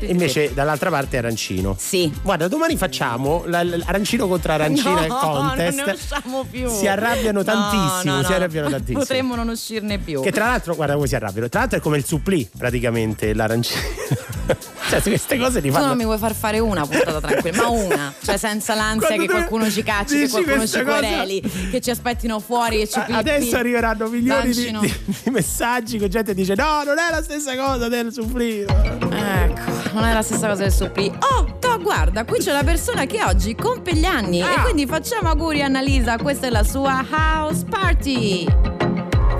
Invece 0.00 0.52
dall'altra 0.54 0.90
parte 0.90 1.16
è 1.16 1.18
arancino. 1.18 1.74
Sì. 1.78 2.12
Guarda, 2.22 2.48
domani 2.48 2.76
facciamo 2.76 3.42
la- 3.46 3.62
l- 3.62 3.82
arancino 3.86 4.26
contro 4.28 4.52
arancina 4.52 5.06
no, 5.06 5.16
contest. 5.18 5.76
non 5.76 5.86
ne 5.86 5.92
usciamo 5.92 6.44
più. 6.50 6.68
Si 6.68 6.86
arrabbiano 6.86 7.38
No, 7.38 7.44
tantissimo, 7.44 8.14
no, 8.16 8.22
si 8.22 8.30
no. 8.30 8.36
arrabbiano 8.36 8.70
tantissimo. 8.70 8.98
Potremmo 8.98 9.34
non 9.34 9.48
uscirne 9.48 9.98
più. 9.98 10.20
Che 10.22 10.32
tra 10.32 10.46
l'altro, 10.46 10.74
guarda 10.74 10.94
come 10.94 11.06
si 11.06 11.14
arrabbiano. 11.14 11.48
Tra 11.48 11.60
l'altro 11.60 11.78
è 11.78 11.80
come 11.82 11.96
il 11.98 12.04
supplì, 12.04 12.48
praticamente, 12.56 13.34
l'arancino. 13.34 13.80
cioè, 14.88 15.02
queste 15.02 15.38
cose 15.38 15.60
li 15.60 15.68
Tu 15.68 15.74
fanno. 15.74 15.86
non 15.86 15.96
mi 15.96 16.04
vuoi 16.04 16.18
far 16.18 16.34
fare 16.34 16.58
una 16.58 16.86
puntata 16.86 17.20
tranquilla, 17.20 17.62
ma 17.62 17.68
una, 17.68 18.14
cioè 18.22 18.35
senza 18.36 18.74
l'ansia 18.74 19.06
Quando 19.08 19.26
che 19.26 19.32
qualcuno 19.32 19.70
ci 19.70 19.82
cacci, 19.82 20.18
che 20.20 20.28
qualcuno 20.28 20.66
ci 20.66 20.82
cosa- 20.82 20.98
quereli, 20.98 21.40
che 21.70 21.80
ci 21.80 21.90
aspettino 21.90 22.40
fuori 22.40 22.80
e 22.82 22.88
ci 22.88 22.98
pippi. 23.00 23.12
Adesso 23.12 23.56
arriveranno 23.56 24.08
milioni 24.08 24.50
di, 24.52 24.76
di- 24.80 24.94
di 25.24 25.30
messaggi 25.30 25.98
che 25.98 26.08
gente 26.08 26.34
dice: 26.34 26.54
No, 26.54 26.82
non 26.84 26.98
è 26.98 27.10
la 27.10 27.22
stessa 27.22 27.56
cosa 27.56 27.88
del 27.88 28.12
supplì. 28.12 28.60
Ecco, 28.60 29.70
non 29.92 30.04
è 30.04 30.12
la 30.12 30.22
stessa 30.22 30.48
cosa 30.48 30.62
del 30.62 30.72
supplì. 30.72 31.10
Oh, 31.20 31.56
to, 31.58 31.78
guarda, 31.80 32.24
qui 32.24 32.38
c'è 32.38 32.50
una 32.52 32.64
persona 32.64 33.04
che 33.06 33.22
oggi 33.22 33.54
compie 33.54 33.94
gli 33.94 34.04
anni 34.04 34.42
Ah. 34.42 34.52
e 34.52 34.62
quindi 34.62 34.86
facciamo 34.86 35.28
auguri 35.28 35.62
a 35.62 35.66
Annalisa, 35.66 36.16
questa 36.18 36.46
è 36.46 36.50
la 36.50 36.64
sua 36.64 37.04
house 37.10 37.64
party. 37.68 38.46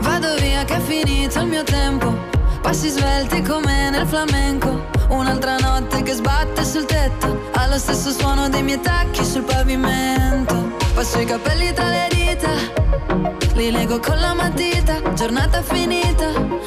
Vado 0.01 0.35
via 0.37 0.65
che 0.65 0.77
è 0.77 0.81
finito 0.81 1.41
il 1.41 1.47
mio 1.47 1.63
tempo. 1.65 2.15
Passi 2.63 2.89
svelti 2.89 3.43
come 3.43 3.91
nel 3.91 4.07
flamenco. 4.07 4.95
Un'altra 5.09 5.57
notte 5.59 6.03
che 6.03 6.13
sbatte 6.13 6.65
sul 6.65 6.85
tetto. 6.85 7.51
Allo 7.55 7.79
stesso 7.79 8.11
suono 8.11 8.49
dei 8.49 8.63
miei 8.63 8.81
tacchi 8.81 9.25
sul 9.25 9.43
pavimento. 9.43 10.77
Passo 10.95 11.21
i 11.21 11.25
capelli 11.25 11.73
tra 11.73 11.89
le 11.89 12.09
dita. 12.11 12.51
Li 13.55 13.71
leggo 13.71 14.01
con 14.01 14.19
la 14.19 14.35
matita. 14.35 15.01
Giornata 15.15 15.63
finita. 15.63 16.27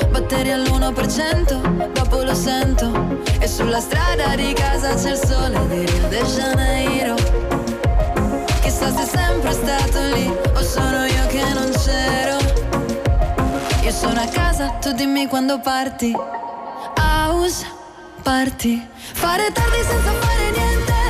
Batteri 0.10 0.52
all'1%. 0.52 1.92
Dopo 1.92 2.24
lo 2.24 2.34
sento. 2.34 3.20
E 3.40 3.48
sulla 3.48 3.80
strada 3.80 4.36
di 4.36 4.54
casa 4.54 4.96
c'è 4.96 5.12
il 5.12 5.22
sole 5.26 5.68
di 5.68 5.86
Rio 5.86 6.08
de 6.08 6.24
Janeiro. 6.24 7.16
Chissà 8.62 8.92
se 8.92 9.04
è 9.04 9.06
sempre 9.06 9.52
stato 9.52 10.00
lì. 10.14 10.28
O 10.54 10.62
sono 10.62 11.06
io 11.06 11.28
che 11.28 11.44
non 11.54 11.72
c'ero. 11.72 12.38
Io 13.84 13.92
sono 13.92 14.22
a 14.22 14.28
casa, 14.28 14.70
tu 14.82 14.92
dimmi 14.94 15.28
quando 15.28 15.60
parti. 15.60 16.14
House 16.96 17.78
parti. 18.22 18.86
Fare 19.14 19.52
tardi 19.52 19.82
senza 19.84 20.12
fare 20.12 20.52
niente. 20.52 21.09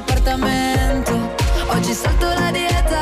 Appartamento. 0.00 1.12
Oggi 1.68 1.92
salto 1.92 2.26
la 2.26 2.50
dieta, 2.50 3.00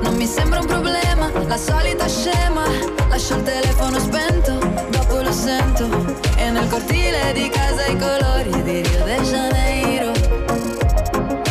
non 0.00 0.14
mi 0.14 0.26
sembra 0.26 0.60
un 0.60 0.66
problema, 0.66 1.30
la 1.46 1.56
solita 1.56 2.06
scema. 2.08 2.64
Lascio 3.08 3.36
il 3.36 3.42
telefono 3.42 3.98
spento, 3.98 4.58
dopo 4.90 5.20
lo 5.20 5.32
sento. 5.32 5.88
E 6.36 6.50
nel 6.50 6.68
cortile 6.68 7.32
di 7.32 7.48
casa 7.48 7.86
i 7.86 7.96
colori 7.96 8.62
di 8.62 8.82
Rio 8.82 9.04
de 9.04 9.20
Janeiro. 9.22 10.12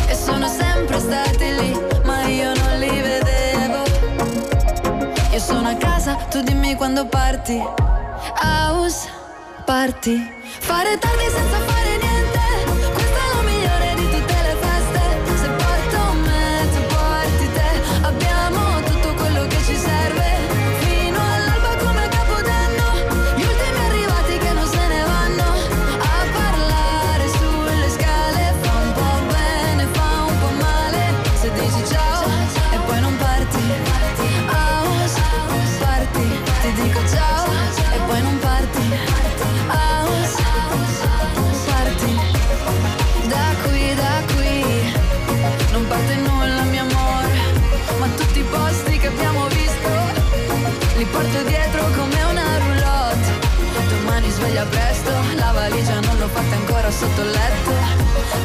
E 0.07 0.15
sono 0.15 0.47
sempre 0.47 0.99
stati 0.99 1.55
lì, 1.55 1.79
ma 2.03 2.23
io 2.27 2.53
non 2.53 2.79
li 2.79 3.01
vedevo. 3.01 3.83
Io 5.31 5.39
sono 5.39 5.69
a 5.69 5.75
casa, 5.75 6.15
tu 6.29 6.41
dimmi 6.41 6.75
quando 6.75 7.05
parti. 7.05 7.61
House, 8.41 9.07
parti. 9.65 10.39
Fare 10.59 10.97
tardi 10.97 11.29
senza 11.29 11.57
fare 11.65 11.89
niente. 11.89 12.10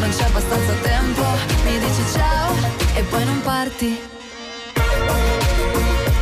Non 0.07 0.15
c'è 0.15 0.25
abbastanza 0.25 0.73
tempo, 0.83 1.23
mi 1.65 1.79
dici 1.81 2.03
ciao 2.13 2.55
e 2.95 3.03
poi 3.11 3.25
non 3.25 3.41
parti. 3.43 3.99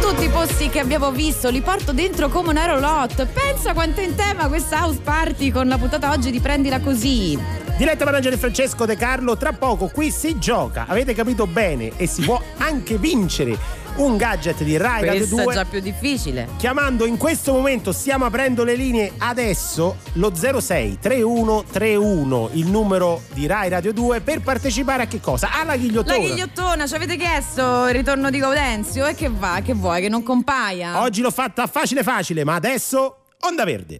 Tutti 0.00 0.24
i 0.24 0.28
posti 0.30 0.70
che 0.70 0.78
abbiamo 0.78 1.10
visto 1.10 1.50
li 1.50 1.60
porto 1.60 1.92
dentro 1.92 2.30
come 2.30 2.48
un 2.48 2.56
aerolot. 2.56 3.26
Pensa 3.26 3.74
quanto 3.74 4.00
è 4.00 4.04
in 4.04 4.14
tema 4.14 4.48
questa 4.48 4.78
house 4.78 5.00
party 5.04 5.50
con 5.50 5.68
la 5.68 5.76
puntata 5.76 6.12
oggi 6.12 6.30
di 6.30 6.40
Prendila 6.40 6.80
Così. 6.80 7.38
Diretta 7.76 8.06
manager 8.06 8.38
Francesco 8.38 8.86
De 8.86 8.96
Carlo, 8.96 9.36
tra 9.36 9.52
poco 9.52 9.88
qui 9.88 10.10
si 10.10 10.38
gioca, 10.38 10.86
avete 10.88 11.12
capito 11.12 11.46
bene, 11.46 11.92
e 11.96 12.06
si 12.06 12.22
può 12.22 12.40
anche 12.56 12.96
vincere 12.96 13.82
un 13.96 14.16
gadget 14.16 14.62
di 14.62 14.76
Rai 14.76 15.04
Radio 15.04 15.18
Questo 15.18 15.40
è 15.40 15.44
2 15.44 15.54
già 15.54 15.64
più 15.64 15.80
difficile. 15.80 16.48
chiamando 16.56 17.06
in 17.06 17.16
questo 17.16 17.52
momento, 17.52 17.92
stiamo 17.92 18.24
aprendo 18.24 18.64
le 18.64 18.74
linee 18.74 19.12
adesso, 19.18 19.96
lo 20.14 20.32
06 20.34 20.98
3131, 21.00 22.50
il 22.54 22.66
numero 22.66 23.22
di 23.32 23.46
Rai 23.46 23.68
Radio 23.68 23.92
2 23.92 24.20
per 24.20 24.40
partecipare 24.40 25.04
a 25.04 25.06
che 25.06 25.20
cosa? 25.20 25.50
Alla 25.52 25.72
La 25.72 25.76
ghigliottona. 25.76 26.18
ghigliottona, 26.18 26.86
ci 26.86 26.94
avete 26.94 27.16
chiesto 27.16 27.86
il 27.86 27.94
ritorno 27.94 28.30
di 28.30 28.38
Gaudenzio? 28.38 29.06
E 29.06 29.14
che 29.14 29.28
va? 29.30 29.60
Che 29.62 29.74
vuoi? 29.74 30.00
Che 30.00 30.08
non 30.08 30.22
compaia? 30.22 31.00
Oggi 31.02 31.20
l'ho 31.20 31.30
fatta 31.30 31.66
facile 31.66 32.02
facile, 32.02 32.44
ma 32.44 32.54
adesso 32.54 33.18
onda 33.40 33.64
verde. 33.64 33.98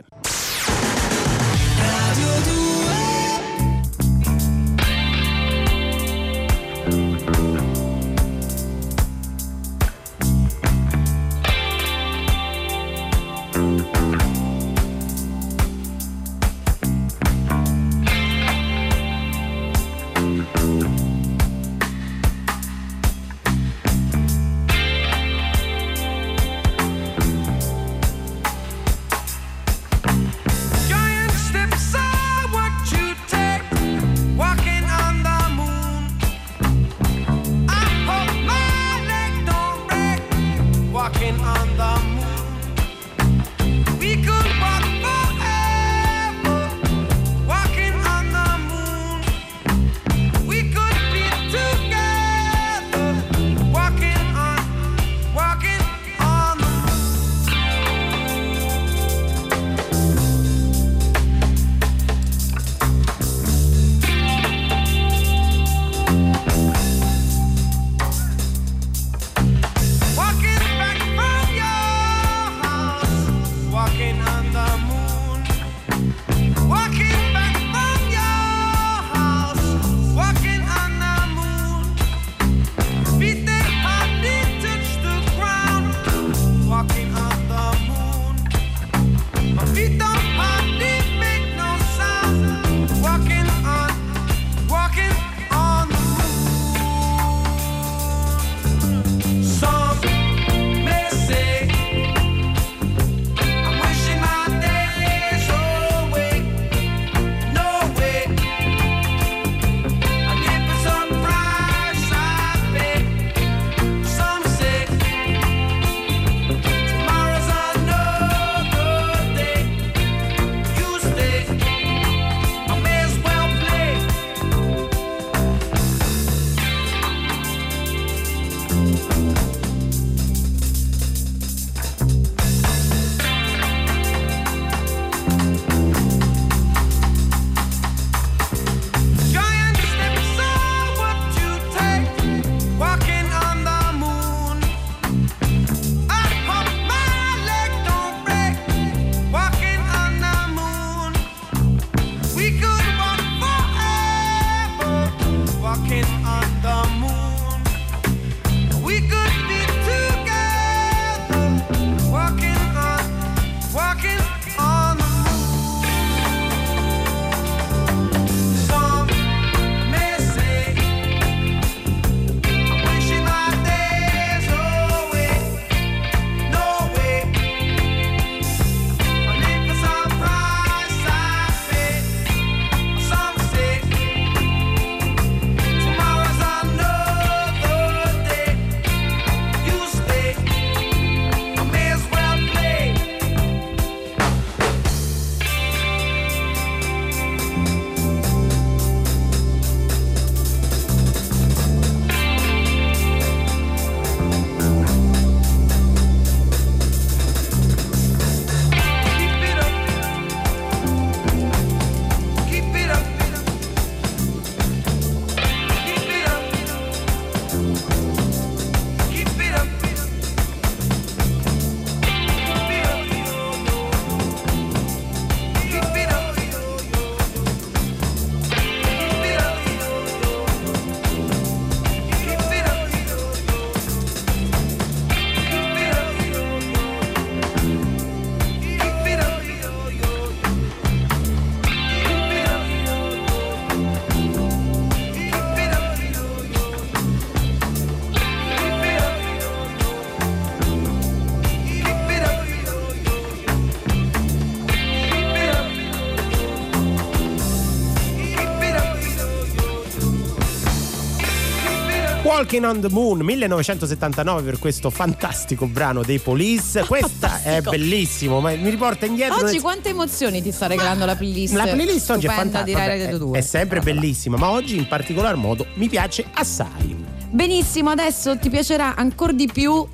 Walking 262.54 262.64
on 262.64 262.80
the 262.80 262.88
Moon 262.88 263.18
1979 263.22 264.42
per 264.42 264.58
questo 264.60 264.88
fantastico 264.88 265.66
brano 265.66 266.02
dei 266.02 266.20
Police. 266.20 266.84
Questa 266.86 267.42
è 267.42 267.60
bellissimo, 267.60 268.38
ma 268.40 268.50
mi 268.54 268.70
riporta 268.70 269.06
indietro. 269.06 269.40
Oggi 269.40 269.54
nel- 269.54 269.60
quante 269.62 269.88
emozioni 269.88 270.40
ti 270.40 270.52
sta 270.52 270.68
regalando 270.68 271.04
la 271.04 271.16
playlist? 271.16 271.54
La 271.54 271.64
playlist 271.66 272.10
oggi 272.10 272.26
è 272.26 272.30
fantastica. 272.30 272.78
vabbè, 272.78 273.08
è- 273.08 273.18
2. 273.18 273.38
È 273.38 273.40
sempre 273.40 273.80
Però, 273.80 273.92
bellissima, 273.92 274.36
ma 274.36 274.50
oggi 274.50 274.76
in 274.76 274.86
particolar 274.86 275.34
modo 275.34 275.66
mi 275.74 275.88
piace 275.88 276.26
assai. 276.34 276.94
Benissimo, 277.30 277.90
adesso 277.90 278.38
ti 278.38 278.48
piacerà 278.50 278.94
ancora 278.94 279.32
di 279.32 279.48
più 279.52 279.84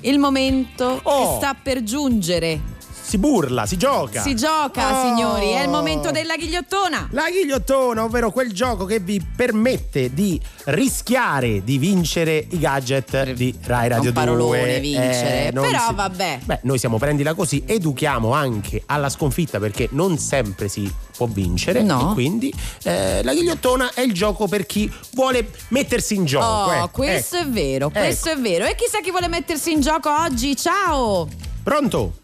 il 0.00 0.18
momento 0.18 0.98
Oh. 1.02 1.32
che 1.32 1.36
sta 1.36 1.54
per 1.62 1.82
giungere. 1.82 2.74
Si 3.06 3.18
burla, 3.18 3.66
si 3.66 3.76
gioca. 3.76 4.20
Si 4.20 4.34
gioca, 4.34 4.98
Oh. 5.00 5.06
signori, 5.06 5.50
è 5.52 5.62
il 5.62 5.68
momento 5.68 6.10
della 6.10 6.34
ghigliottona. 6.36 7.06
La 7.12 7.30
ghigliottona, 7.30 8.02
ovvero 8.02 8.32
quel 8.32 8.52
gioco 8.52 8.84
che 8.84 8.98
vi 8.98 9.24
permette 9.36 10.12
di 10.12 10.40
rischiare 10.64 11.62
di 11.62 11.78
vincere 11.78 12.44
i 12.50 12.58
gadget 12.58 13.30
di 13.32 13.54
Rai 13.62 13.88
Radio 13.88 14.08
un 14.08 14.14
parolone 14.14 14.58
2. 14.66 14.80
vincere, 14.80 15.46
Eh, 15.46 15.50
non 15.52 15.64
però 15.70 15.86
si- 15.88 15.94
vabbè. 15.94 16.40
Beh, 16.44 16.58
noi 16.62 16.78
siamo 16.78 16.98
prendila 16.98 17.34
così, 17.34 17.62
educhiamo 17.64 18.32
anche 18.32 18.82
alla 18.86 19.08
sconfitta 19.08 19.60
perché 19.60 19.86
non 19.92 20.18
sempre 20.18 20.66
si 20.66 20.92
può 21.16 21.26
vincere. 21.26 21.82
No. 21.82 22.10
E 22.10 22.14
quindi 22.14 22.52
eh, 22.82 23.22
la 23.22 23.32
ghigliottona 23.32 23.92
è 23.94 24.00
il 24.00 24.12
gioco 24.14 24.48
per 24.48 24.66
chi 24.66 24.92
vuole 25.12 25.48
mettersi 25.68 26.14
in 26.16 26.24
gioco. 26.24 26.44
Oh, 26.70 26.72
ecco, 26.74 26.88
questo 26.92 27.36
ecco. 27.36 27.46
è 27.46 27.50
vero, 27.50 27.90
questo 27.90 28.30
è 28.32 28.36
vero. 28.36 28.64
E 28.64 28.74
chissà 28.74 28.98
chi 29.00 29.10
vuole 29.10 29.28
mettersi 29.28 29.70
in 29.70 29.80
gioco 29.80 30.10
oggi. 30.10 30.56
Ciao! 30.56 31.28
Pronto? 31.62 32.14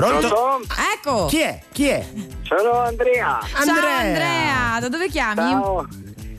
Pronto? 0.00 0.28
Pronto? 0.28 0.74
Ecco! 0.94 1.26
Chi 1.26 1.40
è? 1.40 1.60
Chi 1.72 1.88
è? 1.88 2.06
Sono 2.42 2.80
Andrea. 2.80 3.38
Ciao 3.52 3.74
Andrea, 3.74 4.78
da 4.80 4.88
dove 4.88 5.08
chiami? 5.08 5.36
Ciao. 5.36 5.86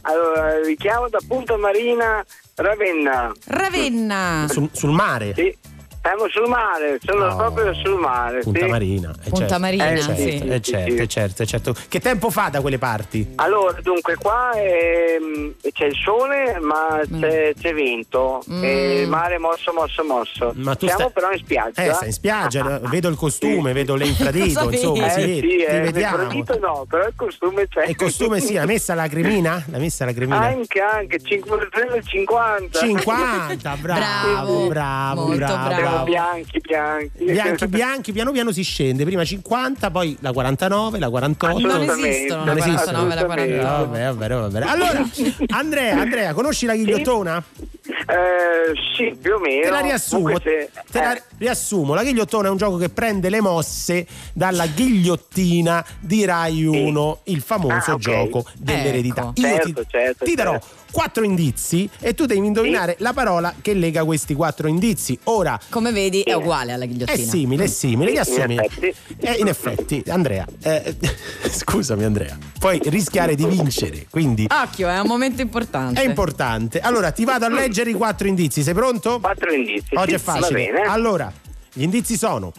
Allora, 0.01 0.59
vi 0.65 0.75
chiamo 0.75 1.07
da 1.09 1.19
Punta 1.27 1.55
Marina, 1.57 2.25
Ravenna. 2.55 3.31
Ravenna. 3.45 4.47
Sul, 4.49 4.67
sul 4.71 4.89
mare? 4.89 5.33
Sì. 5.35 5.55
Siamo 6.03 6.27
sul 6.29 6.47
mare, 6.47 6.97
sono 7.05 7.27
No. 7.27 7.35
proprio 7.35 7.73
sul 7.75 7.99
mare. 7.99 8.39
Punta 8.39 8.59
sì. 8.65 8.65
Marina. 8.71 9.11
Punta 9.23 9.37
certo. 9.37 9.59
Marina, 9.59 9.89
Eh, 9.91 9.97
sì. 9.97 10.03
certo, 10.07 10.15
Sì, 10.15 10.61
certo, 10.71 10.91
sì. 10.91 10.97
eh, 10.97 11.07
certo, 11.07 11.43
eh, 11.43 11.45
certo. 11.45 11.75
Che 11.89 11.99
tempo 11.99 12.29
fa 12.31 12.49
da 12.49 12.59
quelle 12.61 12.79
parti? 12.79 13.33
Allora, 13.35 13.77
dunque, 13.81 14.15
qua 14.15 14.49
ehm, 14.55 15.53
c'è 15.71 15.85
il 15.85 15.95
sole, 16.03 16.57
ma 16.59 16.99
c'è, 17.19 17.53
c'è 17.53 17.73
vento. 17.75 18.43
Mm. 18.51 18.63
E 18.63 19.01
il 19.01 19.09
mare 19.09 19.37
mosso, 19.37 19.71
mosso, 19.73 20.03
mosso. 20.03 20.51
Ma 20.55 20.73
tu 20.75 20.87
Siamo 20.87 21.01
stai- 21.01 21.11
però 21.13 21.31
in 21.31 21.37
spiaggia. 21.37 21.83
Eh, 21.83 21.93
stai 21.93 22.07
in 22.07 22.13
spiaggia, 22.13 22.79
vedo 22.89 23.07
il 23.07 23.15
costume, 23.15 23.71
vedo 23.71 23.93
le 23.95 24.05
infradito, 24.07 24.63
Lo 24.65 24.71
insomma, 24.71 25.13
Eh, 25.13 25.15
vede, 25.25 25.33
sì, 25.35 25.41
ti 25.41 25.63
eh, 25.63 25.79
vediamo. 25.81 26.17
l'infradito 26.17 26.57
no, 26.59 26.85
però 26.89 27.05
il 27.05 27.13
costume 27.15 27.67
c'è. 27.67 27.83
E 27.85 27.89
il 27.91 27.95
costume 27.95 28.39
sì, 28.39 28.53
l'ha 28.55 28.65
messa 28.65 28.95
la 28.95 29.07
cremina? 29.07 29.63
L'ha 29.69 29.77
messa 29.77 30.03
la 30.05 30.13
cremina? 30.13 30.39
Anche, 30.39 30.79
anche, 30.81 31.19
53 31.21 31.93
e 31.97 32.01
50. 32.03 32.79
50, 32.79 33.75
bravo, 33.75 33.99
Bravo, 33.99 34.67
bravo, 34.67 35.21
molto 35.27 35.35
bravo. 35.37 35.67
bravo. 35.75 35.89
Bianchi, 36.03 36.59
bianchi. 36.59 37.23
Bianchi, 37.23 37.67
bianchi, 37.67 38.11
piano 38.11 38.31
piano 38.31 38.51
si 38.51 38.63
scende, 38.63 39.03
prima 39.05 39.23
50, 39.23 39.91
poi 39.91 40.17
la 40.21 40.31
49, 40.31 40.99
la 40.99 41.09
48. 41.09 41.67
Non 41.67 41.81
esistono 41.81 42.43
Non 42.43 42.55
la 42.55 42.65
esistono. 42.65 43.05
49 43.07 43.13
e 43.13 43.15
la 43.15 43.21
Assolutamente. 43.21 43.55
49. 43.57 43.61
Vabbè, 43.61 44.13
vabbè, 44.13 44.59
vabbè. 44.59 44.65
Allora, 44.67 45.09
Andrea, 45.57 45.99
Andrea, 45.99 46.33
conosci 46.33 46.65
la 46.65 46.75
ghigliottona? 46.75 47.43
Eh, 47.83 48.73
sì, 48.95 49.15
più 49.19 49.33
o 49.35 49.39
meno. 49.39 49.63
Te 49.63 49.69
la 49.69 49.79
riassumo. 49.79 50.39
Se- 50.39 50.69
Te 50.91 50.99
la 50.99 51.15
eh, 51.15 51.23
riassumo. 51.37 51.93
La 51.93 52.03
ghigliottona 52.03 52.47
è 52.47 52.51
un 52.51 52.57
gioco 52.57 52.77
che 52.77 52.89
prende 52.89 53.29
le 53.29 53.41
mosse 53.41 54.05
dalla 54.33 54.65
ghigliottina 54.67 55.83
di 55.99 56.25
Rai 56.25 56.63
1, 56.65 57.19
il 57.25 57.41
famoso 57.41 57.91
Ah, 57.91 57.93
ok. 57.93 57.99
gioco 57.99 58.43
dell'eredità. 58.55 59.31
Ecco. 59.33 59.41
Io 59.41 59.47
Certo, 59.47 59.81
ti, 59.81 59.87
certo, 59.89 60.25
ti 60.25 60.35
darò 60.35 60.51
certo. 60.53 60.67
Quattro 60.91 61.23
indizi 61.23 61.89
e 61.99 62.13
tu 62.13 62.25
devi 62.25 62.45
indovinare 62.45 62.95
la 62.99 63.13
parola 63.13 63.53
che 63.61 63.73
lega 63.73 64.03
questi 64.03 64.33
quattro 64.33 64.67
indizi. 64.67 65.17
Ora 65.25 65.59
Come 65.69 65.91
vedi 65.91 66.21
è 66.21 66.33
uguale 66.33 66.73
alla 66.73 66.83
è 66.83 66.87
ghigliottina. 66.87 67.29
simile, 67.29 67.63
è 67.63 67.67
simile, 67.67 68.11
gli 68.11 68.15
In 68.15 68.19
assomiglia. 68.19 68.63
effetti. 68.63 68.95
Eh, 69.19 69.33
in 69.39 69.47
effetti, 69.47 70.03
Andrea, 70.07 70.45
eh, 70.63 70.95
scusami 71.49 72.03
Andrea, 72.03 72.37
puoi 72.59 72.79
rischiare 72.85 73.35
di 73.35 73.45
vincere, 73.45 74.05
quindi 74.09 74.47
Occhio, 74.49 74.89
è 74.89 74.99
un 74.99 75.07
momento 75.07 75.41
importante. 75.41 76.01
è 76.01 76.05
importante. 76.05 76.79
Allora, 76.79 77.11
ti 77.11 77.23
vado 77.25 77.45
a 77.45 77.49
leggere 77.49 77.89
i 77.89 77.93
quattro 77.93 78.27
indizi, 78.27 78.63
sei 78.63 78.73
pronto? 78.73 79.19
Quattro 79.19 79.51
indizi. 79.53 79.95
Oggi 79.95 80.09
sì, 80.09 80.15
è 80.15 80.19
facile. 80.19 80.47
Va 80.65 80.71
bene. 80.71 80.87
Allora, 80.87 81.31
gli 81.73 81.83
indizi 81.83 82.17
sono 82.17 82.51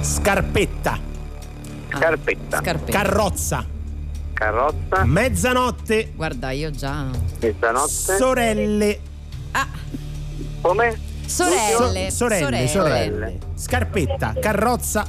scarpetta, 0.00 0.98
Scarpetta. 1.90 2.58
Scarpetta. 2.58 2.98
carrozza, 3.02 3.66
Carrozza. 4.34 5.04
mezzanotte, 5.04 6.10
Guarda, 6.14 6.50
io 6.50 6.70
già. 6.70 7.06
Mezzanotte. 7.40 8.16
sorelle, 8.18 8.98
Ah, 9.52 9.66
Come? 10.60 10.98
sorelle. 11.24 12.10
so- 12.10 12.26
sorelle, 12.28 12.66
sorelle, 12.68 13.38
scarpetta, 13.54 14.34
carrozza, 14.40 15.06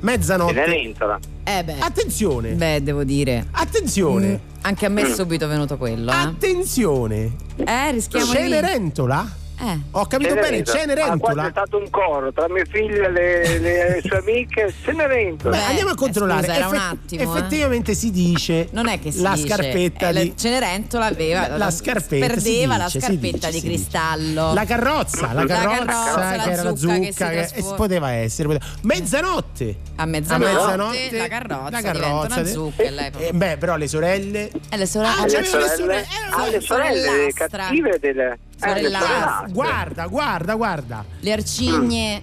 mezzanotte. 0.00 0.52
Cenerentola. 0.54 1.18
Eh 1.42 1.64
beh. 1.64 1.78
Attenzione, 1.80 2.50
Beh, 2.52 2.82
devo 2.82 3.02
dire. 3.02 3.46
attenzione, 3.50 4.26
Mm, 4.28 4.34
anche 4.60 4.86
a 4.86 4.88
me 4.90 5.02
è 5.02 5.12
subito 5.14 5.48
venuto 5.48 5.76
quello, 5.78 6.12
eh. 6.12 6.14
attenzione. 6.14 7.32
Eh, 7.56 7.90
rischiamo 7.92 8.26
di 8.26 8.32
Cenerentola? 8.38 9.26
Eh. 9.62 9.78
Ho 9.90 10.06
capito 10.06 10.34
bene, 10.34 10.58
Ah, 10.58 10.62
qua 10.62 10.72
c'è 10.72 10.78
Cenerentola. 10.78 11.48
stato 11.50 11.76
un 11.76 11.90
coro 11.90 12.32
tra 12.32 12.48
mie 12.48 12.64
figlie 12.64 13.04
e 13.06 13.10
le, 13.10 13.58
le 13.58 14.00
sue 14.06 14.16
amiche. 14.18 14.72
Cenerentola. 14.82 15.54
Beh, 15.56 15.62
andiamo 15.64 15.90
a 15.90 15.94
controllare. 15.94 16.46
scusa, 16.46 16.54
era 16.56 16.68
un 16.68 16.74
Effe- 16.74 16.84
attimo, 16.86 17.22
eh. 17.22 17.24
effettivamente 17.38 17.94
si 17.94 18.10
dice 18.10 18.68
Non 18.72 18.88
è 18.88 18.98
che 18.98 19.12
si 19.12 19.20
la 19.20 19.32
dice, 19.34 19.46
scarpetta 19.48 20.08
eh, 20.08 20.12
la 20.12 20.20
di 20.22 20.32
Cenerentola 20.36 21.06
aveva 21.06 21.48
la, 21.48 21.56
la 21.58 21.70
scarpetta 21.70 22.26
perdeva 22.26 22.76
la 22.78 22.84
dice, 22.84 23.00
si 23.00 23.04
scarpetta 23.06 23.46
dice, 23.48 23.60
di 23.60 23.66
cristallo. 23.66 24.54
La 24.54 24.64
carrozza, 24.64 25.32
la 25.32 25.44
La 25.44 25.46
carrozza, 25.46 26.36
la 26.36 26.42
che 26.42 26.50
era 26.50 26.76
zucca 26.76 26.94
che 26.98 27.04
si 27.06 27.12
zucca, 27.12 27.28
che- 27.28 27.36
trasforma. 27.36 27.70
eh, 27.70 27.76
poteva 27.76 28.12
essere. 28.12 28.48
poteva- 28.48 28.64
Mezzanotte. 28.82 29.76
a 29.96 30.04
mezzanotte, 30.06 30.50
A 30.50 30.52
mezzanotte, 30.54 31.16
la 31.18 31.28
carrozza, 31.28 31.70
la 31.70 31.80
carrozza 31.82 32.42
de- 32.42 32.50
zucca 32.50 32.82
Eh, 32.82 33.10
proprio- 33.10 33.32
beh, 33.34 33.56
però 33.58 33.76
le 33.76 33.88
sorelle 33.88 34.50
E 34.70 34.76
le 34.78 34.86
sorelle 34.86 35.12
Ah, 35.20 35.26
le 35.26 35.32
c'aveva 35.32 35.40
le 35.40 35.46
sorelle, 35.46 35.76
sorelle, 35.76 36.00
eh, 36.00 36.06
ah, 36.30 36.48
le 36.48 36.60
sorelle 36.60 37.32
cattive 37.34 37.98
delle 38.00 38.38
eh, 38.62 38.68
sorellastre. 38.68 39.52
Guarda, 39.52 40.06
guarda, 40.06 40.54
guarda. 40.54 41.04
le 41.20 41.32
arcigne 41.32 42.22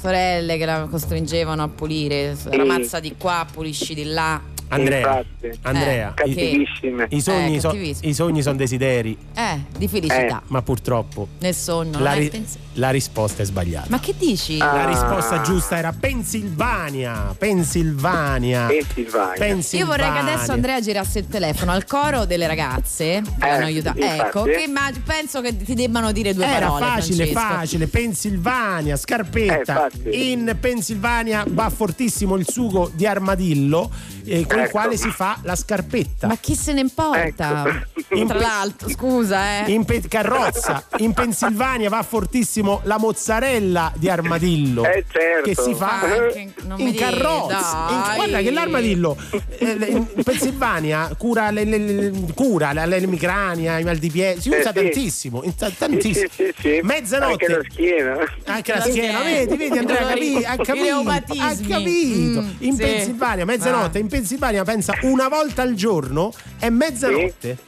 sorelle 0.00 0.56
che 0.58 0.64
la 0.64 0.86
costringevano 0.90 1.62
a 1.62 1.68
pulire. 1.68 2.36
La 2.50 2.64
mazza 2.64 3.00
di 3.00 3.14
qua 3.16 3.46
pulisci 3.50 3.94
di 3.94 4.04
là. 4.04 4.40
Andrea, 4.68 4.98
Infatti. 5.18 5.58
Andrea, 5.62 6.14
Eh, 6.16 6.28
i, 6.28 6.66
i 7.10 7.20
sogni 7.20 8.38
Eh, 8.40 8.42
sono 8.42 8.56
desideri, 8.56 9.16
eh 9.34 9.60
di 9.78 9.86
felicità. 9.86 10.42
Ma 10.48 10.60
purtroppo. 10.62 11.28
Nel 11.38 11.54
sogno 11.54 12.00
la, 12.00 12.14
ri- 12.14 12.44
la 12.76 12.90
risposta 12.90 13.42
è 13.42 13.46
sbagliata. 13.46 13.86
ma 13.90 14.00
che 14.00 14.14
dici 14.16 14.58
Ah. 14.60 14.72
La 14.76 14.86
risposta 14.86 15.40
giusta 15.42 15.76
era 15.76 15.92
Pennsylvania, 15.92 17.34
Pennsylvania. 17.36 18.66
Pennsylvania. 18.66 19.34
Pennsylvania. 19.36 19.78
io 19.78 19.86
vorrei 19.86 20.12
che 20.12 20.18
adesso 20.32 20.52
Andrea 20.52 20.80
girasse 20.80 21.18
il 21.20 21.28
telefono 21.28 21.72
al 21.72 21.84
coro 21.84 22.24
delle 22.26 22.46
ragazze 22.46 23.22
che 23.38 23.46
Eh, 23.46 23.48
hanno 23.48 23.64
aiutato. 23.64 23.98
Ecco, 23.98 24.42
che 24.44 24.66
ma- 24.68 24.90
penso 25.04 25.40
che 25.40 25.56
ti 25.56 25.74
debbano 25.74 26.12
dire 26.12 26.34
due 26.34 26.46
Era 26.46 26.66
parole. 26.68 26.84
facile, 26.84 27.26
Francesco. 27.26 27.54
facile. 27.54 27.86
Pennsylvania, 27.88 28.96
scarpetta. 28.96 29.88
Eh. 30.04 30.30
In 30.30 30.56
Pennsylvania 30.60 31.44
va 31.48 31.70
fortissimo 31.70 32.36
il 32.36 32.46
sugo 32.48 32.90
di 32.94 33.06
armadillo 33.06 33.90
eh, 34.24 34.44
con 34.46 34.58
il 34.58 34.62
Ecco. 34.64 34.70
quale 34.72 34.96
si 34.96 35.08
fa 35.10 35.38
la 35.42 35.54
scarpetta. 35.56 36.26
Ma 36.26 36.36
chi 36.36 36.54
se 36.54 36.72
ne 36.72 36.80
importa? 36.80 37.64
Ecco. 37.66 38.26
Tra 38.26 38.38
l'altro, 38.38 38.88
scusa, 38.88 39.64
eh. 39.66 39.72
In 39.72 39.84
pe- 39.84 40.02
carrozza 40.08 40.84
in 40.98 41.12
Pennsylvania 41.12 41.88
va 41.88 42.02
fortissimo 42.02 42.65
la 42.84 42.98
mozzarella 42.98 43.92
di 43.96 44.08
armadillo 44.08 44.84
Eh, 44.84 45.04
certo. 45.10 45.42
che 45.42 45.54
si 45.54 45.74
fa 45.74 46.00
Anche- 46.00 46.52
in 46.76 46.94
carrozza. 46.94 47.86
In- 47.90 48.14
guarda 48.16 48.40
che 48.40 48.50
l'armadillo 48.50 49.16
eh, 49.58 49.76
in 49.88 50.06
Pennsylvania 50.24 51.14
cura 51.16 51.50
le, 51.50 51.64
le- 51.64 51.78
le- 51.78 52.12
cura 52.34 52.72
l'emicrania, 52.84 53.78
i 53.78 53.84
mal 53.84 53.96
di 53.96 54.10
piede, 54.10 54.40
si 54.40 54.50
Eh, 54.50 54.58
usa 54.60 54.68
sì. 54.72 54.74
tantissimo, 54.74 55.42
tantissimo. 55.78 56.28
sì, 56.30 56.52
sì, 56.54 56.54
sì. 56.60 56.80
Mezzanotte 56.82 57.44
Anche 57.44 57.56
la 57.56 57.62
schiena. 57.70 58.18
anche 58.46 58.72
la 58.72 58.78
La 58.78 58.84
schiena, 58.84 59.18
schiena. 59.20 59.22
vedi, 59.22 59.56
vedi 59.56 59.78
Andrea, 59.78 60.06
capi- 60.06 60.44
ha 60.44 60.56
capito, 60.56 60.98
ha 61.40 61.54
capito. 61.68 62.40
Mm, 62.42 62.48
in 62.58 62.72
sì. 62.76 62.82
Pennsylvania, 62.82 63.44
mezzanotte, 63.44 63.98
Ah. 63.98 64.00
in 64.00 64.08
Pennsylvania 64.08 64.64
pensa 64.64 64.94
una 65.02 65.28
volta 65.28 65.62
al 65.62 65.74
giorno 65.74 66.32
è 66.58 66.68
mezzanotte. 66.68 67.58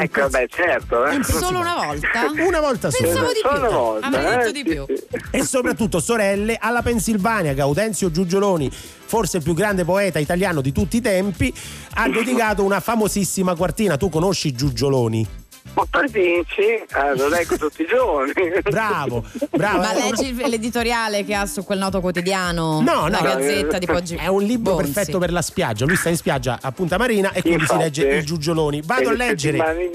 Ecco, 0.00 0.20
vabbè, 0.20 0.46
certo. 0.48 1.04
eh. 1.06 1.22
Solo 1.24 1.58
una 1.58 1.74
volta? 1.74 2.08
Una 2.46 2.60
volta 2.60 2.90
sola. 2.90 3.08
Pensavo 3.08 3.32
di 3.32 3.40
Solo 3.42 3.58
più. 3.58 3.68
una 3.68 3.76
volta, 3.78 4.06
Avrei 4.06 4.36
detto 4.36 4.48
eh, 4.48 4.52
di 4.52 4.62
più. 4.64 4.86
E 5.30 5.44
soprattutto 5.44 6.00
sorelle 6.00 6.56
alla 6.60 6.82
Pennsylvania, 6.82 7.52
Gaudenzio 7.54 8.10
Giugioloni, 8.10 8.70
forse 8.70 9.38
il 9.38 9.42
più 9.42 9.54
grande 9.54 9.84
poeta 9.84 10.18
italiano 10.18 10.60
di 10.60 10.72
tutti 10.72 10.98
i 10.98 11.00
tempi, 11.00 11.52
ha 11.94 12.08
dedicato 12.10 12.62
una 12.62 12.80
famosissima 12.80 13.56
quartina. 13.56 13.96
Tu 13.96 14.08
conosci 14.08 14.52
Giugioloni? 14.52 15.37
Poi 15.88 16.08
vinci, 16.08 16.60
eh, 16.62 17.16
lo 17.16 17.28
leggo 17.28 17.56
tutti 17.58 17.82
i 17.82 17.86
giorni. 17.86 18.32
Bravo, 18.62 19.24
bravo. 19.50 19.78
Ma 19.78 19.92
leggi 19.94 20.34
l'editoriale 20.34 21.24
che 21.24 21.34
ha 21.34 21.46
su 21.46 21.64
quel 21.64 21.78
noto 21.78 22.00
quotidiano? 22.00 22.80
No, 22.80 23.02
no, 23.02 23.08
La 23.08 23.20
gazzetta 23.20 23.78
tipo 23.78 23.94
oggi. 23.94 24.14
È 24.16 24.26
un 24.26 24.42
libro 24.42 24.74
Bonzi. 24.74 24.92
perfetto 24.92 25.18
per 25.18 25.32
la 25.32 25.42
spiaggia. 25.42 25.84
Lui 25.84 25.96
sta 25.96 26.08
in 26.08 26.16
spiaggia 26.16 26.58
a 26.60 26.72
Punta 26.72 26.98
Marina 26.98 27.32
e 27.32 27.40
quindi 27.40 27.60
Infatti. 27.62 27.78
si 27.78 27.84
legge 27.84 28.16
il 28.16 28.24
Giugioloni. 28.24 28.82
Vado 28.84 29.08
a 29.08 29.12
le 29.12 29.16
leggere. 29.28 29.86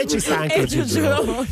E 0.00 0.06
ci 0.06 0.20
sta 0.20 0.38
anche 0.38 0.60
il 0.60 0.66
Giugioloni. 0.66 1.46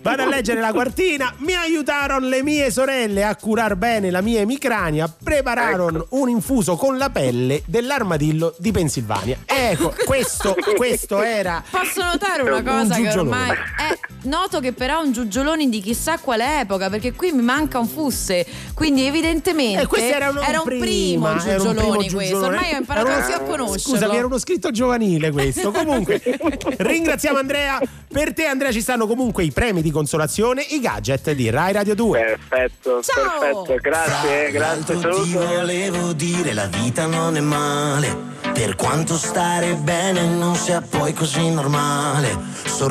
Vado 0.00 0.22
a 0.22 0.26
leggere 0.26 0.60
la 0.60 0.72
quartina. 0.72 1.32
Mi 1.38 1.54
aiutarono 1.54 2.28
le 2.28 2.42
mie 2.42 2.70
sorelle 2.70 3.24
a 3.24 3.34
curar 3.36 3.76
bene 3.76 4.10
la 4.10 4.20
mia 4.20 4.40
emicrania. 4.40 5.12
Prepararono 5.22 6.04
Ecco. 6.04 6.16
un 6.16 6.28
infuso 6.28 6.76
con 6.76 6.96
la 6.98 7.10
pelle 7.10 7.62
dell'armadillo 7.66 8.54
di 8.58 8.70
Pennsylvania. 8.70 9.36
Ecco, 9.44 9.94
questo, 10.04 10.56
questo 10.76 11.20
era. 11.22 11.62
Posso 11.68 12.02
notare 12.02 12.42
una 12.42 12.56
Un 12.56 12.64
cosa 12.64 12.94
che 12.94 13.01
giugiolone. 13.04 13.36
ormai 13.40 13.50
è 13.50 13.98
noto 14.24 14.60
che 14.60 14.72
però 14.72 15.00
è 15.00 15.04
un 15.04 15.12
giugioloni 15.12 15.68
di 15.68 15.80
chissà 15.80 16.18
quale 16.18 16.60
epoca 16.60 16.88
perché 16.88 17.12
qui 17.12 17.32
mi 17.32 17.42
manca 17.42 17.78
un 17.80 17.88
fusse 17.88 18.46
quindi 18.74 19.04
evidentemente 19.04 19.82
Eh, 19.82 19.86
questo 19.86 20.14
era, 20.14 20.30
un, 20.30 20.38
era 20.38 20.60
un 20.60 20.68
primo 20.78 21.30
questo 21.32 21.72
giugiolone. 22.06 22.46
ormai 22.46 22.72
ho 22.74 22.76
imparato 22.76 23.06
Era 23.08 23.20
così 23.20 23.32
a 23.32 23.40
conoscerlo 23.40 23.78
Scusami, 23.78 24.16
era 24.16 24.26
uno 24.26 24.38
scritto 24.38 24.70
giovanile 24.70 25.30
questo. 25.30 25.70
Comunque, 25.72 26.20
ringraziamo 26.78 27.38
Andrea. 27.38 27.80
Per 28.08 28.32
te, 28.32 28.44
Andrea, 28.46 28.70
ci 28.70 28.80
stanno 28.80 29.06
comunque 29.06 29.42
i 29.44 29.50
premi 29.50 29.82
di 29.82 29.90
consolazione, 29.90 30.62
i 30.70 30.80
gadget 30.80 31.32
di 31.32 31.50
Rai 31.50 31.72
Radio 31.72 31.94
2. 31.94 32.18
Perfetto, 32.48 33.00
perfetto, 33.04 33.74
grazie, 33.80 34.50
grazie, 34.50 34.94
ti 34.94 35.00
saluto. 35.00 35.46
volevo 35.46 36.12
dire, 36.12 36.52
la 36.52 36.66
vita 36.66 37.06
non 37.06 37.36
è 37.36 37.40
male. 37.40 38.30
Per 38.52 38.76
quanto 38.76 39.16
stare 39.16 39.74
bene 39.74 40.24
non 40.26 40.54
sia 40.56 40.80
poi 40.82 41.12
così 41.14 41.48
normale. 41.50 42.36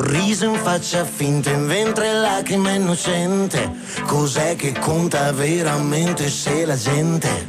Sorriso 0.02 0.46
in 0.46 0.56
faccia 0.56 1.04
finta, 1.04 1.50
in 1.50 1.68
ventre 1.68 2.12
lacrime 2.12 2.74
innocente. 2.74 3.70
Cos'è 4.04 4.56
che 4.56 4.76
conta 4.80 5.30
veramente 5.30 6.28
se 6.28 6.66
la 6.66 6.76
gente? 6.76 7.46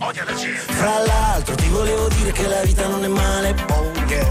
Fra 0.68 1.04
l'altro 1.04 1.56
ti 1.56 1.68
volevo 1.70 2.08
dire 2.10 2.32
che 2.32 2.48
la 2.48 2.62
vita 2.62 2.86
non 2.86 3.04
è 3.04 3.08
male. 3.08 3.56
Oh 3.72 3.92
yeah. 4.08 4.24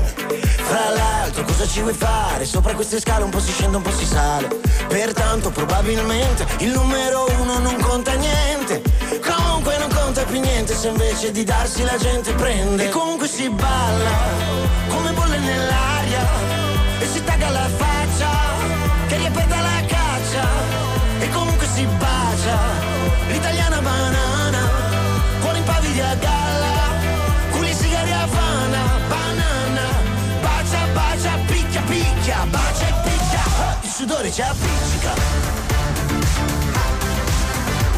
Fra 0.54 0.90
l'altro 0.90 1.42
cosa 1.42 1.66
ci 1.66 1.80
vuoi 1.80 1.94
fare? 1.94 2.44
Sopra 2.44 2.74
queste 2.74 3.00
scale 3.00 3.24
un 3.24 3.30
po' 3.30 3.40
si 3.40 3.50
scende, 3.50 3.78
un 3.78 3.82
po' 3.82 3.90
si 3.90 4.06
sale. 4.06 4.46
Pertanto 4.86 5.50
probabilmente 5.50 6.46
il 6.58 6.70
numero 6.70 7.26
uno 7.40 7.58
non 7.58 7.76
conta 7.80 8.12
niente. 8.12 8.82
Comunque 9.20 9.78
non 9.78 9.88
conta 9.92 10.22
più 10.22 10.38
niente 10.38 10.76
se 10.76 10.88
invece 10.88 11.32
di 11.32 11.42
darsi 11.42 11.82
la 11.82 11.96
gente 11.96 12.32
prende. 12.34 12.86
E 12.86 12.88
comunque 12.88 13.26
si 13.26 13.50
balla 13.50 14.16
come 14.86 15.10
bolle 15.10 15.38
nell'aria. 15.38 16.71
E 17.02 17.06
si 17.08 17.24
tagga 17.24 17.48
la 17.50 17.68
faccia 17.76 18.30
che 19.08 19.16
riaperta 19.16 19.60
la 19.60 19.82
caccia. 19.88 20.46
E 21.18 21.28
comunque 21.30 21.66
si 21.74 21.84
bacia 21.98 22.58
l'italiana 23.26 23.80
banana. 23.80 24.60
Cuore 25.40 25.58
in 25.58 25.64
pavi 25.64 26.00
a 26.00 26.14
galla. 26.14 26.74
Culi 27.50 27.74
sigari 27.74 28.12
Havana, 28.12 28.82
banana. 29.08 29.86
Bacia, 30.42 30.86
bacia, 30.94 31.32
picchia, 31.48 31.82
picchia, 31.88 32.46
bacia 32.48 32.86
e 32.86 32.94
picchia. 33.02 33.42
Il 33.82 33.90
sudore 33.90 34.30
ci 34.30 34.42
appiccica. 34.42 35.12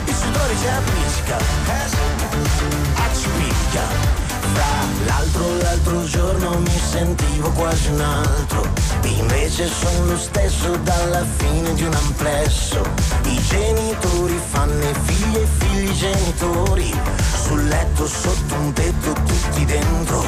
Il 0.06 0.14
sudore 0.14 0.54
ci 0.60 0.66
appiccica. 0.66 1.36
Eh 1.76 1.88
sì. 1.92 3.20
Ci 3.20 3.28
picchia. 3.36 4.23
Fra 4.54 4.86
l'altro 5.06 5.56
l'altro 5.62 6.04
giorno 6.04 6.58
mi 6.58 6.78
sentivo 6.78 7.50
quasi 7.50 7.88
un 7.88 8.00
altro. 8.00 8.62
Invece 9.02 9.68
sono 9.68 10.06
lo 10.06 10.16
stesso 10.16 10.76
dalla 10.76 11.24
fine 11.36 11.74
di 11.74 11.82
un 11.82 11.92
amplesso. 11.92 12.80
I 13.24 13.42
genitori 13.42 14.40
fanno 14.50 14.88
i 14.88 14.94
figli 15.02 15.36
e 15.36 15.46
figli 15.58 15.92
genitori. 15.92 16.94
Sul 17.42 17.66
letto 17.66 18.06
sotto 18.06 18.54
un 18.54 18.72
tetto 18.72 19.12
tutti 19.12 19.64
dentro. 19.64 20.24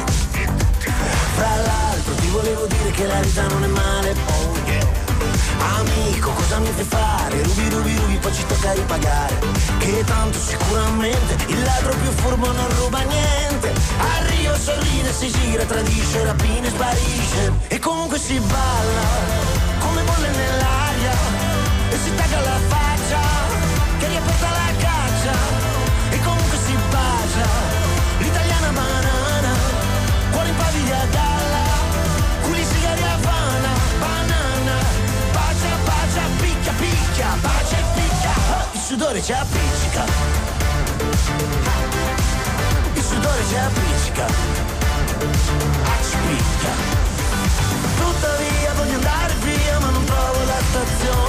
Fra 1.35 1.55
l'altro 1.55 2.13
ti 2.15 2.27
volevo 2.27 2.65
dire 2.65 2.91
che 2.91 3.05
la 3.05 3.19
vita 3.21 3.47
non 3.47 3.63
è 3.63 3.67
male, 3.67 4.15
oh. 4.27 4.56
Amico, 5.75 6.31
cosa 6.31 6.59
mi 6.59 6.71
fai 6.71 6.85
fare? 6.85 7.43
Rubi, 7.43 7.69
rubi, 7.69 7.95
rubi, 7.95 8.17
poi 8.17 8.33
ci 8.33 8.45
tocca 8.45 8.71
ripagare. 8.73 9.37
Che 9.77 10.03
tanto 10.05 10.39
sicuramente 10.39 11.35
il 11.47 11.61
ladro 11.61 11.93
più 12.01 12.11
furbo 12.11 12.51
non 12.51 12.67
ruba 12.79 13.01
niente. 13.01 13.73
Arriva, 13.99 14.57
sorride, 14.57 15.11
si 15.13 15.29
gira, 15.29 15.63
tradisce, 15.65 16.23
rapina 16.23 16.67
e 16.67 16.69
sparisce. 16.69 17.51
E 17.67 17.79
comunque 17.79 18.17
si 18.17 18.39
balla, 18.39 19.07
come 19.79 20.01
bolle 20.03 20.29
nell'aria. 20.29 21.13
E 21.89 21.97
si 21.97 22.15
tagga 22.15 22.39
la 22.41 22.59
faccia, 22.67 23.19
che 23.99 24.07
riaperta 24.07 24.49
la 24.49 24.71
caccia. 24.79 25.56
Sudore 38.97 39.21
ci 39.21 39.31
appiccica. 39.31 40.05
Il 42.95 43.03
sudore 43.03 43.43
ci 43.47 43.55
appiccica. 43.55 44.25
Ci 46.01 46.17
picchia. 46.25 46.71
Tuttavia 47.95 48.73
voglio 48.73 48.95
andare 48.95 49.33
via 49.43 49.79
ma 49.81 49.89
non 49.91 50.03
trovo 50.03 50.43
la 50.45 50.59
stazione. 50.69 51.26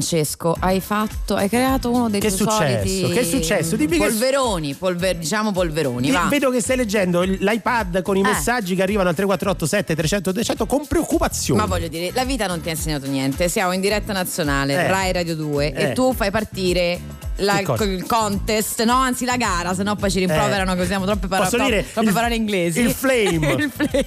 Francesco, 0.00 0.54
hai 0.60 0.80
fatto, 0.80 1.36
hai 1.36 1.48
creato 1.48 1.90
uno 1.90 2.10
dei 2.10 2.20
Che 2.20 2.28
tuoi 2.28 2.38
successo? 2.50 2.86
soliti 2.86 3.12
Che 3.14 3.20
è 3.20 3.24
successo? 3.24 3.76
Dimmi 3.76 3.92
che- 3.92 4.04
polveroni, 4.04 4.74
polver- 4.74 5.16
diciamo 5.16 5.52
polveroni, 5.52 6.10
va. 6.10 6.26
Vedo 6.28 6.50
che 6.50 6.60
stai 6.60 6.76
leggendo 6.76 7.22
l'iPad 7.22 8.02
con 8.02 8.16
i 8.16 8.20
Eh. 8.20 8.24
messaggi 8.24 8.74
che 8.74 8.82
arrivano 8.82 9.08
al 9.08 9.14
3487 9.14 9.94
300 9.94 10.32
200 10.32 10.66
con 10.66 10.86
preoccupazione. 10.86 11.60
Ma 11.60 11.66
voglio 11.66 11.88
dire, 11.88 12.10
la 12.12 12.24
vita 12.26 12.46
non 12.46 12.60
ti 12.60 12.68
ha 12.68 12.72
insegnato 12.72 13.06
niente. 13.06 13.48
Siamo 13.48 13.72
in 13.72 13.80
diretta 13.80 14.12
nazionale, 14.12 14.74
Eh. 14.74 14.86
Rai 14.86 15.12
Radio 15.12 15.34
2, 15.34 15.72
Eh. 15.72 15.82
e 15.84 15.92
tu 15.92 16.12
fai 16.12 16.30
partire 16.30 17.00
la- 17.36 17.60
il 17.60 18.04
contest, 18.06 18.82
no, 18.84 18.94
anzi 18.94 19.24
la 19.24 19.36
gara, 19.36 19.74
se 19.74 19.82
no 19.82 19.94
poi 19.96 20.10
ci 20.10 20.18
rimproverano 20.18 20.72
Eh. 20.72 20.76
che 20.76 20.82
usiamo 20.82 21.04
troppe, 21.04 21.26
paro- 21.28 21.44
Posso 21.44 21.56
tro- 21.56 21.66
dire 21.66 21.84
troppe 21.92 22.08
il- 22.08 22.14
parole 22.14 22.34
inglesi. 22.34 22.80
il 22.80 22.90
flame. 22.92 23.52
il 23.58 23.70
flame. 23.74 24.04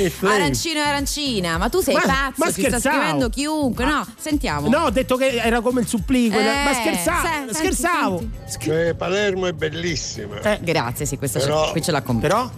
Il 0.00 0.10
flame. 0.10 0.34
Arancino 0.34 0.78
e 0.80 0.82
arancina, 0.82 1.56
ma 1.58 1.68
tu 1.68 1.80
sei 1.80 1.94
Ma- 1.94 2.00
pazzo, 2.00 2.32
ma 2.36 2.46
ci 2.46 2.52
sta 2.52 2.60
scherzavo. 2.68 2.96
scrivendo 2.96 3.28
chiunque. 3.28 3.84
No, 3.84 4.06
sentiamo. 4.18 4.68
No, 4.68 4.78
ho 4.84 4.90
detto 4.90 5.16
che 5.16 5.28
era 5.36 5.60
come 5.60 5.80
il 5.80 5.86
supplico. 5.86 6.38
Eh, 6.38 6.42
ma 6.64 6.72
scherzavo, 6.74 7.26
se- 7.26 7.32
senti, 7.34 7.54
scherzavo. 7.54 8.28
Cioè, 8.60 8.94
Palermo 8.94 9.46
è 9.46 9.52
bellissima. 9.52 10.40
Eh. 10.40 10.58
Grazie, 10.62 11.06
sì, 11.06 11.16
questo 11.18 11.38
Però- 11.38 11.66
ce, 11.66 11.72
qui 11.72 11.82
ce 11.82 11.90
l'ha 11.92 12.02
con 12.02 12.18
Però? 12.20 12.50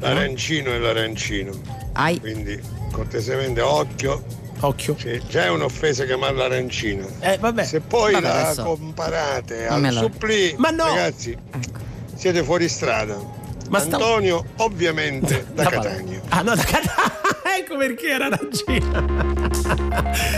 L'arancino 0.00 0.70
è 0.72 0.78
l'arancino. 0.78 1.52
Ai. 1.94 2.18
Quindi 2.18 2.60
cortesemente 2.90 3.60
occhio. 3.60 4.24
Occhio. 4.66 4.96
già 5.28 5.44
è 5.44 5.48
un'offesa 5.48 6.04
chiamarla 6.04 6.44
arancino. 6.44 7.06
Eh, 7.20 7.36
vabbè. 7.38 7.64
Se 7.64 7.80
poi 7.80 8.12
Vabbè, 8.12 8.26
la 8.26 8.40
adesso. 8.42 8.62
comparate 8.62 9.66
al 9.66 9.80
la- 9.80 9.90
supplì, 9.90 10.54
Ma 10.58 10.70
no! 10.70 10.84
ragazzi, 10.86 11.36
siete 12.14 12.42
fuori 12.42 12.68
strada. 12.68 13.16
Ma 13.68 13.78
sta- 13.80 13.96
Antonio, 13.96 14.44
ovviamente, 14.58 15.46
da 15.54 15.62
Da 15.64 15.70
Catania. 15.70 16.20
Ah, 16.28 16.42
no, 16.42 16.54
da 16.54 16.62
Catania. 16.62 17.20
ecco 17.56 17.74
ecco 17.74 17.76
perché 17.76 18.06
era 18.08 18.26
arancina. 18.26 19.30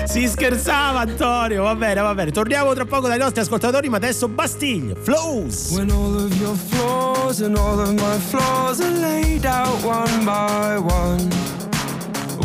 si 0.06 0.26
scherzava 0.28 1.00
Antonio, 1.00 1.62
va 1.64 1.74
bene, 1.74 2.00
va 2.00 2.14
bene. 2.14 2.30
Torniamo 2.30 2.72
tra 2.74 2.84
poco 2.84 3.08
dai 3.08 3.18
nostri 3.18 3.40
ascoltatori, 3.40 3.88
ma 3.88 3.96
adesso 3.96 4.28
Bastiglio, 4.28 4.94
Flows. 5.02 5.70
When 5.72 5.90
all 5.90 6.14
of 6.24 6.40
your 6.40 6.56
flaws 6.56 7.40
and 7.40 7.56
all 7.56 7.78
of 7.80 7.90
my 7.92 8.18
flaws 8.30 8.80
are 8.80 8.90
laid 8.98 9.44
out 9.46 9.82
one 9.82 10.24
by 10.24 10.76
one. 10.78 11.28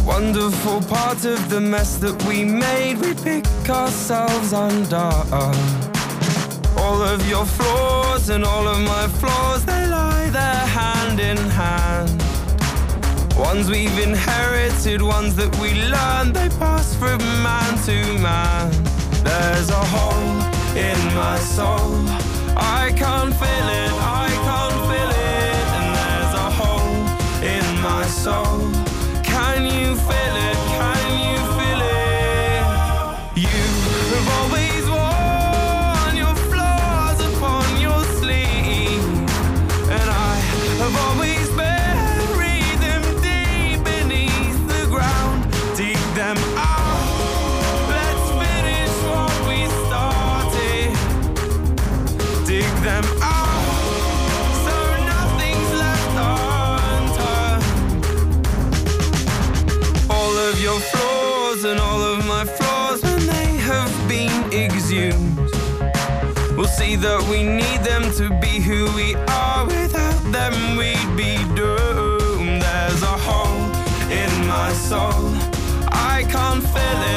Wonderful 0.10 0.82
part 0.82 1.24
of 1.24 1.50
the 1.52 1.62
mess 1.62 1.98
that 1.98 2.18
we 2.24 2.44
made, 2.44 2.98
we 2.98 3.14
pick 3.14 3.46
ourselves 3.70 4.54
undone. 4.54 5.56
All 6.78 7.02
of 7.04 7.20
your 7.30 7.46
flaws 7.46 8.30
and 8.30 8.44
all 8.44 8.68
of 8.68 8.80
my 8.80 9.08
flaws, 9.20 9.64
they 9.66 9.86
lie 9.86 10.30
there 10.32 10.66
hand 10.80 11.20
in 11.20 11.38
hand. 11.38 12.10
Ones 13.38 13.70
we've 13.70 14.00
inherited, 14.00 15.04
ones 15.04 15.36
that 15.36 15.56
we 15.62 15.70
learned, 15.96 16.34
they 16.36 16.50
pass 16.58 16.96
from 16.96 17.20
man 17.44 17.72
to 17.86 17.98
man. 18.18 18.72
There's 19.24 19.70
a 19.70 19.84
hole 19.94 20.32
in 20.76 21.00
my 21.14 21.38
soul. 21.38 21.94
I 22.58 22.92
can't 22.98 23.34
feel 23.42 23.68
it, 23.84 23.94
I 24.26 24.28
can't 24.48 24.80
feel 24.90 25.12
it. 25.36 25.68
And 25.78 25.88
there's 25.98 26.34
a 26.46 26.50
hole 26.60 26.98
in 27.56 27.66
my 27.84 28.06
soul 28.08 28.69
feel 30.10 30.36
it 30.36 30.59
that 67.00 67.22
we 67.30 67.44
need 67.44 67.82
them 67.84 68.04
to 68.14 68.30
be 68.42 68.60
who 68.60 68.86
we 68.94 69.16
are. 69.16 69.66
Without 69.66 70.20
them, 70.32 70.76
we'd 70.76 71.16
be 71.16 71.38
doomed. 71.56 72.62
There's 72.62 73.04
a 73.04 73.18
hole 73.28 73.64
in 74.12 74.48
my 74.48 74.74
soul. 74.74 75.34
I 75.92 76.26
can't 76.30 76.64
feel 76.64 77.02
it. 77.04 77.09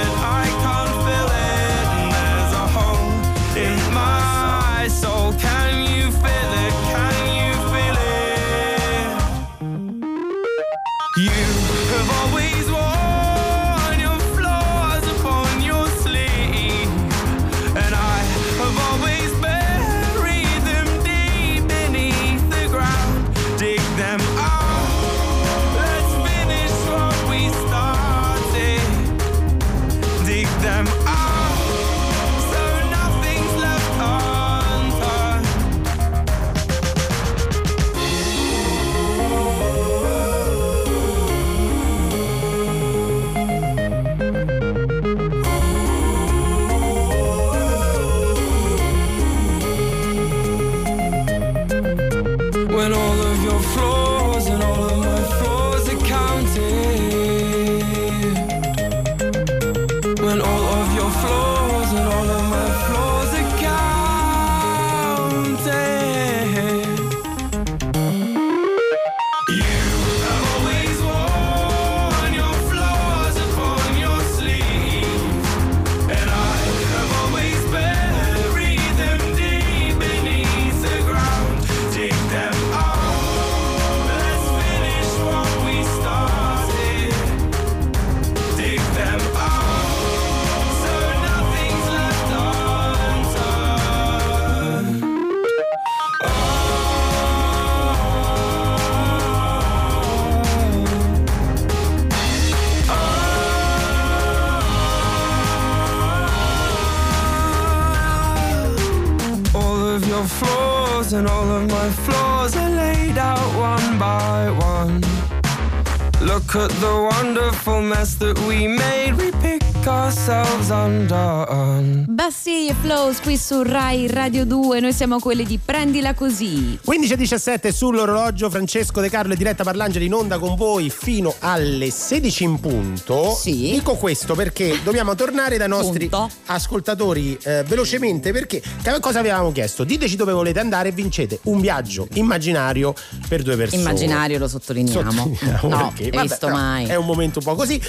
Qui 123.33 123.39
su 123.39 123.63
Rai 123.63 124.09
Radio 124.09 124.45
2, 124.45 124.81
noi 124.81 124.93
siamo 124.93 125.19
quelli 125.19 125.45
di 125.45 125.59
Prendila 125.59 126.13
Così. 126.13 126.79
15 126.85 127.13
e 127.15 127.17
17 127.17 127.73
sull'orologio, 127.73 128.51
Francesco 128.51 129.01
De 129.01 129.09
Carlo 129.09 129.33
e 129.33 129.37
Diretta 129.37 129.65
Parlangeli 129.65 130.05
in 130.05 130.13
onda 130.13 130.39
con 130.39 130.55
voi 130.55 130.91
fino 130.91 131.35
alle 131.39 131.91
16 131.91 132.45
in 132.45 132.61
punto. 132.61 133.35
Sì. 133.35 133.71
Dico 133.73 133.95
questo 133.95 134.35
perché 134.35 134.79
dobbiamo 134.85 135.15
tornare 135.15 135.57
dai 135.57 135.69
nostri 135.69 136.09
Punto. 136.11 136.31
ascoltatori 136.47 137.39
eh, 137.43 137.63
velocemente 137.63 138.33
perché 138.33 138.61
che 138.83 139.01
cosa 139.01 139.21
avevamo 139.21 139.51
chiesto? 139.51 139.85
Diteci 139.85 140.17
dove 140.17 140.33
volete 140.33 140.61
andare 140.61 140.91
e 140.91 140.93
vincete 140.93 141.39
un 141.45 141.61
viaggio 141.61 142.09
immaginario 142.15 142.93
per 143.29 143.43
due 143.43 143.57
persone. 143.57 143.81
Immaginario 143.81 144.39
lo 144.39 144.49
sottolineiamo. 144.49 145.11
Sottolineiamo 145.11 145.69
No, 145.69 145.93
perché, 145.97 146.11
vabbè, 146.11 146.29
visto 146.29 146.49
mai. 146.49 146.87
È 146.87 146.97
un 146.97 147.07
momento 147.07 147.39
un 147.39 147.45
po' 147.47 147.55
così. 147.55 147.81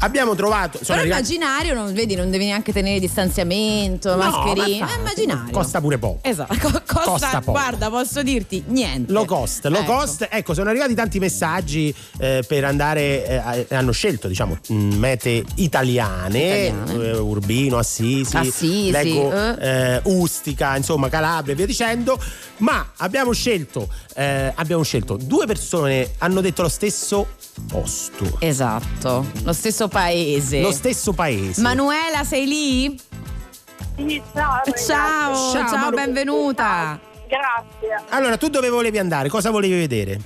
Abbiamo 0.00 0.34
trovato. 0.34 0.78
Però 0.78 0.98
arrivati- 0.98 1.34
immaginario, 1.34 1.72
non, 1.74 1.92
vedi, 1.94 2.14
non 2.16 2.30
devi 2.30 2.44
neanche 2.44 2.72
tenere 2.72 2.98
distanziamento, 3.00 4.10
No, 4.10 4.16
mascherina. 4.16 4.86
ma 4.86 4.88
È 4.94 4.98
immaginario. 4.98 5.52
Costa 5.52 5.80
pure 5.80 5.98
poco. 5.98 6.18
Esatto, 6.22 6.54
co- 6.60 6.82
costa, 6.86 7.02
Costa 7.10 7.38
poco. 7.40 7.52
guarda, 7.52 7.88
posso 7.90 8.22
dirti 8.22 8.62
niente. 8.66 9.12
Low 9.12 9.24
cost, 9.24 9.64
low 9.66 9.80
Ecco. 9.82 9.92
cost. 9.92 10.26
Ecco, 10.30 10.54
sono 10.54 10.70
arrivati 10.70 10.94
tanti 10.94 11.18
messaggi 11.18 11.94
eh, 12.18 12.44
per 12.46 12.64
andare, 12.64 13.26
eh, 13.68 13.74
hanno 13.74 13.92
scelto 13.92 14.28
diciamo 14.28 14.58
mh, 14.68 14.74
mete 14.74 15.44
italiane, 15.56 16.38
Italiane. 16.66 17.02
eh, 17.04 17.16
Urbino, 17.18 17.78
Assisi, 17.78 18.36
Assisi, 18.36 18.90
leggo, 18.90 19.32
eh. 19.32 19.56
eh, 19.96 20.00
Ustica, 20.04 20.76
insomma 20.76 21.08
Calabria 21.08 21.52
e 21.54 21.56
via 21.56 21.66
dicendo, 21.66 22.18
ma 22.58 22.92
abbiamo 22.98 23.32
scelto, 23.32 23.88
eh, 24.14 24.52
abbiamo 24.54 24.82
scelto 24.82 25.16
due 25.16 25.46
persone, 25.46 26.12
hanno 26.18 26.40
detto 26.40 26.62
lo 26.62 26.68
stesso 26.68 27.26
posto, 27.68 28.36
Esatto, 28.38 29.26
lo 29.42 29.52
stesso 29.52 29.88
paese. 29.88 30.60
lo 30.60 30.72
stesso 30.72 31.12
paese. 31.12 31.60
Manuela, 31.60 32.24
sei 32.24 32.46
lì? 32.46 33.00
Sì, 33.96 34.22
ciao. 34.34 34.62
Ciao, 34.74 35.52
ciao, 35.52 35.76
Manu. 35.76 35.96
benvenuta. 35.96 36.98
Grazie. 37.26 38.04
Allora, 38.10 38.36
tu 38.36 38.48
dove 38.48 38.68
volevi 38.68 38.98
andare? 38.98 39.28
Cosa 39.28 39.50
volevi 39.50 39.78
vedere? 39.78 40.18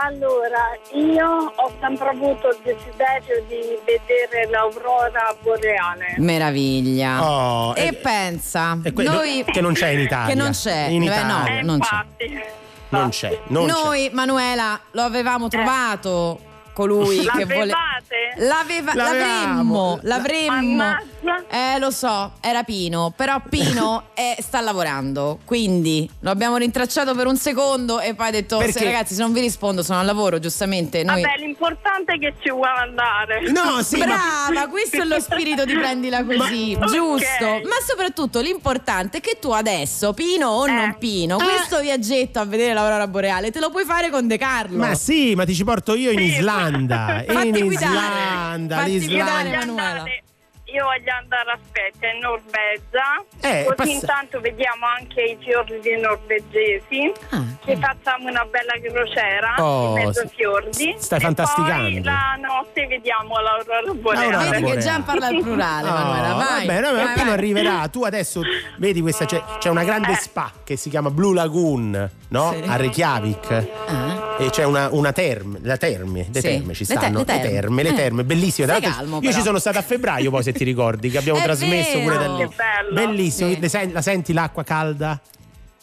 Allora, 0.00 0.76
io 0.92 1.26
ho 1.56 1.72
sempre 1.80 2.08
avuto 2.10 2.48
il 2.50 2.58
desiderio 2.62 3.42
di 3.48 3.76
vedere 3.84 4.48
l'aurora 4.48 5.34
boreale. 5.42 6.14
Meraviglia. 6.18 7.24
Oh, 7.28 7.74
e 7.74 7.86
eh, 7.86 7.92
pensa, 7.94 8.78
e 8.84 8.92
que- 8.92 9.02
noi 9.04 9.44
che 9.50 9.60
non 9.60 9.72
c'è 9.72 9.88
in 9.88 10.00
Italia. 10.06 10.34
Che 10.34 10.40
non 10.40 10.50
c'è, 10.52 10.86
In 10.88 11.02
Eh, 11.02 11.06
Italia. 11.06 11.60
no, 11.62 11.66
non 11.66 11.78
c'è. 11.80 11.94
Infatti, 11.94 12.40
Non 12.90 13.08
c'è, 13.10 13.40
non 13.48 13.66
c'è. 13.66 13.72
Noi, 13.72 14.10
Manuela, 14.12 14.78
lo 14.92 15.02
avevamo 15.02 15.48
trovato 15.48 16.38
colui 16.74 17.18
che 17.26 17.44
vuole. 17.44 17.66
l'avevate? 17.66 18.34
L'aveva- 18.36 18.94
L'avevamo. 18.94 19.98
l'avremmo, 20.02 20.84
l'avremmo. 20.84 20.96
Eh, 21.50 21.78
lo 21.78 21.90
so, 21.90 22.32
era 22.40 22.62
Pino, 22.62 23.12
però 23.16 23.40
Pino 23.48 24.08
eh, 24.14 24.36
sta 24.40 24.60
lavorando, 24.60 25.38
quindi 25.44 26.08
lo 26.20 26.30
abbiamo 26.30 26.56
rintracciato 26.58 27.14
per 27.14 27.26
un 27.26 27.36
secondo 27.36 28.00
e 28.00 28.14
poi 28.14 28.28
ha 28.28 28.30
detto, 28.30 28.58
Perché? 28.58 28.72
"Se, 28.72 28.84
ragazzi, 28.84 29.14
se 29.14 29.22
non 29.22 29.32
vi 29.32 29.40
rispondo 29.40 29.82
sono 29.82 29.98
al 30.00 30.06
lavoro, 30.06 30.38
giustamente. 30.38 31.02
Noi... 31.02 31.22
Vabbè, 31.22 31.38
l'importante 31.38 32.12
è 32.14 32.18
che 32.18 32.34
ci 32.40 32.50
vuole 32.50 32.68
andare. 32.80 33.50
No, 33.50 33.82
sì, 33.82 33.96
ma- 33.98 34.46
Brava, 34.50 34.68
questo 34.68 35.00
è 35.00 35.04
lo 35.04 35.18
spirito 35.20 35.64
di 35.64 35.74
prendila 35.74 36.22
così, 36.24 36.76
Ma- 36.78 36.86
giusto. 36.86 37.46
Ok. 37.46 37.62
Ma 37.64 37.76
soprattutto 37.86 38.40
l'importante 38.40 39.18
è 39.18 39.20
che 39.20 39.38
tu 39.40 39.50
adesso, 39.50 40.12
Pino 40.12 40.48
o 40.48 40.66
Eh. 40.66 40.70
non 40.72 40.96
Pino, 40.98 41.36
questo 41.38 41.80
viaggetto 41.80 42.40
a 42.40 42.44
vedere 42.44 42.74
l'aurora 42.74 43.06
boreale 43.08 43.50
te 43.50 43.60
lo 43.60 43.70
puoi 43.70 43.84
fare 43.84 44.10
con 44.10 44.26
De 44.26 44.36
Carlo. 44.36 44.76
Ma 44.78 44.94
sì, 44.94 45.34
ma 45.34 45.44
ti 45.46 45.54
ci 45.54 45.64
porto 45.64 45.94
io 45.94 46.10
in 46.10 46.18
Sì. 46.18 46.24
Islanda. 46.24 47.24
Fatti 47.26 47.48
in 47.48 47.64
guidare. 47.66 47.94
Islanda, 47.94 48.76
Fatti 48.76 48.90
l'Islanda. 48.90 49.16
guidare, 49.24 49.48
Voglio 49.48 49.62
Emanuela. 49.62 50.04
Io 50.70 50.84
voglio 50.84 51.12
andare, 51.18 51.52
aspetta, 51.52 52.06
in 52.12 52.18
Norvegia. 52.20 53.24
Eh, 53.40 53.64
Così 53.64 53.74
passa- 53.74 53.90
intanto 53.90 54.40
vediamo 54.40 54.84
anche 54.84 55.22
i 55.22 55.36
fiordi 55.40 55.96
norvegesi. 55.98 57.10
Ci 57.64 57.76
facciamo 57.76 58.28
una 58.28 58.44
bella 58.44 58.74
crociera 58.82 59.54
Oh, 59.58 59.96
in 59.96 60.04
mezzo 60.04 60.20
ai 60.20 60.28
fiordi. 60.28 60.94
stai 60.98 61.18
E 61.18 61.22
fantasticando. 61.22 61.88
Poi 61.88 62.02
la 62.02 62.36
notte 62.40 62.86
vediamo 62.86 63.40
l'aurora 63.40 63.92
boreale. 63.94 64.50
Vedi 64.60 64.70
che 64.72 64.78
già 64.78 65.00
parla 65.02 65.26
al 65.28 65.40
plurale, 65.40 65.88
Oh, 65.88 65.92
Manuela, 65.92 66.32
vai. 66.34 66.66
vabbè, 66.66 66.80
vabbè, 66.82 66.94
vai, 66.94 67.02
appena 67.04 67.24
vai. 67.24 67.32
arriverà. 67.32 67.88
Tu 67.88 68.04
adesso 68.04 68.42
vedi 68.76 69.00
questa 69.00 69.24
c'è, 69.24 69.42
c'è 69.58 69.70
una 69.70 69.84
grande 69.84 70.14
spa 70.16 70.52
che 70.64 70.76
si 70.76 70.90
chiama 70.90 71.10
Blue 71.10 71.32
Lagoon, 71.34 72.10
no? 72.28 72.52
Sì. 72.54 72.68
A 72.68 72.76
Reykjavik. 72.76 73.66
E 74.40 74.50
c'è 74.50 74.64
una, 74.64 74.88
una 74.92 75.12
terme, 75.12 75.58
la 75.62 75.76
terme, 75.78 76.26
le 76.30 76.40
Sì. 76.40 76.46
terme 76.46 76.72
ci 76.74 76.84
Le 76.86 76.94
te- 76.94 77.00
stanno, 77.00 77.18
le 77.20 77.24
terme. 77.24 77.48
terme, 77.50 77.82
le 77.82 77.88
Eh. 77.88 77.94
terme, 77.94 78.22
bellissime. 78.24 78.66
Tra 78.68 78.76
io 78.76 79.18
però. 79.18 79.32
ci 79.32 79.40
sono 79.40 79.58
stato 79.58 79.78
a 79.78 79.82
febbraio, 79.82 80.30
poi 80.30 80.42
se 80.44 80.52
ti 80.58 80.64
ricordi, 80.64 81.08
che 81.08 81.18
abbiamo 81.18 81.38
È 81.38 81.42
trasmesso 81.42 82.00
pure 82.00 82.16
da 82.16 82.28
vero. 82.34 82.36
lì. 82.36 82.94
Bellissimo, 82.94 83.56
la 83.92 84.02
senti 84.02 84.32
l'acqua 84.32 84.64
calda? 84.64 85.20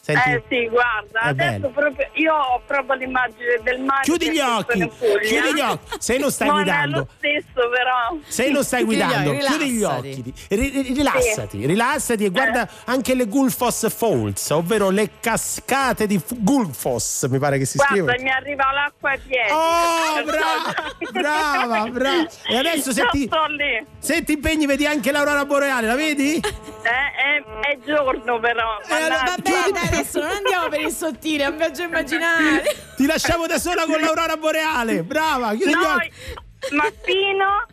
Senti? 0.06 0.30
Eh 0.30 0.44
sì, 0.48 0.68
guarda, 0.70 1.20
adesso 1.22 1.52
bello. 1.62 1.70
proprio 1.70 2.08
io 2.14 2.32
ho 2.36 2.62
proprio 2.68 2.94
l'immagine 2.96 3.60
del 3.64 3.80
mare. 3.82 4.04
Chiudi 4.04 4.26
che 4.26 4.32
gli 4.34 4.40
occhi, 4.40 4.92
chiudi 5.24 5.54
gli 5.56 5.60
occhi. 5.62 5.96
Se 5.98 6.18
non 6.20 6.30
stai 6.32 6.48
non 6.48 6.58
guidando. 6.58 6.96
è 6.96 7.00
lo 7.00 7.08
stesso 7.18 7.70
però. 7.70 8.18
Se 8.28 8.50
non 8.52 8.64
stai 8.64 8.80
Chiudi 8.84 8.96
gli 8.98 9.00
guidando, 9.04 9.30
occhi, 9.32 9.40
chiudi 9.40 9.66
gli 9.66 9.74
rilassati. 9.78 10.10
occhi, 10.10 10.34
ri- 10.50 10.70
ri- 10.70 10.94
rilassati, 10.94 11.66
rilassati 11.66 12.24
e 12.26 12.30
guarda 12.30 12.70
anche 12.86 13.16
le 13.16 13.26
Gulfos 13.26 13.92
Falls, 13.96 14.50
ovvero 14.52 14.92
le 14.92 15.10
cascate 15.20 16.06
di 16.06 16.22
Gulfos, 16.36 17.26
mi 17.32 17.40
pare 17.40 17.58
che 17.58 17.66
si 17.66 17.78
Guarda, 17.78 17.96
scriva. 17.96 18.14
mi 18.22 18.30
arriva 18.30 18.72
l'acqua 18.74 19.10
ai 19.10 19.20
piedi. 19.20 19.52
Oh, 19.52 20.22
brava, 20.24 20.74
brava, 21.12 21.90
brava. 21.90 22.26
E 22.48 22.58
adesso 22.58 22.92
se 22.92 23.08
ti, 23.10 23.28
se 23.98 24.24
ti 24.24 24.34
impegni 24.34 24.68
vedi 24.68 24.86
anche 24.86 25.12
l'aurora 25.12 25.46
boreale, 25.46 25.88
la 25.88 25.96
vedi? 25.96 26.36
Eh, 26.36 26.42
è, 26.42 27.72
è 27.72 27.78
giorno 27.84 28.40
però. 28.40 28.78
Eh, 28.88 28.94
allora, 28.94 29.24
mannaggia. 29.24 29.95
Adesso 29.96 30.20
non 30.20 30.30
andiamo 30.30 30.70
per 30.70 30.82
il 30.82 30.92
sottile, 30.92 31.44
è 31.44 31.48
un 31.48 31.58
viaggio 31.58 31.84
immaginario. 31.84 32.62
Ti 32.96 33.06
lasciamo 33.06 33.46
da 33.48 33.58
sola 33.60 33.86
con 33.86 34.00
l'aurora 34.02 34.38
boreale, 34.38 35.04
brava, 35.04 35.50
chiudi 35.56 35.72
gli 35.72 35.74
No, 35.74 35.94
occhi. 35.94 36.12
Ma 36.72 36.84
Pino, 37.04 37.66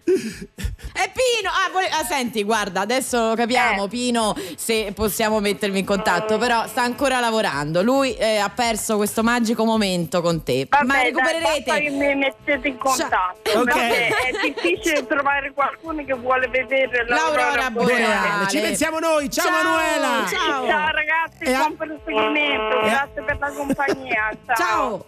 E 0.95 1.11
Pino, 1.15 1.49
ah, 1.49 1.71
vole- 1.73 1.89
ah, 1.89 2.05
senti, 2.05 2.43
guarda, 2.45 2.81
adesso 2.83 3.29
lo 3.29 3.35
capiamo, 3.35 3.85
Eh. 3.85 3.89
Pino, 3.89 4.37
se 4.57 4.93
possiamo 4.95 5.41
mettermi 5.41 5.79
in 5.79 5.87
contatto, 5.87 6.37
però 6.37 6.67
sta 6.67 6.83
ancora 6.83 7.19
lavorando. 7.19 7.83
Lui 7.83 8.15
eh, 8.15 8.37
ha 8.37 8.51
perso 8.51 8.97
questo 8.97 9.23
magico 9.23 9.65
momento 9.65 10.21
con 10.21 10.43
te. 10.43 10.67
vabbè, 10.69 10.85
Ma 10.85 10.95
dai, 10.95 11.05
recupererete. 11.05 11.81
che 11.81 11.89
mi 11.91 12.15
mettete 12.15 12.69
in 12.69 12.77
contatto. 12.77 13.51
Ok. 13.59 13.65
Vabbè, 13.65 14.09
è 14.09 14.53
difficile 14.53 15.07
trovare 15.07 15.53
qualcuno 15.55 16.05
che 16.05 16.13
vuole 16.15 16.49
vedere 16.49 17.07
L'aurora 17.09 17.71
boreale. 17.71 18.05
Boreale. 18.05 18.49
Ci 18.49 18.59
pensiamo 18.61 18.99
noi, 18.99 19.31
ciao, 19.31 19.47
Ciao, 19.47 19.63
Manuela. 19.63 20.27
ciao. 20.29 20.67
Ciao 20.67 20.91
ragazzi, 20.91 21.45
E 21.45 21.53
a- 21.55 21.59
buon 21.59 21.77
proseguimento, 21.77 22.81
e 22.83 22.89
a- 22.89 22.91
grazie 22.91 23.23
per 23.23 23.39
la 23.41 23.51
compagnia. 23.53 24.31
Ciao. 24.47 24.57
Ciao. 24.57 25.07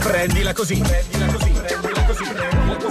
Prendila 0.00 0.52
così, 0.54 0.78
prendila 0.78 1.26
così, 1.26 1.39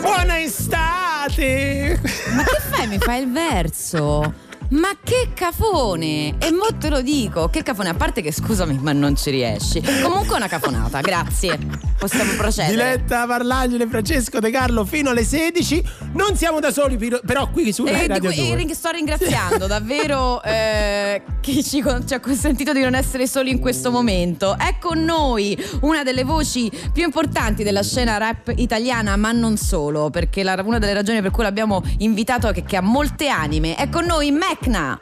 Buona 0.01 0.39
estate! 0.41 1.99
Ma 2.35 2.43
che 2.43 2.59
fai? 2.69 2.87
Mi 2.87 2.97
fai 2.97 3.21
il 3.21 3.31
verso? 3.31 4.47
Ma 4.71 4.89
che 5.03 5.29
cafone! 5.33 6.35
E 6.37 6.51
mo 6.51 6.67
te 6.77 6.89
lo 6.89 7.01
dico, 7.01 7.47
che 7.49 7.63
cafone, 7.63 7.89
a 7.89 7.95
parte 7.95 8.21
che 8.21 8.31
scusami, 8.31 8.77
ma 8.79 8.91
non 8.93 9.15
ci 9.15 9.31
riesci. 9.31 9.81
Comunque 10.03 10.35
una 10.35 10.47
cafonata, 10.47 11.01
grazie. 11.01 11.57
Possiamo 11.97 12.33
procedere. 12.33 12.75
Diletta 12.97 13.25
Parlagine, 13.25 13.87
Francesco 13.87 14.39
De 14.39 14.51
Carlo 14.51 14.85
fino 14.85 15.09
alle 15.09 15.23
16. 15.23 15.83
Non 16.13 16.37
siamo 16.37 16.59
da 16.59 16.71
soli, 16.71 16.97
però 17.25 17.49
qui 17.49 17.73
su 17.73 17.83
E 17.85 17.93
di 18.01 18.07
Radio 18.07 18.31
2. 18.31 18.55
ring- 18.55 18.71
sto 18.71 18.91
ringraziando 18.91 19.65
davvero 19.67 20.41
eh, 20.43 21.23
chi 21.41 21.63
ci, 21.63 21.83
ci 22.05 22.13
ha 22.13 22.19
consentito 22.19 22.71
di 22.71 22.81
non 22.81 22.93
essere 22.93 23.25
soli 23.27 23.49
in 23.49 23.59
questo 23.59 23.89
momento. 23.89 24.55
È 24.55 24.77
con 24.79 25.03
noi 25.03 25.57
una 25.81 26.03
delle 26.03 26.23
voci 26.23 26.71
più 26.93 27.03
importanti 27.03 27.63
della 27.63 27.83
scena 27.83 28.17
rap 28.17 28.53
italiana, 28.55 29.15
ma 29.17 29.31
non 29.31 29.57
solo, 29.57 30.09
perché 30.11 30.43
la- 30.43 30.61
una 30.63 30.77
delle 30.77 30.93
ragioni 30.93 31.21
per 31.21 31.31
cui 31.31 31.43
l'abbiamo 31.43 31.81
invitato 31.97 32.47
è 32.49 32.53
che, 32.53 32.63
che 32.63 32.77
ha 32.77 32.81
molte 32.81 33.27
anime. 33.29 33.75
È 33.75 33.89
con 33.89 34.05
noi 34.05 34.29
Mecna. 34.61 34.99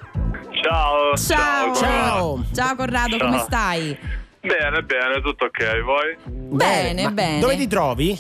Ciao. 0.62 1.16
Ciao. 1.18 1.74
Ciao. 1.76 2.46
Ciao 2.54 2.76
Corrado, 2.76 3.18
Ciao. 3.18 3.28
come 3.28 3.40
stai? 3.40 3.98
Bene, 4.40 4.82
bene, 4.84 5.22
tutto 5.22 5.46
ok. 5.46 5.82
Voi? 5.84 6.18
Bene, 6.56 7.04
Ma 7.04 7.12
bene. 7.12 7.40
Dove 7.40 7.56
ti 7.58 7.68
trovi? 7.68 8.20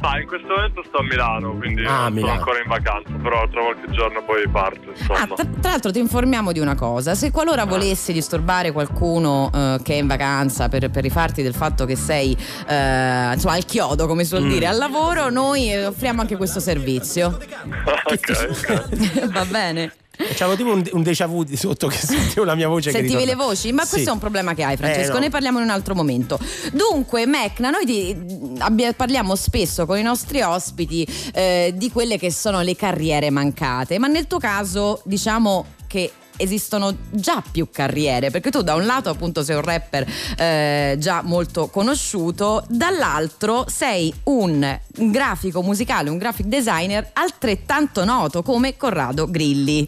Ma 0.00 0.18
in 0.20 0.26
questo 0.26 0.48
momento 0.48 0.82
sto 0.86 0.98
a 0.98 1.02
Milano, 1.02 1.52
quindi 1.56 1.82
Ah, 1.86 2.10
Milano. 2.10 2.18
sono 2.20 2.32
ancora 2.32 2.58
in 2.58 2.68
vacanza, 2.68 3.10
però 3.22 3.48
tra 3.48 3.62
qualche 3.62 3.90
giorno 3.92 4.22
poi 4.24 4.48
parto, 4.48 4.90
insomma. 4.90 5.20
Ah, 5.20 5.26
tra, 5.26 5.44
tra 5.60 5.70
l'altro 5.70 5.92
ti 5.92 5.98
informiamo 5.98 6.52
di 6.52 6.58
una 6.58 6.74
cosa, 6.74 7.14
se 7.14 7.30
qualora 7.30 7.64
volessi 7.64 8.12
disturbare 8.12 8.72
qualcuno 8.72 9.50
eh, 9.54 9.78
che 9.82 9.94
è 9.94 9.96
in 9.96 10.06
vacanza 10.06 10.68
per, 10.68 10.90
per 10.90 11.02
rifarti 11.02 11.42
del 11.42 11.54
fatto 11.54 11.84
che 11.86 11.96
sei 11.96 12.32
eh, 12.66 13.30
insomma 13.32 13.54
al 13.54 13.64
chiodo 13.64 14.06
come 14.06 14.24
suol 14.24 14.42
Mm. 14.44 14.48
dire 14.48 14.66
al 14.66 14.76
lavoro, 14.76 15.30
noi 15.30 15.70
eh, 15.72 15.86
offriamo 15.86 16.20
anche 16.20 16.36
questo 16.36 16.60
servizio. 16.60 17.38
ok, 18.04 18.48
ok. 18.50 19.28
Va 19.32 19.44
bene? 19.46 19.92
C'avevo 20.16 20.56
tipo 20.56 20.70
un, 20.72 20.82
un 20.92 21.02
déjà 21.02 21.26
vu 21.26 21.42
di 21.44 21.56
sotto 21.56 21.86
che 21.88 21.98
sentivo 22.04 22.44
la 22.44 22.54
mia 22.54 22.68
voce 22.68 22.90
Sentivi 22.90 23.24
le 23.24 23.34
voci? 23.34 23.72
Ma 23.72 23.78
questo 23.82 23.98
Sì. 23.98 24.04
è 24.04 24.10
un 24.10 24.18
problema 24.18 24.54
che 24.54 24.62
hai, 24.62 24.76
Francesco. 24.76 25.10
Eh, 25.10 25.14
no. 25.14 25.18
Ne 25.20 25.30
parliamo 25.30 25.58
in 25.58 25.64
un 25.64 25.70
altro 25.70 25.94
momento. 25.94 26.38
Dunque, 26.72 27.26
Mecna, 27.26 27.70
noi 27.70 27.84
ti- 27.84 28.16
abbia- 28.58 28.92
parliamo 28.92 29.34
spesso 29.34 29.86
con 29.86 29.98
i 29.98 30.02
nostri 30.02 30.40
ospiti 30.42 31.06
eh, 31.32 31.72
di 31.76 31.90
quelle 31.90 32.18
che 32.18 32.30
sono 32.30 32.60
le 32.62 32.76
carriere 32.76 33.30
mancate, 33.30 33.98
ma 33.98 34.06
nel 34.06 34.26
tuo 34.26 34.38
caso 34.38 35.00
diciamo 35.04 35.66
che 35.86 36.10
esistono 36.36 36.96
già 37.10 37.42
più 37.48 37.68
carriere 37.70 38.30
perché 38.30 38.50
tu 38.50 38.62
da 38.62 38.74
un 38.74 38.86
lato 38.86 39.10
appunto 39.10 39.42
sei 39.42 39.56
un 39.56 39.62
rapper 39.62 40.06
eh, 40.36 40.96
già 40.98 41.22
molto 41.22 41.68
conosciuto 41.68 42.64
dall'altro 42.68 43.64
sei 43.68 44.12
un 44.24 44.78
grafico 44.88 45.62
musicale 45.62 46.10
un 46.10 46.18
graphic 46.18 46.46
designer 46.46 47.10
altrettanto 47.12 48.04
noto 48.04 48.42
come 48.42 48.76
Corrado 48.76 49.30
Grilli 49.30 49.86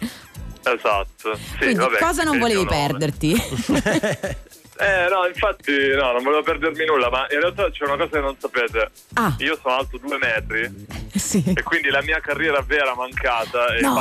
Esatto. 0.66 1.36
Sì, 1.36 1.58
quindi 1.58 1.76
vabbè, 1.76 1.98
cosa 1.98 2.24
non 2.24 2.40
volevi 2.40 2.66
perderti? 2.66 3.36
Eh, 4.78 5.08
no, 5.08 5.26
infatti, 5.26 5.72
no, 5.94 6.12
non 6.12 6.22
volevo 6.22 6.42
perdermi 6.42 6.84
nulla, 6.84 7.08
ma 7.08 7.26
in 7.30 7.40
realtà 7.40 7.70
c'è 7.70 7.84
una 7.84 7.96
cosa 7.96 8.10
che 8.10 8.20
non 8.20 8.36
sapete. 8.38 8.90
Ah. 9.14 9.34
Io 9.38 9.58
sono 9.62 9.76
alto 9.76 9.96
due 9.98 10.18
metri 10.18 10.86
sì. 11.14 11.42
e 11.56 11.62
quindi 11.62 11.88
la 11.88 12.02
mia 12.02 12.20
carriera 12.20 12.60
vera 12.60 12.94
mancata 12.94 13.68
è 13.72 13.76
il 13.78 13.82
No, 13.82 13.94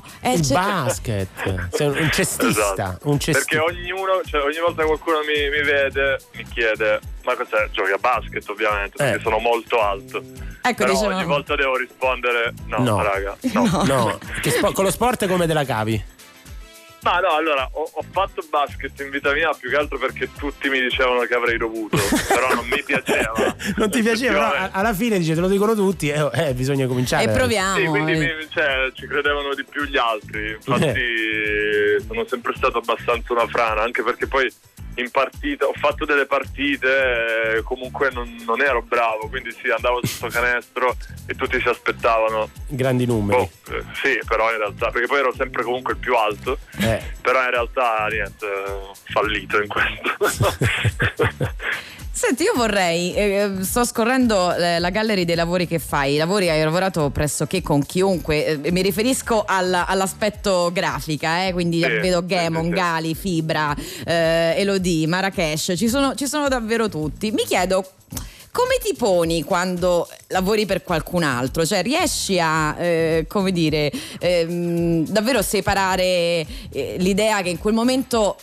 basket. 0.00 0.20
è 0.20 0.28
Il 0.30 0.42
ce- 0.42 0.54
basket. 0.54 1.68
Sei 1.76 1.86
un 1.86 2.10
cestista. 2.10 2.72
Esatto. 2.72 2.98
Un 3.10 3.18
Perché 3.18 3.32
cestista. 3.34 3.62
ognuno, 3.64 4.20
cioè 4.24 4.42
ogni 4.42 4.58
volta 4.60 4.82
che 4.82 4.86
qualcuno 4.88 5.18
mi, 5.20 5.50
mi 5.50 5.62
vede, 5.62 6.18
mi 6.34 6.44
chiede: 6.52 7.00
Ma 7.24 7.34
cos'è? 7.36 7.68
Giochi 7.70 7.92
a 7.92 7.98
basket, 7.98 8.48
ovviamente, 8.48 8.96
perché 8.96 9.18
Eh. 9.18 9.20
sono 9.22 9.38
molto 9.38 9.80
alto. 9.82 10.22
Ecco, 10.64 10.84
Però 10.84 10.92
dicevamo- 10.92 11.16
ogni 11.18 11.26
volta 11.26 11.54
devo 11.56 11.76
rispondere: 11.76 12.54
No, 12.66 12.78
No. 12.78 13.02
raga, 13.02 13.36
no. 13.52 13.82
No, 13.84 14.18
che 14.40 14.50
spo- 14.50 14.72
con 14.72 14.84
lo 14.84 14.90
sport 14.90 15.26
come 15.28 15.46
te 15.46 15.52
la 15.52 15.64
cavi? 15.64 16.02
Ma 17.02 17.18
no, 17.18 17.30
allora 17.30 17.68
ho, 17.72 17.90
ho 17.92 18.04
fatto 18.10 18.42
basket 18.48 18.98
in 19.00 19.10
vita 19.10 19.32
mia 19.32 19.50
più 19.58 19.68
che 19.68 19.76
altro 19.76 19.98
perché 19.98 20.28
tutti 20.38 20.68
mi 20.68 20.80
dicevano 20.80 21.20
che 21.22 21.34
avrei 21.34 21.58
dovuto, 21.58 21.96
però 22.28 22.54
non 22.54 22.66
mi 22.66 22.82
piaceva. 22.84 23.56
Non 23.76 23.90
ti 23.90 24.02
piaceva, 24.02 24.50
però 24.50 24.68
alla 24.70 24.94
fine 24.94 25.18
dice 25.18 25.34
te 25.34 25.40
lo 25.40 25.48
dicono 25.48 25.74
tutti 25.74 26.08
e 26.08 26.30
eh, 26.32 26.54
bisogna 26.54 26.86
cominciare. 26.86 27.24
E 27.24 27.28
proviamo. 27.28 27.76
Sì, 27.76 27.86
quindi 27.86 28.12
eh. 28.12 28.18
mi- 28.18 28.48
cioè, 28.50 28.90
ci 28.94 29.06
credevano 29.08 29.52
di 29.54 29.64
più 29.64 29.82
gli 29.84 29.96
altri. 29.96 30.52
Infatti, 30.52 31.02
sono 32.06 32.24
sempre 32.26 32.54
stato 32.54 32.78
abbastanza 32.78 33.32
una 33.32 33.48
frana, 33.48 33.82
anche 33.82 34.02
perché 34.02 34.28
poi 34.28 34.52
in 34.96 35.10
partita 35.10 35.66
ho 35.66 35.72
fatto 35.74 36.04
delle 36.04 36.26
partite, 36.26 37.56
eh, 37.56 37.62
comunque 37.62 38.10
non, 38.10 38.34
non 38.44 38.60
ero 38.60 38.82
bravo, 38.82 39.28
quindi 39.28 39.50
sì, 39.52 39.68
andavo 39.70 40.04
sotto 40.04 40.28
canestro 40.32 40.96
e 41.26 41.34
tutti 41.34 41.60
si 41.60 41.68
aspettavano. 41.68 42.50
Grandi 42.68 43.06
numeri. 43.06 43.40
Oh, 43.40 43.50
eh, 43.72 43.82
sì, 43.94 44.18
però 44.26 44.50
in 44.50 44.58
realtà, 44.58 44.90
perché 44.90 45.06
poi 45.06 45.20
ero 45.20 45.34
sempre 45.34 45.62
comunque 45.62 45.94
il 45.94 45.98
più 45.98 46.14
alto, 46.14 46.58
Eh. 46.80 47.02
però 47.20 47.42
in 47.42 47.50
realtà 47.50 48.06
niente, 48.10 48.46
ho 48.46 48.94
fallito 49.04 49.60
in 49.60 49.68
questo. 49.68 50.16
Senti, 52.14 52.42
io 52.42 52.52
vorrei, 52.54 53.14
eh, 53.14 53.50
sto 53.62 53.84
scorrendo 53.86 54.54
eh, 54.54 54.78
la 54.78 54.90
gallery 54.90 55.24
dei 55.24 55.34
lavori 55.34 55.66
che 55.66 55.78
fai. 55.78 56.14
I 56.14 56.16
lavori 56.18 56.50
hai 56.50 56.62
lavorato 56.62 57.08
pressoché 57.08 57.62
con 57.62 57.84
chiunque. 57.84 58.60
eh, 58.62 58.70
mi 58.70 58.82
riferisco 58.82 59.44
alla- 59.46 59.86
all'aspetto 59.86 60.70
grafica, 60.72 61.46
eh, 61.46 61.52
quindi 61.52 61.80
vedo 61.80 62.20
sì. 62.20 62.68
Gali, 62.68 63.14
Fibra, 63.14 63.74
eh, 64.04 64.54
Elodie, 64.58 65.06
Marrakesh. 65.06 65.72
Ci 65.74 65.88
sono, 65.88 66.14
ci 66.14 66.26
sono 66.26 66.48
davvero 66.48 66.88
tutti. 66.90 67.30
Mi 67.32 67.44
chiedo. 67.46 67.82
Come 68.52 68.76
ti 68.84 68.94
poni 68.94 69.42
quando 69.44 70.06
lavori 70.26 70.66
per 70.66 70.82
qualcun 70.82 71.22
altro? 71.22 71.64
Cioè 71.64 71.82
riesci 71.82 72.38
a, 72.38 72.76
eh, 72.78 73.24
come 73.26 73.50
dire, 73.50 73.90
ehm, 74.20 75.06
davvero 75.06 75.40
separare 75.40 76.04
eh, 76.70 76.96
l'idea 76.98 77.40
che 77.40 77.48
in 77.48 77.58
quel 77.58 77.72
momento 77.72 78.36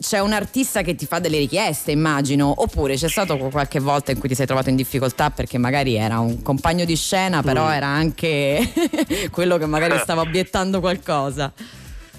c'è 0.00 0.20
un 0.20 0.32
artista 0.32 0.82
che 0.82 0.94
ti 0.94 1.06
fa 1.06 1.18
delle 1.18 1.38
richieste, 1.38 1.90
immagino, 1.90 2.52
oppure 2.62 2.94
c'è 2.94 3.08
stato 3.08 3.36
qualche 3.36 3.80
volta 3.80 4.12
in 4.12 4.18
cui 4.18 4.28
ti 4.28 4.34
sei 4.36 4.46
trovato 4.46 4.68
in 4.70 4.76
difficoltà 4.76 5.30
perché 5.30 5.58
magari 5.58 5.96
era 5.96 6.20
un 6.20 6.40
compagno 6.42 6.84
di 6.84 6.96
scena, 6.96 7.42
però 7.42 7.66
Mm. 7.66 7.72
era 7.72 7.86
anche 7.86 8.72
quello 9.32 9.58
che 9.58 9.66
magari 9.66 9.98
stava 9.98 10.20
obiettando 10.20 10.78
qualcosa. 10.80 11.52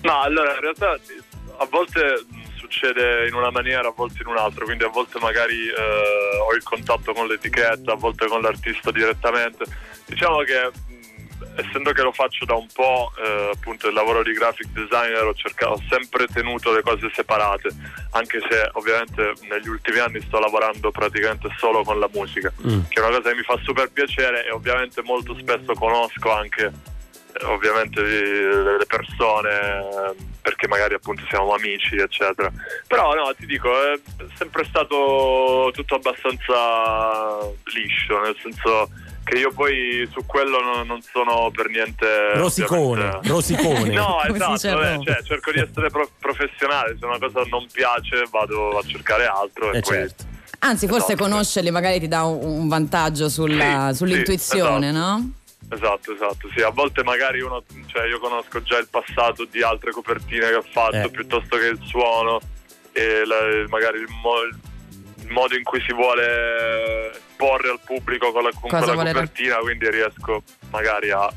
No, 0.01 0.21
allora 0.21 0.53
in 0.55 0.59
realtà 0.61 0.97
a 1.57 1.67
volte 1.69 2.25
succede 2.57 3.27
in 3.27 3.33
una 3.33 3.49
maniera, 3.49 3.87
a 3.87 3.93
volte 3.95 4.21
in 4.23 4.27
un'altra, 4.27 4.65
quindi 4.65 4.83
a 4.83 4.89
volte 4.89 5.17
magari 5.19 5.67
eh, 5.67 6.37
ho 6.47 6.53
il 6.53 6.63
contatto 6.63 7.13
con 7.13 7.27
l'etichetta, 7.27 7.93
a 7.93 7.95
volte 7.95 8.27
con 8.27 8.41
l'artista 8.41 8.91
direttamente. 8.91 9.63
Diciamo 10.05 10.39
che 10.39 10.69
essendo 11.55 11.91
che 11.91 12.01
lo 12.01 12.11
faccio 12.11 12.45
da 12.45 12.55
un 12.55 12.67
po', 12.73 13.11
eh, 13.17 13.51
appunto 13.53 13.87
il 13.87 13.93
lavoro 13.93 14.23
di 14.23 14.31
graphic 14.33 14.67
designer, 14.67 15.23
ho, 15.23 15.33
cercato, 15.33 15.73
ho 15.73 15.81
sempre 15.89 16.27
tenuto 16.27 16.73
le 16.73 16.81
cose 16.81 17.11
separate, 17.13 17.69
anche 18.11 18.39
se 18.49 18.69
ovviamente 18.73 19.33
negli 19.47 19.67
ultimi 19.67 19.99
anni 19.99 20.21
sto 20.21 20.39
lavorando 20.39 20.91
praticamente 20.91 21.49
solo 21.57 21.83
con 21.83 21.99
la 21.99 22.09
musica, 22.13 22.51
che 22.55 22.99
è 23.01 23.05
una 23.05 23.17
cosa 23.17 23.29
che 23.29 23.35
mi 23.35 23.43
fa 23.43 23.59
super 23.63 23.89
piacere 23.91 24.45
e 24.45 24.51
ovviamente 24.51 25.01
molto 25.01 25.35
spesso 25.35 25.73
conosco 25.73 26.31
anche 26.31 26.71
eh, 27.33 27.45
ovviamente 27.45 28.01
le 28.01 28.85
persone 28.87 30.27
perché 30.41 30.67
magari 30.67 30.95
appunto 30.95 31.23
siamo 31.29 31.53
amici 31.53 31.95
eccetera. 31.95 32.51
Però 32.87 33.13
no 33.13 33.33
ti 33.35 33.45
dico 33.45 33.69
è 33.69 33.99
sempre 34.35 34.63
stato 34.65 35.69
tutto 35.73 35.95
abbastanza 35.95 37.37
liscio 37.65 38.19
nel 38.21 38.35
senso 38.41 38.89
che 39.29 39.37
io 39.37 39.51
poi 39.51 40.07
su 40.11 40.25
quello 40.25 40.59
non, 40.61 40.87
non 40.87 41.01
sono 41.01 41.51
per 41.51 41.69
niente 41.69 42.33
Rosicone, 42.33 43.03
ovviamente- 43.03 43.27
rosicone. 43.29 43.93
no 43.93 44.23
esatto 44.23 44.71
Roma. 44.81 45.03
cioè, 45.03 45.23
cerco 45.23 45.51
di 45.51 45.59
essere 45.59 45.89
pro- 45.89 46.09
professionale 46.19 46.97
se 46.99 47.05
una 47.05 47.19
cosa 47.19 47.41
non 47.49 47.67
piace 47.71 48.23
vado 48.31 48.77
a 48.77 48.83
cercare 48.85 49.25
altro 49.27 49.71
e 49.71 49.77
Eh, 49.77 49.81
poi 49.81 49.93
certo. 49.97 50.23
Anzi, 50.61 50.87
forse 50.87 51.13
Esatto. 51.13 51.23
conoscerli 51.29 51.71
magari 51.71 51.99
ti 51.99 52.07
dà 52.09 52.23
un, 52.23 52.67
vantaggio 52.67 53.29
sulla- 53.29 53.89
Sì, 53.91 53.97
sull'intuizione, 53.97 54.87
sì, 54.87 54.93
no? 54.93 55.31
Esatto, 55.71 56.13
esatto, 56.13 56.49
sì, 56.53 56.61
a 56.61 56.69
volte 56.71 57.03
magari 57.03 57.39
uno, 57.41 57.63
cioè 57.85 58.07
io 58.07 58.19
conosco 58.19 58.61
già 58.63 58.77
il 58.79 58.87
passato 58.89 59.45
di 59.45 59.61
altre 59.61 59.91
copertine 59.91 60.47
che 60.49 60.55
ho 60.55 60.65
fatto 60.69 60.95
Eh. 60.97 61.09
piuttosto 61.11 61.55
che 61.57 61.67
il 61.67 61.79
suono 61.83 62.39
e 62.91 63.23
la- 63.25 63.67
magari 63.69 63.99
il, 63.99 64.07
mo- 64.21 64.49
il 65.29 65.35
modo 65.35 65.55
in 65.55 65.63
cui 65.63 65.79
si 65.85 65.93
vuole 65.93 67.11
porre 67.35 67.69
al 67.69 67.79
pubblico 67.85 68.31
con, 68.31 68.43
la, 68.43 68.49
con 68.59 68.69
Cosa 68.69 68.93
quella 68.93 69.13
copertina, 69.13 69.55
quindi 69.57 69.89
riesco 69.89 70.41
magari 70.71 71.11
a 71.11 71.31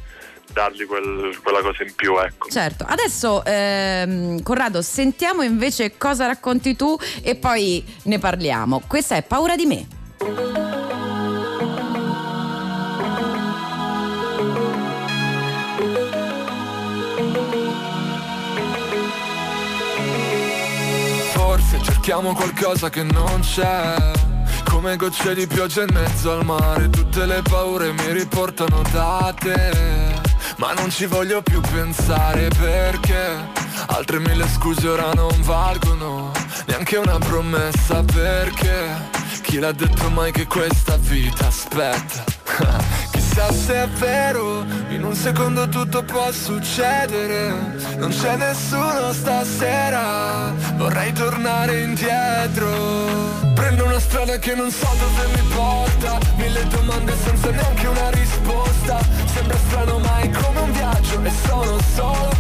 dargli 0.52 0.85
quel- 0.86 1.39
quella 1.43 1.60
cosa 1.60 1.82
in 1.85 1.94
più, 1.94 2.19
ecco. 2.19 2.48
Certo, 2.48 2.85
adesso 2.89 3.44
ehm, 3.44 4.43
Corrado 4.43 4.82
sentiamo 4.82 5.43
invece 5.43 5.97
cosa 5.97 6.27
racconti 6.27 6.74
tu 6.74 6.97
e 7.23 7.36
poi 7.36 7.85
ne 8.05 8.19
parliamo. 8.19 8.82
Questa 8.86 9.14
è 9.14 9.23
Paura 9.23 9.55
di 9.56 9.66
me. 9.66 9.86
Forse 21.32 21.91
cerchiamo 22.03 22.35
qualcosa 22.35 22.91
che 22.91 23.05
non 23.05 23.39
c'è. 23.43 23.95
Come 24.65 24.97
gocce 24.97 25.37
di 25.37 25.47
pioggia 25.47 25.83
in 25.83 25.91
mezzo 25.93 26.33
al 26.33 26.45
mare 26.45 26.91
Tutte 26.91 27.27
le 27.27 27.43
paure 27.43 27.93
mi 27.93 28.11
riportano 28.11 28.83
da 28.91 29.33
te. 29.39 29.70
Ma 30.57 30.73
non 30.73 30.91
ci 30.91 31.07
voglio 31.07 31.43
più 31.43 31.61
pensare 31.61 32.49
perché 32.59 33.39
Altre 33.87 34.19
mille 34.19 34.49
scuse 34.49 34.89
ora 34.89 35.12
non 35.12 35.41
valgono. 35.43 36.33
Neanche 36.66 36.97
una 36.97 37.19
promessa 37.19 38.03
perché 38.03 38.97
Chi 39.43 39.61
l'ha 39.61 39.70
detto 39.70 40.11
mai 40.11 40.33
che 40.33 40.49
questa 40.49 40.97
vita 40.97 41.47
aspetta 41.47 43.11
Chissà 43.32 43.50
se 43.50 43.74
è 43.84 43.88
vero, 43.88 44.62
in 44.90 45.02
un 45.04 45.14
secondo 45.14 45.66
tutto 45.66 46.02
può 46.02 46.30
succedere. 46.32 47.48
Non 47.96 48.10
c'è 48.10 48.36
nessuno 48.36 49.10
stasera, 49.14 50.52
vorrei 50.76 51.14
tornare 51.14 51.80
indietro. 51.80 52.68
Prendo 53.54 53.86
una 53.86 53.98
strada 54.00 54.36
che 54.36 54.54
non 54.54 54.70
so 54.70 54.86
dove 54.98 55.34
mi 55.34 55.48
porta 55.54 56.18
Mille 56.36 56.66
domande 56.68 57.14
senza 57.24 57.50
neanche 57.52 57.86
una 57.86 58.10
risposta. 58.10 58.98
Sembra 59.32 59.56
strano 59.66 59.98
ma 60.00 60.18
è 60.18 60.28
come 60.28 60.60
un 60.60 60.72
viaggio 60.72 61.22
e 61.22 61.30
sono 61.46 61.78
solo. 61.94 62.30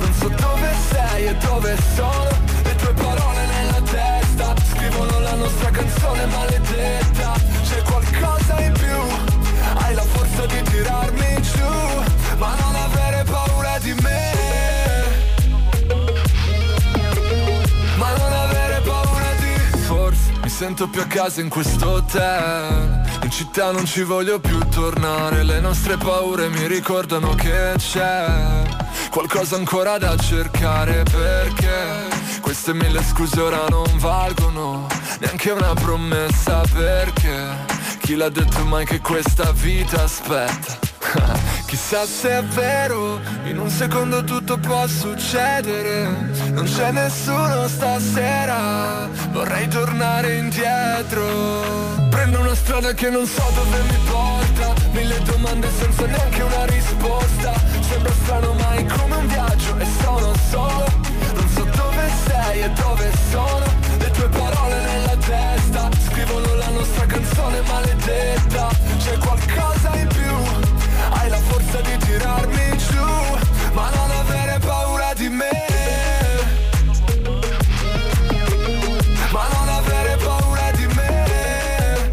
Non 0.00 0.12
so 0.12 0.28
dove 0.28 0.74
sei 0.90 1.26
e 1.28 1.34
dove 1.36 1.78
sono 1.94 2.28
Le 2.62 2.76
tue 2.76 2.92
parole 2.92 3.46
nella 3.46 3.80
testa. 3.90 4.54
Scrivono 4.70 5.18
la 5.18 5.34
nostra 5.34 5.70
canzone 5.70 6.26
maledetta 6.26 7.21
sento 20.62 20.86
più 20.86 21.00
a 21.00 21.06
casa 21.06 21.40
in 21.40 21.48
questo 21.48 21.90
hotel. 21.90 23.02
In 23.24 23.30
città 23.32 23.72
non 23.72 23.84
ci 23.84 24.02
voglio 24.02 24.38
più 24.38 24.58
tornare 24.68 25.42
Le 25.42 25.58
nostre 25.58 25.96
paure 25.96 26.48
mi 26.50 26.68
ricordano 26.68 27.34
che 27.34 27.74
c'è 27.76 28.62
Qualcosa 29.10 29.56
ancora 29.56 29.98
da 29.98 30.16
cercare 30.16 31.02
perché 31.02 32.40
Queste 32.40 32.74
mille 32.74 33.02
scuse 33.02 33.40
ora 33.40 33.66
non 33.68 33.90
valgono 33.96 34.86
Neanche 35.18 35.50
una 35.50 35.74
promessa 35.74 36.62
perché 36.72 37.56
Chi 38.00 38.14
l'ha 38.14 38.28
detto 38.28 38.64
mai 38.64 38.84
che 38.84 39.00
questa 39.00 39.50
vita 39.50 40.04
aspetta 40.04 40.91
Chissà 41.66 42.06
se 42.06 42.38
è 42.38 42.42
vero, 42.44 43.20
in 43.44 43.58
un 43.58 43.68
secondo 43.68 44.22
tutto 44.24 44.58
può 44.58 44.86
succedere. 44.86 46.30
Non 46.50 46.64
c'è 46.64 46.92
nessuno 46.92 47.66
stasera, 47.68 49.08
vorrei 49.30 49.68
tornare 49.68 50.36
indietro. 50.36 51.22
Prendo 52.10 52.40
una 52.40 52.54
strada 52.54 52.92
che 52.92 53.10
non 53.10 53.26
so 53.26 53.42
dove 53.54 53.82
mi 53.82 53.98
porta 54.10 54.42
Mille 54.92 55.20
domande 55.22 55.68
senza 55.70 56.04
neanche 56.06 56.42
una 56.42 56.64
risposta. 56.66 57.52
Sembra 57.80 58.12
strano 58.22 58.52
ma 58.54 58.72
è 58.74 58.84
come 58.84 59.16
un 59.16 59.26
viaggio 59.26 59.76
e 59.78 59.86
sono 60.02 60.32
solo. 60.50 60.84
Non 61.34 61.48
so 61.48 61.64
dove 61.64 62.10
sei 62.26 62.62
e 62.62 62.70
dove 62.70 63.10
sono 63.30 63.64
Le 63.98 64.10
tue 64.10 64.28
parole 64.28 64.80
nella 64.82 65.16
testa. 65.16 65.88
Scrivono 66.08 66.54
la 66.54 66.68
nostra 66.68 67.06
canzone 67.06 67.62
maledetta 67.62 68.68
C'è 68.98 69.16
qualcosa 69.16 69.81
forza 71.72 71.80
di 71.80 71.96
tirarmi 72.04 72.76
giù, 72.76 73.04
ma 73.72 73.88
non 73.94 74.10
avere 74.10 74.58
paura 74.58 75.14
di 75.14 75.28
me. 75.30 75.50
Ma 79.30 79.46
non 79.54 79.68
avere 79.68 80.16
paura 80.16 80.70
di 80.72 80.86
me. 80.94 82.10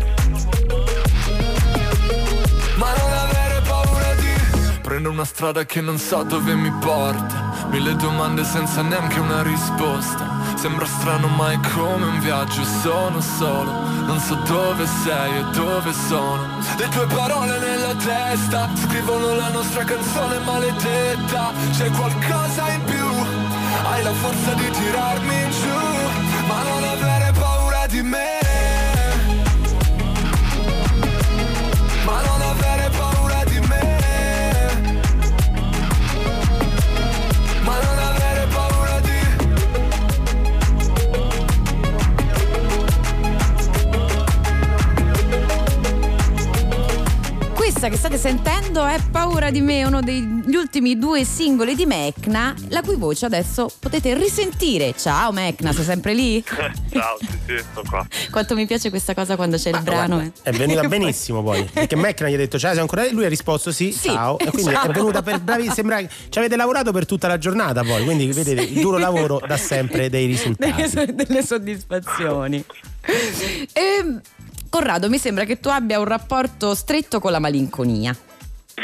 Ma 2.76 2.94
non 2.98 3.12
avere 3.12 3.62
paura 3.68 4.14
di 4.16 4.80
Prendo 4.82 5.10
una 5.10 5.26
strada 5.26 5.66
che 5.66 5.82
non 5.82 5.98
so 5.98 6.24
dove 6.24 6.56
mi 6.56 6.72
porta 6.80 7.68
Mille 7.70 7.96
domande 7.96 8.46
senza 8.46 8.82
neanche 8.82 9.20
una 9.20 9.44
risposta 9.44 10.29
Sembra 10.60 10.86
strano 10.86 11.28
ma 11.30 11.54
è 11.54 11.60
come 11.74 12.04
un 12.04 12.20
viaggio 12.20 12.66
Sono 12.66 13.22
solo, 13.22 13.72
non 14.06 14.20
so 14.20 14.36
dove 14.46 14.86
sei 15.06 15.38
e 15.38 15.44
dove 15.54 15.94
sono. 15.94 16.46
Le 16.78 16.90
tue 16.90 17.06
parole 17.08 17.58
nella 17.60 17.96
testa 17.96 18.68
Scrivono 18.76 19.36
la 19.36 19.48
nostra 19.52 19.86
canzone 19.86 20.40
maledetta. 20.40 21.54
C'è 21.72 21.90
qualcosa 21.92 22.72
in 22.72 22.84
più 22.84 23.08
Hai 23.86 24.04
la 24.04 24.12
forza 24.12 24.54
di 24.56 24.70
tirarmi 24.70 25.50
giù 25.50 26.48
Ma 26.48 26.62
non 26.64 26.84
avere 26.84 27.29
che 47.88 47.96
state 47.96 48.18
sentendo 48.18 48.86
è 48.86 48.98
Paura 49.10 49.52
di 49.52 49.62
me, 49.62 49.86
uno 49.86 50.02
degli 50.02 50.56
ultimi 50.56 50.98
due 50.98 51.24
singoli 51.24 51.76
di 51.76 51.86
Mecna, 51.86 52.54
la 52.70 52.82
cui 52.82 52.96
voce 52.96 53.26
adesso 53.26 53.72
potete 53.80 54.14
risentire. 54.16 54.94
Ciao 54.98 55.32
Mecna, 55.32 55.72
sei 55.72 55.84
sempre 55.86 56.14
lì? 56.14 56.44
Ciao, 56.92 57.18
sì, 57.20 57.28
sì, 57.46 57.58
sto 57.58 57.84
qua. 57.88 58.06
Quanto 58.32 58.56
mi 58.56 58.66
piace 58.66 58.90
questa 58.90 59.14
cosa 59.14 59.36
quando 59.36 59.56
c'è 59.58 59.70
il 59.70 59.82
brano. 59.82 60.16
Guarda, 60.16 60.32
è 60.44 60.52
venuta 60.52 60.86
benissimo 60.90 61.42
poi 61.42 61.64
perché 61.72 61.96
Mecna 61.96 62.28
gli 62.28 62.34
ha 62.34 62.38
detto 62.38 62.60
ciao 62.60 62.72
sei 62.72 62.82
ancora 62.82 63.04
lì 63.04 63.12
lui 63.12 63.26
ha 63.26 63.30
risposto 63.30 63.72
sì, 63.72 63.92
Sì, 63.92 64.10
ciao 64.10 64.38
e 64.38 64.50
quindi 64.52 64.72
ciao. 64.74 64.86
è 64.86 64.90
venuta 64.90 65.22
per 65.22 65.40
bravi 65.42 65.70
sembra 65.70 66.02
ci 66.02 66.38
avete 66.38 66.56
lavorato 66.56 66.92
per 66.92 67.06
tutta 67.06 67.28
la 67.28 67.38
giornata 67.38 67.84
poi 67.84 68.04
quindi 68.04 68.28
vedete 68.32 68.62
il 68.62 68.82
duro 68.82 68.98
lavoro 68.98 69.42
dà 69.46 69.58
sempre 69.58 70.10
dei 70.10 70.26
risultati 70.26 70.90
delle, 70.90 71.14
delle 71.14 71.44
soddisfazioni. 71.46 72.64
E, 73.74 74.20
Corrado, 74.70 75.10
mi 75.10 75.18
sembra 75.18 75.46
che 75.46 75.60
tu 75.60 75.70
abbia 75.70 76.00
un 76.00 76.06
rapporto 76.06 76.76
stretto 76.76 77.20
con 77.20 77.32
la 77.32 77.40
malinconia. 77.40 78.16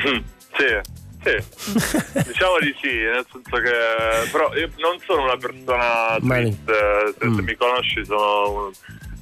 Mm, 0.07 0.18
Sì, 0.57 0.80
sì. 1.24 1.36
diciamo 2.28 2.60
di 2.60 2.76
sì, 2.82 2.91
nel 2.94 3.26
senso 3.32 3.57
che 3.62 4.30
però 4.32 4.53
io 4.56 4.70
non 4.78 4.98
sono 5.06 5.24
una 5.24 5.38
persona 5.38 6.18
triste, 6.20 6.74
se, 6.74 7.16
se 7.20 7.26
Mm. 7.28 7.40
mi 7.40 7.56
conosci 7.56 8.06
sono 8.06 8.66
un- 8.66 8.72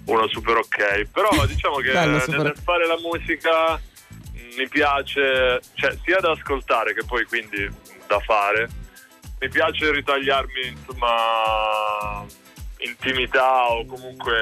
uno 0.06 0.27
super 0.27 0.57
ok, 0.57 1.07
però 1.11 1.30
diciamo 1.45 1.77
che 1.77 1.91
Bello, 1.94 2.18
nel 2.44 2.56
fare 2.64 2.85
la 2.88 2.98
musica 2.99 3.80
mm, 3.80 4.57
mi 4.57 4.68
piace, 4.68 5.61
cioè 5.76 5.95
sia 6.03 6.19
da 6.19 6.31
ascoltare 6.31 6.94
che 6.94 7.03
poi 7.06 7.23
quindi 7.26 7.68
da 8.07 8.19
fare, 8.19 8.69
mi 9.40 9.49
piace 9.49 9.91
ritagliarmi 9.91 10.68
insomma 10.68 12.26
intimità 12.80 13.69
o 13.72 13.85
comunque 13.85 14.34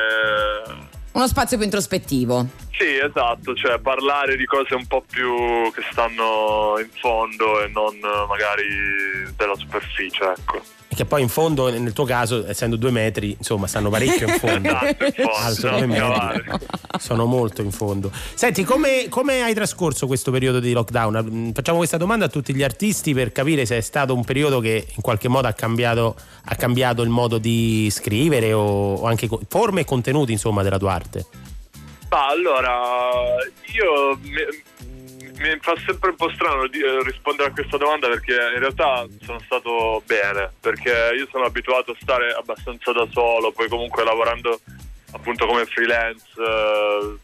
Uno 1.13 1.27
spazio 1.27 1.57
più 1.57 1.65
introspettivo. 1.65 2.45
sì, 2.71 2.97
esatto, 2.97 3.53
cioè 3.53 3.79
parlare 3.79 4.37
di 4.37 4.45
cose 4.45 4.75
un 4.75 4.87
po' 4.87 5.03
più 5.07 5.71
che 5.73 5.83
stanno 5.91 6.75
in 6.79 6.89
fondo 6.99 7.61
e 7.61 7.67
non 7.67 7.93
eh, 7.93 8.25
magari 8.27 9.33
della 9.35 9.55
superficie, 9.55 10.23
ecco. 10.23 10.61
Che 10.93 11.05
poi 11.05 11.21
in 11.21 11.29
fondo 11.29 11.69
nel 11.69 11.93
tuo 11.93 12.03
caso 12.03 12.45
essendo 12.47 12.75
due 12.75 12.91
metri 12.91 13.35
insomma 13.37 13.65
stanno 13.67 13.89
parecchio 13.89 14.27
in 14.27 14.33
fondo. 14.37 14.69
Esatto, 14.81 15.05
in 15.05 15.13
fondo, 15.15 15.35
alto 15.35 15.69
no, 15.69 15.77
due 15.77 15.87
metri 15.87 16.11
scavare. 16.11 16.59
sono 16.99 17.25
molto 17.25 17.61
in 17.61 17.71
fondo. 17.71 18.11
Senti 18.33 18.63
come, 18.63 19.07
come 19.09 19.41
hai 19.41 19.53
trascorso 19.53 20.05
questo 20.05 20.31
periodo 20.31 20.59
di 20.59 20.73
lockdown? 20.73 21.27
Mm, 21.29 21.51
facciamo 21.51 21.77
questa 21.77 21.97
domanda 21.97 22.25
a 22.25 22.27
tutti 22.27 22.53
gli 22.53 22.63
artisti 22.63 23.13
per 23.13 23.31
capire 23.31 23.65
se 23.65 23.77
è 23.77 23.81
stato 23.81 24.13
un 24.13 24.23
periodo 24.25 24.59
che 24.59 24.85
in 24.93 25.01
qualche 25.01 25.27
modo 25.27 25.47
ha 25.47 25.53
cambiato, 25.53 26.15
ha 26.45 26.55
cambiato 26.55 27.01
il 27.01 27.09
modo 27.09 27.37
di 27.37 27.89
scrivere 27.89 28.51
o, 28.53 28.95
o 28.95 29.05
anche 29.05 29.29
forme 29.47 29.81
e 29.81 29.85
contenuti 29.85 30.33
insomma 30.33 30.61
della 30.61 30.77
tua 30.77 30.93
arte. 30.93 31.25
Ma 32.09 32.27
allora, 32.27 32.81
io 33.73 34.19
mi, 35.41 35.57
fa 35.59 35.73
sempre 35.85 36.11
un 36.11 36.15
po' 36.15 36.31
strano 36.31 36.67
di- 36.67 36.79
eh, 36.79 37.03
rispondere 37.03 37.49
a 37.49 37.51
questa 37.51 37.77
domanda 37.77 38.07
perché 38.07 38.33
in 38.33 38.59
realtà 38.59 39.05
sono 39.23 39.39
stato 39.39 40.01
bene, 40.05 40.51
perché 40.59 41.13
io 41.17 41.27
sono 41.31 41.45
abituato 41.45 41.91
a 41.91 41.95
stare 41.99 42.31
abbastanza 42.31 42.91
da 42.91 43.07
solo, 43.11 43.51
poi 43.51 43.67
comunque 43.67 44.03
lavorando 44.03 44.59
appunto 45.11 45.45
come 45.45 45.65
freelance, 45.65 46.25
eh, 46.37 47.15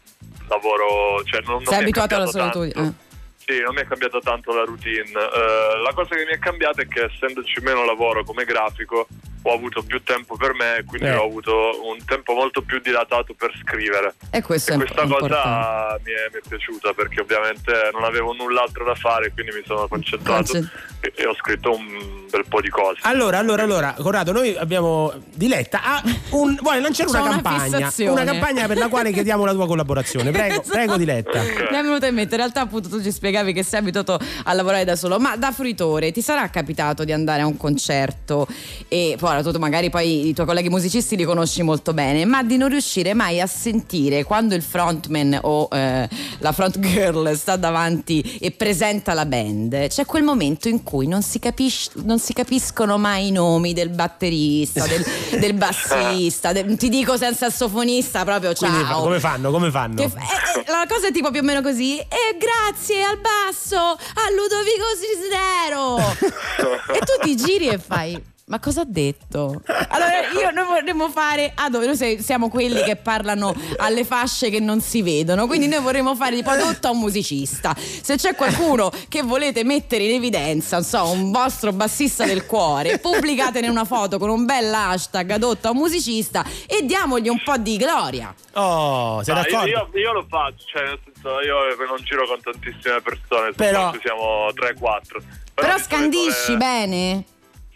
lavoro, 0.48 1.22
cioè 1.24 1.40
non, 1.44 1.62
non 1.62 1.66
Sei 1.66 1.82
abituato 1.82 2.14
alla 2.14 2.26
solitudine. 2.26 2.72
tanto. 2.72 3.06
Sì, 3.36 3.60
non 3.60 3.74
mi 3.74 3.80
è 3.80 3.86
cambiata 3.86 4.18
tanto 4.20 4.54
la 4.54 4.64
routine. 4.64 5.08
Eh, 5.08 5.80
la 5.82 5.92
cosa 5.94 6.14
che 6.14 6.26
mi 6.26 6.32
è 6.32 6.38
cambiata 6.38 6.82
è 6.82 6.86
che 6.86 7.04
essendoci 7.04 7.60
meno 7.62 7.84
lavoro 7.86 8.22
come 8.22 8.44
grafico 8.44 9.06
ho 9.42 9.52
avuto 9.52 9.82
più 9.82 10.02
tempo 10.02 10.36
per 10.36 10.54
me 10.54 10.78
e 10.78 10.84
quindi 10.84 11.06
Eh. 11.08 11.14
ho 11.14 11.24
avuto 11.24 11.52
un 11.84 11.96
tempo 12.04 12.34
molto 12.34 12.62
più 12.62 12.80
dilatato 12.80 13.34
per 13.34 13.52
scrivere. 13.62 14.14
E 14.30 14.42
questo 14.42 14.72
E 14.72 14.76
questa 14.76 15.02
importante. 15.02 15.34
cosa 15.34 15.98
mi 16.04 16.12
è, 16.12 16.30
mi 16.32 16.38
è 16.44 16.48
piaciuta 16.48 16.92
perché 16.92 17.20
ovviamente 17.20 17.72
non 17.92 18.04
avevo 18.04 18.32
null'altro 18.32 18.84
da 18.84 18.94
fare, 18.94 19.32
quindi 19.32 19.52
mi 19.56 19.62
sono 19.66 19.86
concentrato 19.88 20.52
Concent- 20.52 20.70
e, 21.00 21.12
e 21.16 21.26
ho 21.26 21.34
scritto 21.34 21.74
un 21.74 22.26
bel 22.30 22.44
po' 22.48 22.60
di 22.60 22.68
cose. 22.68 22.98
allora 23.02 23.38
allora 23.38 23.62
allora 23.62 23.94
Corrado 23.96 24.32
noi 24.32 24.54
abbiamo 24.56 25.12
Diletta 25.34 25.82
ha 25.82 26.02
un, 26.30 26.58
vuole 26.60 26.80
lanciare 26.80 27.08
una 27.08 27.20
una 27.20 27.30
campagna 27.30 27.76
fissazione. 27.76 28.10
una 28.10 28.24
campagna 28.24 28.66
per 28.66 28.76
la 28.76 28.88
quale 28.88 29.12
chiediamo 29.12 29.44
la 29.46 29.52
tua 29.52 29.66
collaborazione 29.66 30.30
prego 30.30 30.54
Esatto. 30.60 30.68
prego 30.70 30.96
Diletta 30.98 31.40
Mi 31.40 31.48
è 31.76 31.82
venuto 31.82 32.04
in 32.06 32.14
mente, 32.14 32.34
in 32.34 32.40
realtà 32.40 32.60
appunto 32.62 32.88
tu 32.88 33.02
ci 33.02 33.10
spiegavi 33.12 33.52
che 33.52 33.62
sei 33.62 33.80
abituato 33.80 34.18
a 34.44 34.52
lavorare 34.52 34.84
da 34.84 34.96
solo, 34.96 35.18
ma 35.18 35.36
da 35.36 35.52
fruitore 35.52 36.12
ti 36.12 36.20
sarà 36.20 36.48
capitato 36.50 37.04
di 37.04 37.12
andare 37.12 37.40
a 37.42 37.46
un 37.46 37.56
concerto 37.56 38.46
e 38.88 39.16
poi 39.18 39.30
ora 39.40 39.52
tu 39.52 39.58
magari 39.58 39.90
poi 39.90 40.28
i 40.28 40.34
tuoi 40.34 40.46
colleghi 40.46 40.68
musicisti 40.68 41.16
li 41.16 41.24
conosci 41.24 41.62
molto 41.62 41.92
bene, 41.92 42.24
ma 42.24 42.42
di 42.42 42.56
non 42.56 42.68
riuscire 42.68 43.14
mai 43.14 43.40
a 43.40 43.46
sentire 43.46 44.24
quando 44.24 44.54
il 44.54 44.62
frontman 44.62 45.38
o 45.42 45.68
eh, 45.72 46.08
la 46.38 46.52
front 46.52 46.78
girl 46.78 47.34
sta 47.36 47.56
davanti 47.56 48.38
e 48.40 48.50
presenta 48.50 49.14
la 49.14 49.26
band, 49.26 49.88
c'è 49.88 50.04
quel 50.04 50.22
momento 50.22 50.68
in 50.68 50.82
cui 50.82 51.06
non 51.06 51.22
si, 51.22 51.38
capisce, 51.38 51.90
non 52.04 52.18
si 52.18 52.32
capiscono 52.32 52.98
mai 52.98 53.28
i 53.28 53.30
nomi 53.30 53.72
del 53.72 53.88
batterista, 53.88 54.86
del, 54.86 55.04
del 55.40 55.54
bassista, 55.54 56.52
del- 56.52 56.76
ti 56.76 56.88
dico 56.88 57.16
senza 57.16 57.48
sassofonista 57.48 58.24
proprio 58.24 58.52
ciao. 58.52 58.70
quindi 58.70 58.92
come 58.92 59.20
fanno 59.20 59.50
come 59.50 59.70
fanno 59.70 59.96
Che 59.96 60.02
eh, 60.02 60.06
eh, 60.06 60.64
la 60.66 60.84
cosa 60.88 61.08
è 61.08 61.12
tipo 61.12 61.30
più 61.30 61.40
o 61.40 61.44
meno 61.44 61.62
così. 61.62 61.98
E 61.98 62.36
grazie 62.38 63.02
al 63.02 63.18
basso 63.18 63.76
a 63.76 63.96
Ludovico 64.36 64.86
Cisnero. 65.00 65.98
e 66.94 66.98
tu 67.00 67.22
ti 67.22 67.36
giri 67.36 67.68
e 67.68 67.78
fai. 67.78 68.36
Ma 68.48 68.58
cosa 68.60 68.80
ha 68.80 68.86
detto? 68.86 69.60
Allora, 69.88 70.30
io 70.32 70.50
noi 70.50 70.64
vorremmo 70.64 71.10
fare. 71.10 71.52
Ah, 71.54 71.68
dove 71.68 71.84
noi 71.86 72.22
siamo 72.22 72.48
quelli 72.48 72.82
che 72.82 72.96
parlano 72.96 73.54
alle 73.76 74.04
fasce 74.04 74.48
che 74.48 74.58
non 74.58 74.80
si 74.80 75.02
vedono. 75.02 75.46
Quindi 75.46 75.68
noi 75.68 75.80
vorremmo 75.82 76.14
fare 76.14 76.34
tipo 76.36 76.48
adotto 76.50 76.86
a 76.88 76.90
un 76.90 76.98
musicista. 76.98 77.74
Se 77.76 78.16
c'è 78.16 78.34
qualcuno 78.34 78.90
che 79.08 79.22
volete 79.22 79.64
mettere 79.64 80.04
in 80.04 80.14
evidenza, 80.14 80.76
non 80.76 80.84
so, 80.84 81.10
un 81.10 81.30
vostro 81.30 81.72
bassista 81.72 82.24
del 82.24 82.46
cuore, 82.46 82.98
pubblicatene 82.98 83.68
una 83.68 83.84
foto 83.84 84.18
con 84.18 84.30
un 84.30 84.46
bel 84.46 84.72
hashtag 84.72 85.30
adotto 85.32 85.68
a 85.68 85.70
un 85.72 85.76
musicista 85.76 86.42
e 86.66 86.84
diamogli 86.86 87.28
un 87.28 87.42
po' 87.44 87.58
di 87.58 87.76
gloria. 87.76 88.34
oh 88.54 89.22
sei 89.22 89.34
Ah, 89.34 89.42
d'accordo 89.42 89.66
io, 89.68 89.88
io 89.92 90.12
lo 90.12 90.24
faccio, 90.26 90.64
cioè 90.72 90.84
nel 90.84 90.98
senso 91.04 91.40
io 91.42 91.86
non 91.86 91.96
giro 92.02 92.26
con 92.26 92.40
tantissime 92.40 93.00
persone, 93.02 93.52
Però- 93.52 93.92
siamo 94.02 94.48
3-4. 94.54 95.22
Però 95.52 95.66
di 95.74 95.82
solito 95.82 95.82
scandisci 95.82 96.50
le- 96.52 96.56
bene? 96.56 97.24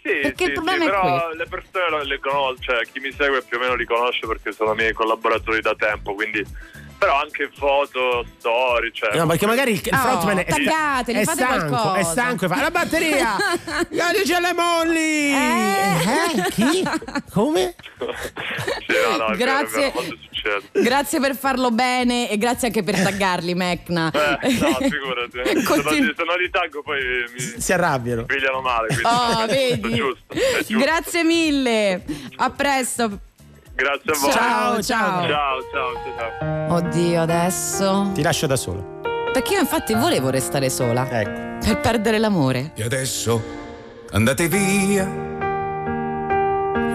Sì, 0.03 0.19
Perché 0.21 0.43
sì, 0.43 0.49
il 0.49 0.51
problema 0.53 0.79
sì, 0.79 0.83
è 0.83 0.89
però 0.89 1.01
questo. 1.01 1.37
le 1.37 1.45
persone 1.47 2.05
le 2.05 2.19
conosco, 2.19 2.61
cioè 2.61 2.85
chi 2.91 2.99
mi 2.99 3.11
segue 3.13 3.41
più 3.41 3.55
o 3.57 3.61
meno 3.61 3.75
li 3.75 3.85
conosce 3.85 4.27
perché 4.27 4.51
sono 4.51 4.73
miei 4.73 4.91
collaboratori 4.91 5.61
da 5.61 5.73
tempo, 5.75 6.13
quindi 6.13 6.43
però 7.03 7.19
anche 7.19 7.49
foto, 7.53 8.25
storie, 8.37 8.91
cioè 8.93 9.17
No, 9.17 9.25
perché 9.27 9.45
magari 9.45 9.71
il, 9.71 9.81
il 9.83 9.93
Oh, 9.93 9.97
frontman 9.97 10.39
è, 10.39 10.45
taggateli, 10.45 11.19
è 11.19 11.23
fate 11.23 11.43
stanco, 11.43 11.67
qualcosa. 11.67 11.95
è 11.97 12.03
stanco 12.03 12.45
e 12.45 12.47
fa 12.47 12.61
la 12.61 12.71
batteria. 12.71 13.35
Godici 13.89 14.33
alle 14.33 14.53
molli. 14.53 15.33
Eh, 15.33 16.49
Chi? 16.51 16.83
Come? 17.31 17.75
sì, 18.87 18.93
no, 19.09 19.17
no, 19.17 19.25
è 19.27 19.27
vero, 19.27 19.33
è 19.33 19.37
Grazie. 19.37 19.91
vero, 19.91 20.01
succede. 20.01 20.81
Grazie 20.83 21.19
per 21.19 21.35
farlo 21.35 21.71
bene 21.71 22.29
e 22.29 22.37
grazie 22.37 22.67
anche 22.67 22.83
per 22.83 23.01
taggarli, 23.01 23.53
Mecna. 23.53 24.09
Eh, 24.11 24.51
no, 24.59 24.77
figurati. 24.79 25.41
se, 25.43 25.53
non, 25.53 25.63
Continu- 25.63 26.15
se 26.15 26.23
non 26.23 26.37
li 26.37 26.49
taggo 26.49 26.81
poi 26.83 26.99
mi 27.33 27.61
Si 27.61 27.73
arrabbiano. 27.73 28.23
pigliano 28.25 28.61
male. 28.61 28.87
Quindi 28.87 29.03
Oh, 29.05 29.41
è 29.43 29.47
vedi? 29.47 29.95
giusto, 29.95 30.33
è 30.33 30.57
giusto. 30.63 30.77
Grazie 30.77 31.23
mille. 31.23 32.03
A 32.37 32.49
presto. 32.49 33.19
Grazie 33.75 34.11
a 34.11 34.17
voi. 34.19 34.31
Ciao, 34.31 34.81
ciao. 34.81 35.27
Ciao, 35.27 35.59
ciao, 35.71 35.91
ciao. 36.39 36.75
Oddio, 36.75 37.21
adesso. 37.21 38.11
Ti 38.13 38.21
lascio 38.21 38.45
da 38.47 38.55
solo. 38.55 39.01
Perché 39.33 39.53
io 39.53 39.59
infatti 39.61 39.93
volevo 39.93 40.29
restare 40.29 40.69
sola. 40.69 41.07
Ecco. 41.09 41.57
Per 41.65 41.79
perdere 41.79 42.19
l'amore. 42.19 42.71
E 42.75 42.83
adesso 42.83 43.41
andate 44.11 44.47
via. 44.47 45.31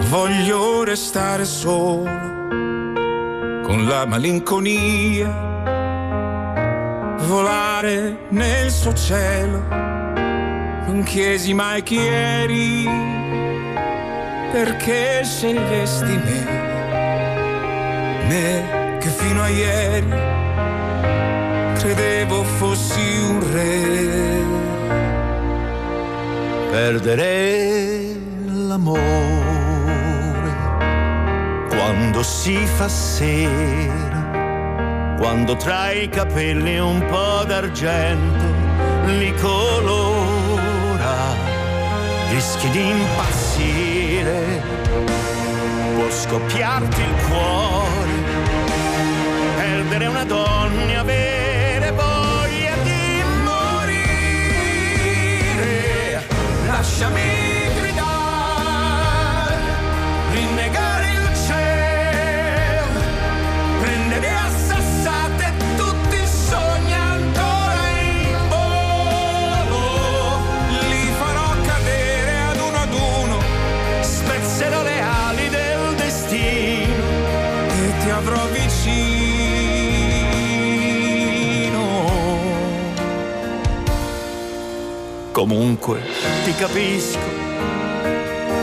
Voglio 0.07 0.83
restare 0.83 1.43
solo 1.43 2.03
con 3.63 3.85
la 3.87 4.05
malinconia. 4.05 5.47
Volare 7.27 8.25
nel 8.29 8.71
suo 8.71 8.93
cielo. 8.93 9.65
Non 9.67 11.03
chiesi 11.03 11.53
mai 11.53 11.83
chi 11.83 11.97
eri. 11.97 12.87
Perché 14.51 15.23
scegliesti 15.23 16.05
me? 16.05 16.58
Me 18.29 18.97
che 18.99 19.09
fino 19.09 19.41
a 19.41 19.49
ieri 19.49 20.07
credevo 21.79 22.43
fossi 22.43 23.01
un 23.27 23.51
re. 23.51 24.43
Perdere 26.69 28.15
l'amore 28.45 29.09
quando 31.69 32.21
si 32.21 32.55
fa 32.67 32.87
sera, 32.87 34.21
quando 35.17 35.55
tra 35.55 35.91
i 35.91 36.07
capelli 36.09 36.77
un 36.77 37.03
po' 37.07 37.43
d'argento 37.47 38.45
li 39.07 39.33
colora, 39.41 41.33
rischi 42.29 42.69
di 42.69 42.89
impazzire, 42.89 44.61
può 45.95 46.09
scoppiarti 46.11 47.01
il 47.01 47.15
cuore, 47.27 48.18
essere 49.99 50.05
una 50.07 50.23
donna 50.23 50.91
e 50.91 50.95
avere 50.95 51.91
voglia 51.91 52.75
di 52.83 53.21
morire. 53.43 54.05
Lasciami 56.65 57.48
Comunque 85.39 86.01
ti 86.43 86.53
capisco 86.53 87.17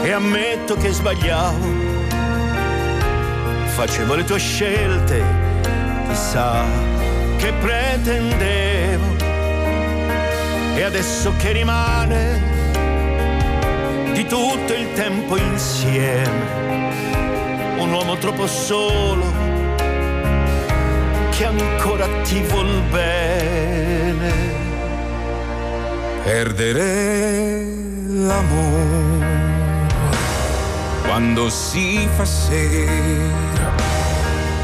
e 0.02 0.12
ammetto 0.12 0.76
che 0.76 0.92
sbagliavo. 0.92 1.66
Facevo 3.64 4.14
le 4.14 4.24
tue 4.24 4.38
scelte, 4.38 5.22
chissà 6.06 6.62
che 7.38 7.50
pretendevo. 7.54 9.24
E 10.74 10.82
adesso 10.82 11.32
che 11.38 11.52
rimane 11.52 12.42
di 14.12 14.26
tutto 14.26 14.74
il 14.74 14.92
tempo 14.92 15.38
insieme, 15.38 16.90
un 17.78 17.90
uomo 17.90 18.18
troppo 18.18 18.46
solo 18.46 19.24
che 21.30 21.46
ancora 21.46 22.06
ti 22.22 22.38
vuol 22.42 22.82
bene 22.90 24.65
perdere 26.26 27.62
l'amore 28.08 29.26
quando 31.04 31.48
si 31.48 32.08
fa 32.16 32.24
sera, 32.24 33.70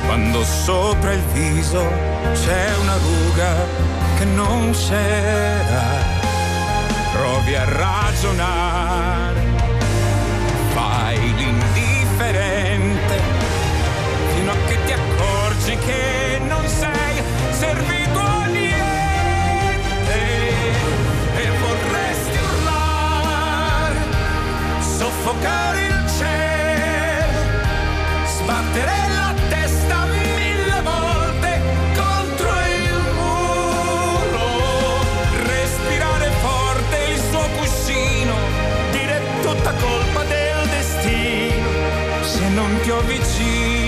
quando 0.06 0.42
sopra 0.42 1.12
il 1.12 1.22
viso 1.32 1.88
c'è 2.32 2.66
una 2.80 2.96
ruga 2.96 3.54
che 4.18 4.24
non 4.24 4.72
c'era, 4.72 5.84
provi 7.12 7.54
a 7.54 7.64
ragionare, 7.64 9.40
fai 10.74 11.34
l'indifferente 11.36 13.20
fino 14.34 14.50
a 14.50 14.56
che 14.66 14.78
ti 14.84 14.92
accorgi 14.92 15.76
che 15.76 16.40
non 16.44 16.66
sei 16.66 17.22
servito 17.52 18.18
a 18.18 18.46
niente. 18.46 18.82
soffocare 25.22 25.86
il 25.86 26.04
cielo, 26.18 27.38
sbattere 28.26 28.92
la 29.14 29.32
testa 29.48 30.04
mille 30.06 30.80
volte 30.82 31.60
contro 31.94 32.50
il 32.50 32.98
muro, 33.14 34.46
respirare 35.46 36.28
forte 36.40 36.96
il 37.12 37.18
suo 37.30 37.46
cuscino, 37.56 38.34
dire 38.90 39.22
tutta 39.42 39.72
colpa 39.74 40.24
del 40.24 40.68
destino 40.70 41.68
se 42.22 42.48
non 42.48 42.80
ti 42.82 42.90
ho 42.90 43.00
vicino. 43.02 43.81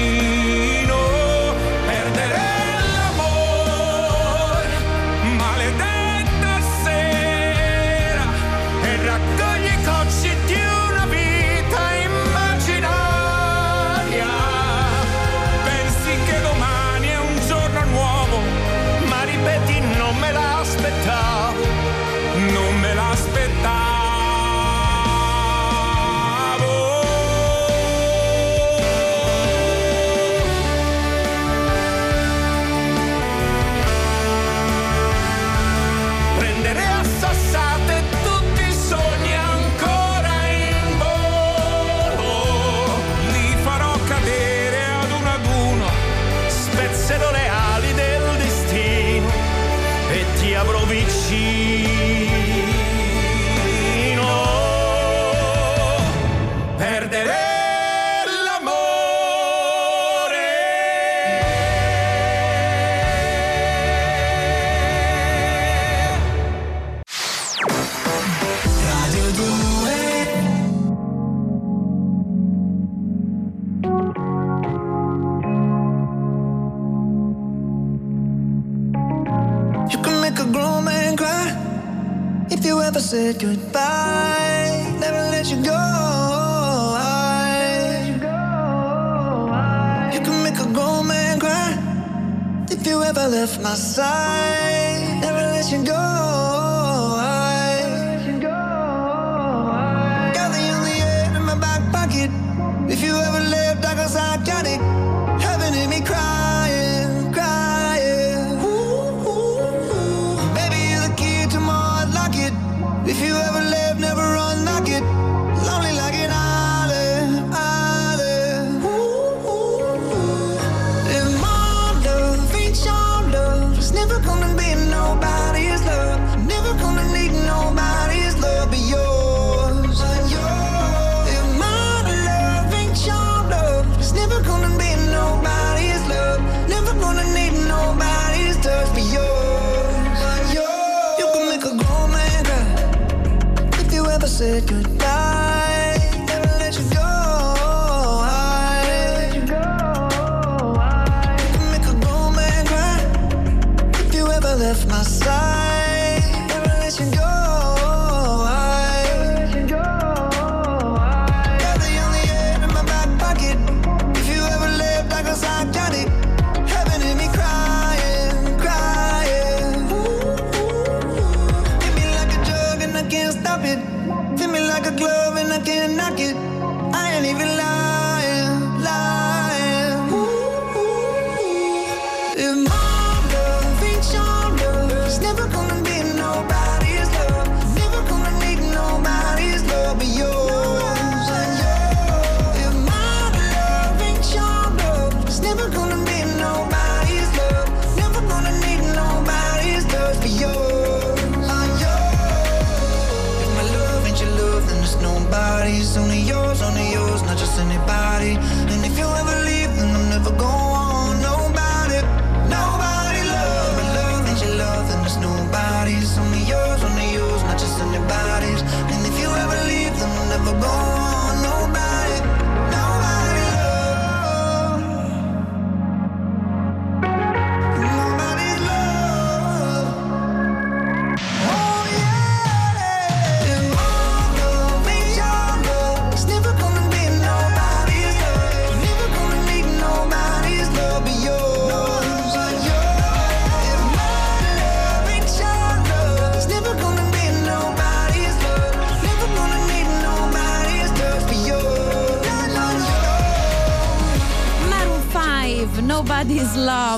If 113.06 113.20
you 113.20 113.36
ever 113.36 113.60
let 113.60 113.83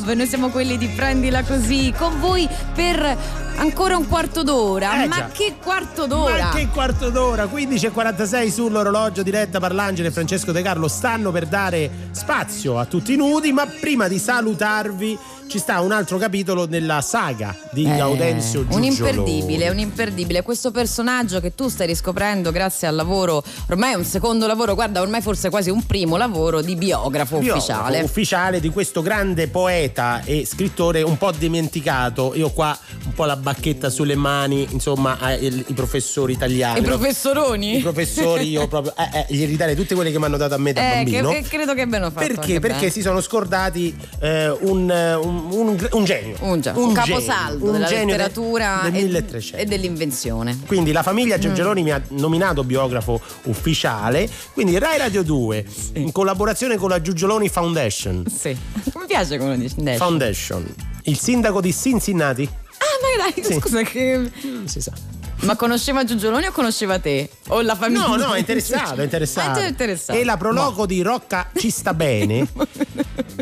Love. 0.06 0.14
Noi 0.14 0.26
siamo 0.28 0.50
quelli 0.50 0.78
di 0.78 0.86
Prendila 0.88 1.42
Così, 1.42 1.92
con 1.96 2.20
voi 2.20 2.48
per 2.74 3.16
ancora 3.56 3.96
un 3.96 4.06
quarto 4.06 4.44
d'ora. 4.44 5.02
Eh, 5.02 5.08
Ma 5.08 5.16
già. 5.16 5.28
che 5.32 5.56
quarto 5.60 6.06
d'ora? 6.06 6.44
Ma 6.44 6.48
che 6.50 6.68
quarto 6.68 7.10
d'ora? 7.10 7.46
15.46 7.46 8.50
sull'orologio 8.50 9.22
diretta 9.24 9.58
Parlangeli 9.58 10.06
e 10.08 10.10
Francesco 10.12 10.52
De 10.52 10.62
Carlo 10.62 10.86
stanno 10.86 11.32
per 11.32 11.46
dare 11.46 11.90
spazio 12.12 12.78
a 12.78 12.84
tutti 12.84 13.14
i 13.14 13.16
nudi, 13.16 13.52
ma 13.52 13.66
prima 13.66 14.06
di 14.06 14.18
salutarvi 14.18 15.18
ci 15.48 15.58
sta 15.58 15.80
un 15.80 15.92
altro 15.92 16.18
capitolo 16.18 16.66
della 16.66 17.00
saga 17.00 17.54
di 17.70 17.84
Eh, 17.84 17.96
Gaudenzio 17.96 18.60
un 18.60 18.66
Giugioloni. 18.66 18.86
imperdibile, 18.88 19.68
un 19.68 19.78
imperdibile. 19.78 20.42
Questo 20.42 20.70
personaggio 20.70 21.40
che 21.40 21.54
tu 21.54 21.68
stai 21.68 21.86
riscoprendo 21.86 22.50
grazie 22.50 22.88
al 22.88 22.94
lavoro, 22.96 23.42
ormai 23.68 23.92
è 23.92 23.94
un 23.94 24.04
secondo 24.04 24.46
lavoro, 24.46 24.74
guarda, 24.74 25.00
ormai 25.00 25.22
forse 25.22 25.48
quasi 25.48 25.70
un 25.70 25.84
primo 25.86 26.16
lavoro 26.16 26.60
di 26.62 26.74
biografo, 26.74 27.38
Biografo 27.38 27.58
ufficiale. 27.58 28.00
ufficiale 28.02 28.60
di 28.60 28.70
questo 28.70 29.02
grande 29.02 29.46
poeta 29.48 30.22
e 30.24 30.44
scrittore 30.44 31.02
un 31.02 31.16
po' 31.16 31.30
dimenticato. 31.32 32.32
Io 32.34 32.50
qua 32.50 32.76
un 33.04 33.12
po' 33.14 33.24
la 33.24 33.36
bacchetta 33.36 33.88
sulle 33.88 34.16
mani, 34.16 34.66
insomma, 34.70 35.16
ai 35.20 35.64
i 35.68 35.72
professori 35.74 36.32
italiani. 36.32 36.80
I 36.80 36.82
professoroni? 36.82 37.76
I 37.78 37.80
professori, 37.82 38.48
io 38.50 38.66
proprio 38.66 38.94
eh, 38.96 39.18
eh, 39.20 39.26
gli 39.28 39.46
ridarei 39.46 39.76
tutte 39.76 39.94
quelle 39.94 40.10
che 40.10 40.18
mi 40.18 40.24
hanno 40.24 40.36
dato 40.36 40.54
a 40.54 40.58
me 40.58 40.72
da 40.72 40.80
Eh, 40.80 41.04
che, 41.04 41.20
bambino. 41.22 41.28
che 41.30 41.42
credo 41.42 41.72
che 41.74 41.82
abbiano 41.82 42.10
fatto. 42.10 42.26
Perché? 42.26 42.58
Perché 42.60 42.78
bene. 42.78 42.90
si 42.90 43.00
sono 43.00 43.20
scordati 43.20 43.96
eh, 44.20 44.48
un, 44.50 44.90
eh, 44.90 45.14
un- 45.36 45.68
un- 45.68 45.88
un 45.92 46.04
genio. 46.04 46.36
un, 46.40 46.60
già- 46.60 46.72
un 46.76 46.94
genio, 46.94 46.94
caposaldo 46.94 47.70
della 47.70 47.86
genio 47.86 48.04
de- 48.06 48.10
letteratura 48.22 48.80
del 48.84 48.94
e- 48.96 49.02
1300. 49.04 49.68
dell'invenzione. 49.68 50.58
Quindi 50.66 50.92
la 50.92 51.00
Mm. 51.00 51.04
famiglia 51.04 51.38
Giorgeloni 51.38 51.82
mi 51.82 51.90
ha 51.92 52.02
nominato 52.10 52.64
biografo 52.64 53.20
ufficiale. 53.44 54.28
Quindi 54.52 54.78
Rai 54.78 54.98
Radio 54.98 55.22
2, 55.22 55.64
in 55.94 56.12
collaborazione 56.12 56.76
con 56.76 56.88
la 56.88 57.00
Giugioloni 57.00 57.48
Foundation. 57.48 58.24
Sì. 58.32 58.48
Mi 58.94 59.06
piace 59.06 59.38
come 59.38 59.58
dici. 59.58 59.74
Foundation. 59.96 60.64
Il 61.04 61.18
sindaco 61.18 61.60
di 61.60 61.72
Cincinnati? 61.72 62.48
Ah, 62.78 63.18
ma 63.18 63.30
dai, 63.32 63.44
Sì. 63.44 63.54
scusa 63.60 63.82
che. 63.82 64.30
Non 64.42 64.66
si 64.68 64.80
sa. 64.80 64.92
Ma 65.40 65.54
conosceva 65.54 66.02
Giugioloni 66.02 66.46
o 66.46 66.50
conosceva 66.50 66.98
te? 66.98 67.28
O 67.48 67.60
la 67.60 67.74
famiglia? 67.76 68.06
No, 68.06 68.16
no, 68.16 68.32
è 68.32 68.38
interessato, 68.38 69.00
è 69.02 69.04
interessato. 69.04 69.58
Ah, 69.60 69.64
è 69.64 69.68
interessato. 69.68 70.18
E 70.18 70.24
la 70.24 70.38
prologo 70.38 70.86
di 70.86 71.02
Rocca 71.02 71.50
ci 71.54 71.68
sta 71.70 71.92
bene. 71.92 72.46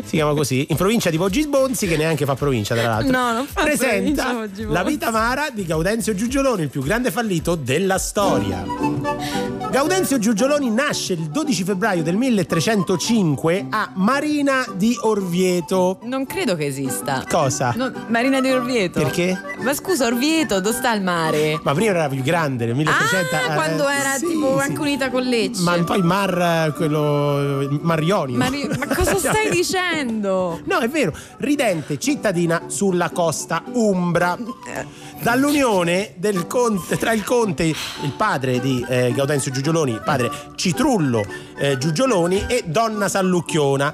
si 0.05 0.15
chiama 0.15 0.33
così, 0.33 0.67
in 0.69 0.75
provincia 0.77 1.09
di 1.09 1.17
Poggi 1.17 1.41
Sbonzi, 1.41 1.87
che 1.87 1.97
neanche 1.97 2.25
fa 2.25 2.35
provincia, 2.35 2.75
tra 2.75 2.87
l'altro. 2.87 3.11
No, 3.11 3.33
non 3.33 3.45
fa 3.47 3.63
presenta. 3.63 4.47
La 4.67 4.83
vita 4.83 5.07
amara 5.07 5.49
di 5.49 5.65
Gaudenzio 5.65 6.13
Giugioloni, 6.13 6.61
il 6.63 6.69
più 6.69 6.83
grande 6.83 7.11
fallito 7.11 7.55
della 7.55 7.97
storia. 7.97 8.94
Gaudenzio 9.69 10.19
Giugioloni 10.19 10.69
nasce 10.69 11.13
il 11.13 11.29
12 11.29 11.63
febbraio 11.65 12.01
del 12.01 12.15
1305 12.15 13.67
a 13.69 13.91
Marina 13.95 14.65
di 14.73 14.97
Orvieto. 15.01 15.99
Non 16.03 16.25
credo 16.25 16.55
che 16.55 16.65
esista. 16.65 17.25
Cosa? 17.29 17.73
No, 17.75 17.91
Marina 18.07 18.39
di 18.39 18.49
Orvieto. 18.51 19.01
Perché? 19.01 19.37
Ma 19.59 19.73
scusa, 19.73 20.05
Orvieto, 20.05 20.61
dove 20.61 20.77
sta 20.77 20.93
il 20.93 21.01
mare? 21.01 21.59
Ma 21.61 21.73
prima 21.73 21.89
era 21.89 22.07
più 22.07 22.21
grande, 22.21 22.65
nel 22.65 22.75
1300. 22.75 23.35
Ah, 23.35 23.39
eh, 23.39 23.53
quando 23.55 23.87
era 23.89 24.13
sì, 24.13 24.27
tipo 24.27 24.59
sì. 24.59 24.63
anche 24.63 24.79
unita 24.79 25.09
con 25.09 25.23
Lecce. 25.23 25.61
Ma 25.61 25.83
poi 25.83 26.01
mar, 26.01 26.67
eh, 26.67 26.73
quello 26.73 27.67
Marioni. 27.81 28.37
Mari- 28.37 28.69
ma 28.79 28.87
cosa 28.95 29.17
stai 29.19 29.49
dicendo? 29.49 30.61
No, 30.63 30.79
è 30.79 30.87
vero, 30.87 31.13
ridente 31.37 31.99
cittadina 31.99 32.63
sulla 32.67 33.09
costa 33.09 33.61
umbra. 33.73 34.37
Dall'unione 35.21 36.13
conte, 36.47 36.97
tra 36.97 37.11
il 37.13 37.23
conte, 37.23 37.63
il 37.63 38.13
padre 38.15 38.59
di 38.59 38.85
eh, 38.87 39.11
Gaudenzio 39.13 39.51
Giugioloni, 39.51 39.91
il 39.91 40.01
padre 40.03 40.29
Citrullo 40.55 41.25
eh, 41.57 41.77
Giugioloni 41.77 42.45
e 42.47 42.63
Donna 42.65 43.07
Sallucchiona. 43.07 43.93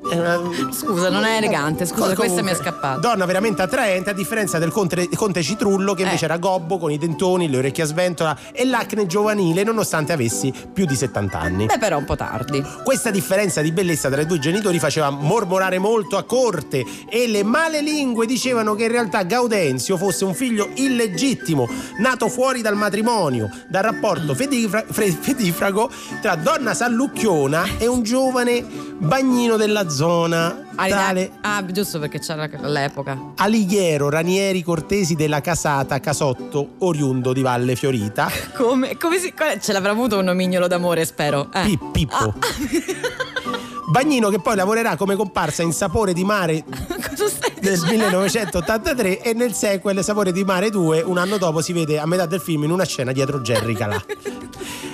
Una- 0.00 0.38
Scusa, 0.70 1.10
non 1.10 1.24
è 1.24 1.36
elegante, 1.36 1.84
scusa, 1.84 2.00
Comunque, 2.00 2.24
questa 2.26 2.42
mi 2.42 2.50
è 2.50 2.54
scappata. 2.54 2.98
Donna 3.00 3.24
veramente 3.26 3.62
attraente, 3.62 4.10
a 4.10 4.12
differenza 4.12 4.58
del 4.58 4.70
conte, 4.70 5.08
conte 5.14 5.42
Citrullo, 5.42 5.94
che 5.94 6.02
invece 6.02 6.22
Eh. 6.22 6.28
era 6.28 6.38
gobbo 6.38 6.78
con 6.78 6.90
i 6.90 6.98
dentoni, 6.98 7.48
le 7.50 7.58
orecchie 7.58 7.82
a 7.82 7.86
sventola 7.86 8.36
e 8.52 8.64
l'acne 8.64 9.06
giovanile, 9.06 9.64
nonostante 9.64 10.12
avessi 10.12 10.52
più 10.72 10.86
di 10.86 10.94
70 10.94 11.38
anni. 11.40 11.66
Beh, 11.66 11.78
però 11.78 11.98
un 11.98 12.04
po' 12.04 12.16
tardi. 12.16 12.64
Questa 12.84 13.10
differenza 13.10 13.60
di 13.60 13.72
bellezza 13.72 14.08
tra 14.08 14.20
i 14.20 14.26
due 14.26 14.38
genitori 14.38 14.78
faceva 14.78 15.10
mormorare 15.10 15.78
molto 15.78 16.16
a 16.16 16.22
corte 16.24 16.84
e 17.08 17.26
le 17.26 17.42
male 17.42 17.82
lingue 17.82 18.24
dicevano 18.26 18.74
che 18.74 18.84
in 18.84 18.92
realtà 18.92 19.24
Gaudenzio 19.24 19.96
fosse 19.96 20.24
un 20.24 20.34
figlio 20.34 20.70
illegittimo, 20.74 21.68
nato 21.98 22.28
fuori 22.28 22.62
dal 22.62 22.76
matrimonio, 22.76 23.50
dal 23.68 23.82
rapporto 23.82 24.34
fedifra- 24.34 24.84
fedifrago 24.88 25.90
tra 26.22 26.36
donna 26.36 26.72
Sallucchiona 26.72 27.64
e 27.78 27.86
un 27.86 28.02
giovane 28.02 28.64
bagnino 28.98 29.56
della 29.56 29.86
zona, 29.88 30.64
tale 30.74 31.32
Ah, 31.40 31.64
giusto 31.66 31.98
perché 31.98 32.18
c'era 32.18 32.48
l'epoca. 32.62 33.32
Alighiero 33.36 34.08
Ranieri 34.08 34.62
Cortesi 34.62 35.14
della 35.14 35.40
Casata 35.40 35.98
Casotto, 36.00 36.74
oriundo 36.78 37.32
di 37.32 37.42
Valle 37.42 37.76
Fiorita. 37.76 38.30
Come, 38.56 38.96
come 38.96 39.18
si. 39.18 39.32
qual 39.32 39.60
Ce 39.60 39.72
l'avrà 39.72 39.90
avuto 39.90 40.18
un 40.18 40.24
nomignolo 40.24 40.66
d'amore, 40.66 41.04
spero. 41.04 41.48
Eh. 41.52 41.62
Pi- 41.62 41.78
Pippo. 41.92 42.34
Bagnino 43.90 44.28
che 44.28 44.38
poi 44.38 44.54
lavorerà 44.54 44.96
come 44.96 45.16
comparsa 45.16 45.62
in 45.62 45.72
Sapore 45.72 46.12
di 46.12 46.22
Mare 46.22 46.62
del 47.58 47.80
1983 47.88 49.22
e 49.22 49.32
nel 49.32 49.54
sequel 49.54 50.04
Sapore 50.04 50.30
di 50.30 50.44
Mare 50.44 50.68
2 50.68 51.00
un 51.00 51.16
anno 51.16 51.38
dopo 51.38 51.62
si 51.62 51.72
vede 51.72 51.98
a 51.98 52.04
metà 52.06 52.26
del 52.26 52.40
film 52.40 52.64
in 52.64 52.70
una 52.70 52.84
scena 52.84 53.12
dietro 53.12 53.40
Jerry 53.40 53.72
Calà. 53.74 54.04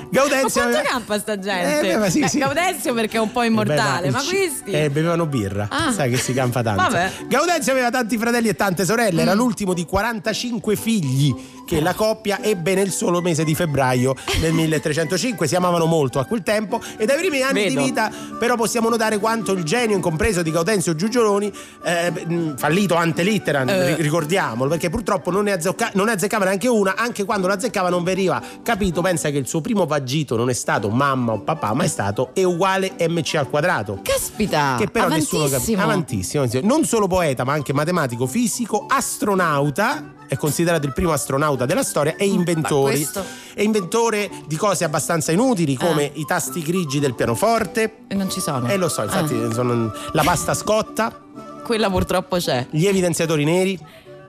Ma 0.05 0.21
Gaudenzio 0.21 0.61
quanto 0.63 0.79
aveva- 0.79 0.93
campa 0.95 1.19
sta 1.19 1.39
gente? 1.39 1.79
Eh, 1.79 1.81
beh, 1.83 1.97
ma 1.99 2.09
sì, 2.11 2.21
Eh, 2.21 2.29
sì. 2.29 2.39
Gaudenzio 2.39 2.95
perché 2.95 3.17
è 3.17 3.21
un 3.21 3.33
po' 3.33 3.43
immortale, 3.43 4.07
Eh, 4.07 4.11
beh, 4.11 4.17
ma 4.17 4.23
questi. 4.23 4.71
Eh, 4.71 4.91
bevevano 4.91 5.27
birra. 5.27 5.67
Ah. 5.71 5.93
Sai 5.93 6.11
che 6.11 6.17
si 6.17 6.33
campa 6.33 6.63
tanto. 6.63 6.83
Vabbè. 6.83 7.11
Gaudenzio 7.27 7.73
aveva 7.73 7.91
tanti 7.91 8.17
fratelli 8.19 8.49
e 8.49 8.55
tante 8.55 8.85
sorelle. 8.85 9.21
Mm. 9.21 9.27
Era 9.27 9.35
l'ultimo 9.35 9.73
di 9.75 9.85
45 9.85 10.77
figli 10.77 11.35
che 11.65 11.81
la 11.81 11.95
coppia 11.95 12.43
ebbe 12.43 12.75
nel 12.75 12.91
solo 12.91 13.21
mese 13.21 13.45
di 13.45 13.55
febbraio 13.55 14.15
del 14.41 14.53
1305. 14.55 15.47
Si 15.47 15.55
amavano 15.57 15.87
molto 15.87 16.19
a 16.19 16.25
quel 16.25 16.43
tempo 16.43 16.81
e 16.97 17.07
dai 17.07 17.19
primi 17.19 17.41
anni 17.43 17.65
Vedo. 17.65 17.81
di 17.81 17.87
vita, 17.87 18.11
però, 18.39 18.57
possiamo 18.57 18.89
notare 18.89 19.19
quanto 19.19 19.53
il 19.53 19.63
genio 19.65 19.97
incompreso 19.97 20.43
di 20.43 20.51
Gaudenzio 20.51 20.95
Giugioloni, 20.95 21.53
eh, 21.85 22.55
fallito 22.57 22.95
ante 22.95 23.23
litteram, 23.23 23.69
Eh. 23.69 23.95
ri- 23.97 24.03
ricordiamolo, 24.03 24.69
perché 24.71 24.91
purtroppo 24.91 25.31
non 25.31 25.45
ne, 25.45 25.53
azzecca- 25.53 25.91
non 25.95 26.07
ne 26.07 26.13
azzeccava 26.13 26.45
neanche 26.45 26.69
una, 26.69 26.95
anche 26.97 27.25
quando 27.25 27.47
l'azzeccava 27.47 27.89
non 27.89 28.03
veniva 28.05 28.41
capito. 28.63 29.01
Pensa 29.03 29.31
che 29.31 29.39
il 29.39 29.47
suo 29.47 29.61
primo 29.61 29.87
vagito 29.87 30.37
non 30.37 30.49
è 30.51 30.53
stato 30.55 30.89
mamma 30.91 31.33
o 31.33 31.41
papà, 31.41 31.73
ma 31.75 31.85
è 31.85 31.89
stato 31.89 32.31
E 32.35 32.45
uguale 32.45 32.93
MC 33.09 33.35
al 33.37 33.49
quadrato. 33.49 33.99
Caspita! 34.03 34.77
Che 34.79 34.87
però 34.89 35.09
nessuno 35.09 35.49
capisce. 35.49 35.75
avantissimo. 35.75 36.43
Avantissimo. 36.43 36.75
Non 36.75 36.85
solo 36.85 37.07
poeta, 37.07 37.45
ma 37.45 37.53
anche 37.53 37.73
matematico, 37.73 38.27
fisico, 38.27 38.87
astronauta. 38.89 40.13
È 40.27 40.37
considerato 40.37 40.87
il 40.87 40.93
primo 40.93 41.13
astronauta 41.13 41.67
della 41.67 41.83
storia 41.83 42.17
e 42.17 42.27
inventore. 42.27 42.93
questo- 42.95 43.25
È 43.55 43.63
inventore 43.63 44.31
di 44.47 44.57
cose 44.57 44.85
abbastanza 44.85 45.33
inutili 45.33 45.77
come 45.77 46.11
i 46.15 46.25
tasti 46.25 46.61
grigi 46.63 46.99
del 46.99 47.15
pianoforte. 47.15 47.99
E 48.09 48.15
non 48.15 48.31
ci 48.31 48.41
sono. 48.41 48.69
E 48.69 48.77
lo 48.77 48.89
so, 48.89 49.03
infatti, 49.03 49.37
sono 49.53 49.93
la 50.13 50.23
pasta 50.23 50.55
scotta, 50.55 51.21
Quella 51.65 51.89
purtroppo 51.91 52.37
c'è. 52.37 52.67
gli 52.71 52.87
evidenziatori 52.87 53.45
neri. 53.45 53.79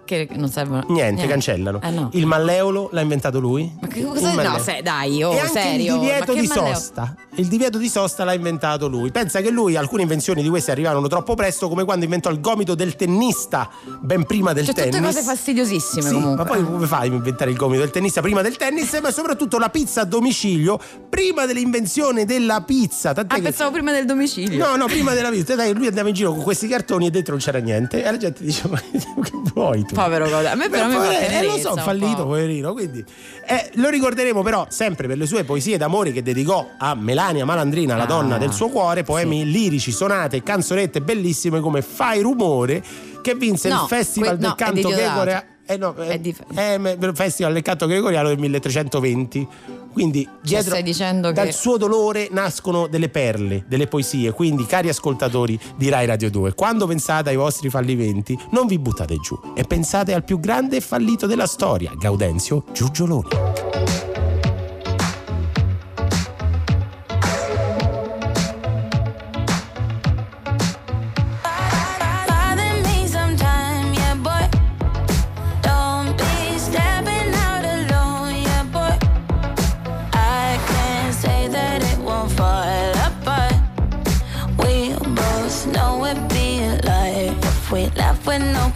Che 0.05 0.27
non 0.35 0.49
servono. 0.49 0.85
Niente, 0.89 1.25
cancellano. 1.25 1.81
Eh 1.81 1.89
no. 1.89 2.09
Il 2.13 2.27
malleolo 2.27 2.89
l'ha 2.91 3.01
inventato 3.01 3.39
lui. 3.39 3.71
Ma 3.81 3.87
che 3.87 4.03
cosa 4.03 4.29
No, 4.29 4.35
malleolo. 4.35 4.59
se- 4.63 4.81
dai, 4.83 5.23
oh, 5.23 5.33
e 5.33 5.47
serio. 5.47 5.93
il 5.95 5.99
divieto 5.99 6.33
di 6.33 6.45
malleo- 6.47 6.73
sosta. 6.75 7.15
Il 7.37 7.47
divieto 7.47 7.77
di 7.79 7.89
sosta 7.89 8.23
l'ha 8.23 8.33
inventato 8.33 8.87
lui. 8.87 9.09
Pensa 9.11 9.41
che 9.41 9.49
lui, 9.49 9.75
alcune 9.75 10.03
invenzioni 10.03 10.43
di 10.43 10.49
queste 10.49 10.69
arrivarono 10.71 11.07
troppo 11.07 11.33
presto, 11.33 11.67
come 11.67 11.83
quando 11.85 12.05
inventò 12.05 12.29
il 12.29 12.39
gomito 12.39 12.75
del 12.75 12.95
tennista, 12.95 13.67
ben 13.99 14.25
prima 14.25 14.53
del 14.53 14.65
Cioè, 14.65 14.75
tutte 14.75 14.89
tennis. 14.89 15.07
cose 15.15 15.21
fastidiosissime 15.25 16.07
Sì, 16.07 16.13
comunque. 16.13 16.35
ma 16.35 16.49
poi 16.51 16.63
come 16.63 16.85
fai 16.85 17.09
a 17.09 17.13
inventare 17.13 17.49
il 17.49 17.57
gomito 17.57 17.81
del 17.81 17.89
tennista 17.91 18.21
prima 18.21 18.41
del 18.43 18.55
tennis? 18.57 18.93
Ma 19.01 19.09
soprattutto 19.11 19.57
la 19.57 19.69
pizza 19.69 20.01
a 20.01 20.05
domicilio 20.05 20.79
prima 21.09 21.45
dell'invenzione 21.47 22.25
della 22.25 22.61
pizza. 22.61 23.11
Tant'è 23.13 23.33
Ah, 23.33 23.37
che- 23.37 23.41
pensavo 23.43 23.71
prima 23.71 23.91
del 23.91 24.05
domicilio. 24.05 24.63
No, 24.67 24.75
no, 24.75 24.85
prima 24.85 25.13
della 25.15 25.29
pizza. 25.29 25.55
Dai, 25.55 25.73
lui 25.73 25.87
andava 25.87 26.07
in 26.09 26.13
giro 26.13 26.31
con 26.31 26.43
questi 26.43 26.67
cartoni 26.67 27.07
e 27.07 27.09
dentro 27.09 27.33
non 27.33 27.41
c'era 27.41 27.57
niente. 27.57 28.03
E 28.03 28.11
la 28.11 28.17
gente 28.17 28.43
diceva: 28.43 28.69
Ma 28.75 28.79
che 28.79 29.31
vuoi 29.53 29.83
tu? 29.85 29.94
Povero 30.03 30.29
Gaudenzio. 30.29 30.51
A 30.51 30.55
me 30.55 30.69
però 30.69 30.85
mi 30.87 30.91
fa 30.93 30.97
povero- 30.99 31.17
eh, 31.19 31.25
tenerezza 31.27 31.69
lo 31.69 31.75
so, 31.77 31.81
fallito, 31.81 32.15
po'. 32.17 32.23
poverino. 32.25 32.73
Quindi 32.73 33.05
eh, 33.47 33.69
lo 33.75 33.89
ricorderemo 33.89 34.41
però 34.43 34.65
sempre 34.69 35.07
per 35.07 35.17
le 35.17 35.25
sue 35.25 35.43
poesie 35.43 35.77
d'amore 35.77 36.11
che 36.11 36.21
dedicò 36.21 36.67
a 36.77 36.93
Melania 36.95 37.45
Malandrina, 37.45 37.95
la 37.95 38.03
Ah, 38.03 38.07
donna 38.07 38.37
del 38.37 38.51
suo 38.53 38.69
cuore, 38.69 39.03
poemi 39.03 39.45
lirici, 39.49 39.91
sonate, 39.91 40.43
canzonette 40.43 41.01
bellissime 41.01 41.59
come 41.59 41.81
Fai 41.81 42.21
rumore, 42.21 42.83
che 43.21 43.35
vinse 43.35 43.69
No, 43.69 43.81
il 43.83 43.87
Festival 43.87 44.29
que- 44.31 44.37
del 44.37 44.47
no, 44.49 44.55
Canto. 44.55 44.89
Gregoriano. 44.89 45.43
Eh 45.67 45.77
no, 45.77 45.95
eh, 45.97 46.21
eh, 46.55 46.75
il 46.99 47.11
Festival 47.15 47.53
del 47.53 47.61
Canto 47.63 47.87
Gregoriano 47.87 48.27
del 48.27 48.37
1320. 48.37 49.47
Quindi 49.91 50.23
Cioè, 50.25 50.33
dietro 50.41 50.81
dicendo 50.81 51.31
dal 51.31 51.45
che- 51.45 51.51
suo 51.53 51.77
dolore 51.77 52.27
nascono 52.29 52.87
delle 52.87 53.07
perle, 53.07 53.63
delle 53.67 53.87
poesie. 53.87 54.31
Quindi, 54.31 54.65
cari 54.65 54.89
ascoltatori 54.89 55.57
di 55.77 55.87
Rai 55.89 56.05
Radio 56.05 56.29
2, 56.29 56.53
quando 56.53 56.85
pensate 56.85 57.29
ai 57.29 57.37
vostri 57.37 57.69
fallimenti, 57.69 58.37
non 58.51 58.67
vi 58.67 58.77
buttate 58.77 59.15
giù 59.19 59.39
e 59.55 59.63
pensate 59.63 60.13
al 60.13 60.25
più 60.25 60.39
grande 60.39 60.81
fallito 60.81 61.27
della 61.27 61.47
storia, 61.47 61.91
Gaudenzio 61.97 62.65
Giugioloni. 62.73 64.04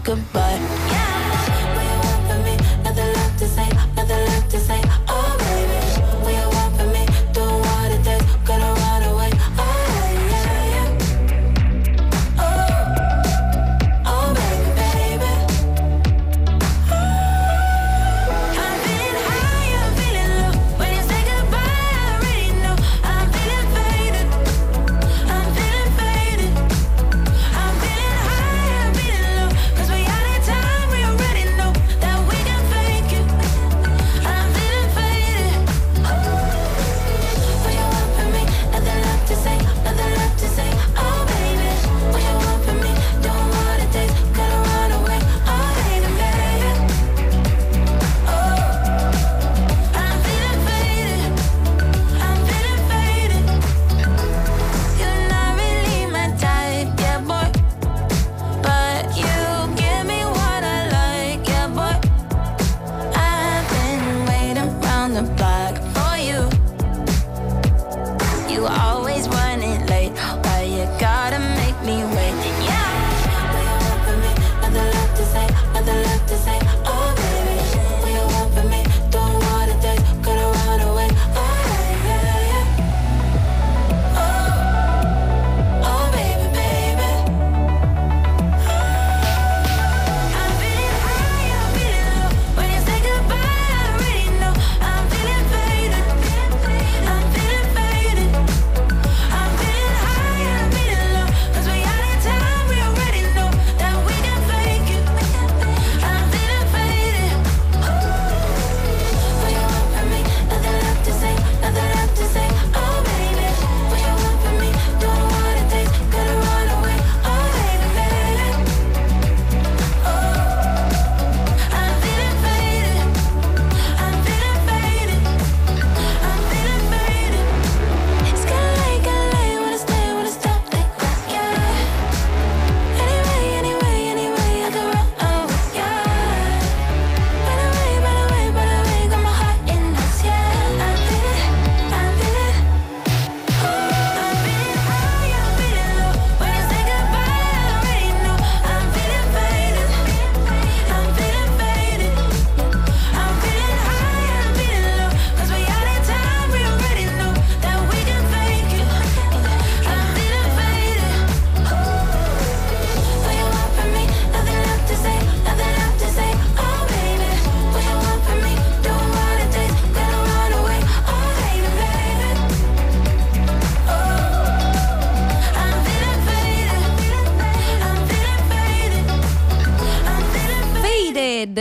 Goodbye. 0.09 0.88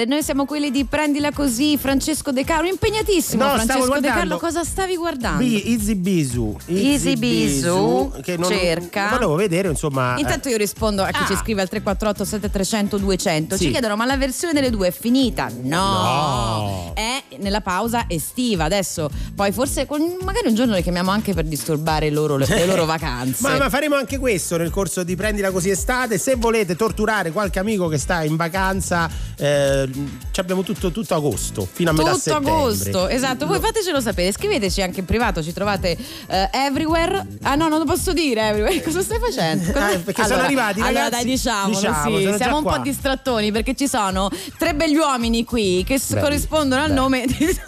Noi 0.06 0.22
siamo 0.22 0.44
quelli 0.44 0.70
di 0.70 0.84
Prendila 0.84 1.32
Così, 1.32 1.76
Francesco 1.78 2.30
De 2.32 2.44
Carlo, 2.44 2.68
impegnatissimo 2.68 3.44
No, 3.44 3.50
Francesco 3.54 4.00
De. 4.00 4.08
Carlo, 4.08 4.38
cosa 4.38 4.64
stavi 4.64 4.96
guardando? 4.96 5.44
B, 5.44 5.62
Easy 5.64 5.94
Bisu. 5.94 6.56
Easy 6.66 7.16
Bisu, 7.16 8.12
che 8.22 8.36
non, 8.36 8.50
cerca. 8.50 9.08
Volevo 9.10 9.34
vedere, 9.34 9.68
insomma. 9.68 10.16
eh, 10.16 10.20
Intanto 10.20 10.48
io 10.48 10.56
rispondo 10.56 11.02
a 11.02 11.10
chi 11.10 11.24
ci 11.26 11.36
scrive 11.36 11.62
al 11.62 11.68
348 11.68 12.24
7300 12.24 12.98
200 12.98 13.56
Sì. 13.56 13.64
Ci 13.64 13.70
chiedono 13.70 13.96
ma 13.96 14.04
la 14.04 14.16
versione 14.16 14.52
delle 14.52 14.70
due 14.70 14.88
è 14.88 14.92
finita? 14.92 15.50
No, 15.62 15.76
No. 15.78 16.92
È 16.94 17.22
nella 17.38 17.60
pausa 17.60 18.04
estiva 18.08 18.64
Adesso 18.64 19.08
poi 19.34 19.52
forse 19.52 19.86
magari 20.22 20.48
un 20.48 20.54
giorno 20.54 20.72
le 20.74 20.82
chiamiamo 20.82 21.10
anche 21.10 21.32
per 21.34 21.44
disturbare 21.44 22.10
loro, 22.10 22.36
le, 22.36 22.66
loro 22.66 22.84
vacanze 22.86 23.42
Ma, 23.48 23.56
ma 23.56 23.68
faremo 23.68 23.94
anche 23.94 24.18
questo 24.18 24.56
nel 24.56 24.70
corso 24.70 25.02
di 25.04 25.14
Prendila 25.16 25.50
Così 25.50 25.70
Estate. 25.70 26.18
Se 26.18 26.34
volete 26.36 26.76
torturare 26.76 27.30
qualche 27.30 27.58
amico 27.58 27.88
che 27.88 27.98
sta 27.98 28.22
in 28.22 28.36
vacanza, 28.36 29.08
eh, 29.36 29.87
abbiamo 30.36 30.62
tutto, 30.62 30.90
tutto 30.90 31.14
agosto, 31.14 31.66
fino 31.70 31.90
a 31.90 31.92
metà 31.92 32.10
Tutto 32.10 32.20
settembre. 32.20 32.50
agosto, 32.52 33.08
esatto. 33.08 33.46
Voi 33.46 33.60
fatecelo 33.60 34.00
sapere, 34.00 34.32
scriveteci 34.32 34.82
anche 34.82 35.00
in 35.00 35.06
privato, 35.06 35.42
ci 35.42 35.52
trovate 35.52 35.96
eh, 36.28 36.48
everywhere. 36.52 37.26
Ah 37.42 37.54
no, 37.54 37.68
non 37.68 37.78
lo 37.78 37.84
posso 37.84 38.12
dire 38.12 38.48
everywhere. 38.48 38.80
Cosa 38.88 39.02
stai 39.02 39.18
facendo? 39.18 39.72
Cosa- 39.72 39.86
Ah, 39.88 39.98
perché 39.98 40.24
sono 40.24 40.42
arrivati, 40.42 40.80
Allora 40.80 41.04
ragazzi. 41.04 41.22
dai, 41.24 41.30
diciamolo, 41.32 41.74
Diciamo, 41.78 42.18
sì. 42.18 42.34
Siamo 42.36 42.56
un 42.58 42.62
qua. 42.62 42.76
po' 42.76 42.82
distrattoni 42.82 43.52
perché 43.52 43.74
ci 43.74 43.88
sono 43.88 44.30
tre 44.58 44.74
begli 44.74 44.96
uomini 44.96 45.44
qui 45.44 45.82
che 45.86 45.98
Belli, 46.06 46.20
corrispondono 46.20 46.82
al 46.82 46.88
belli. 46.88 47.00
nome 47.00 47.24
di- 47.26 47.58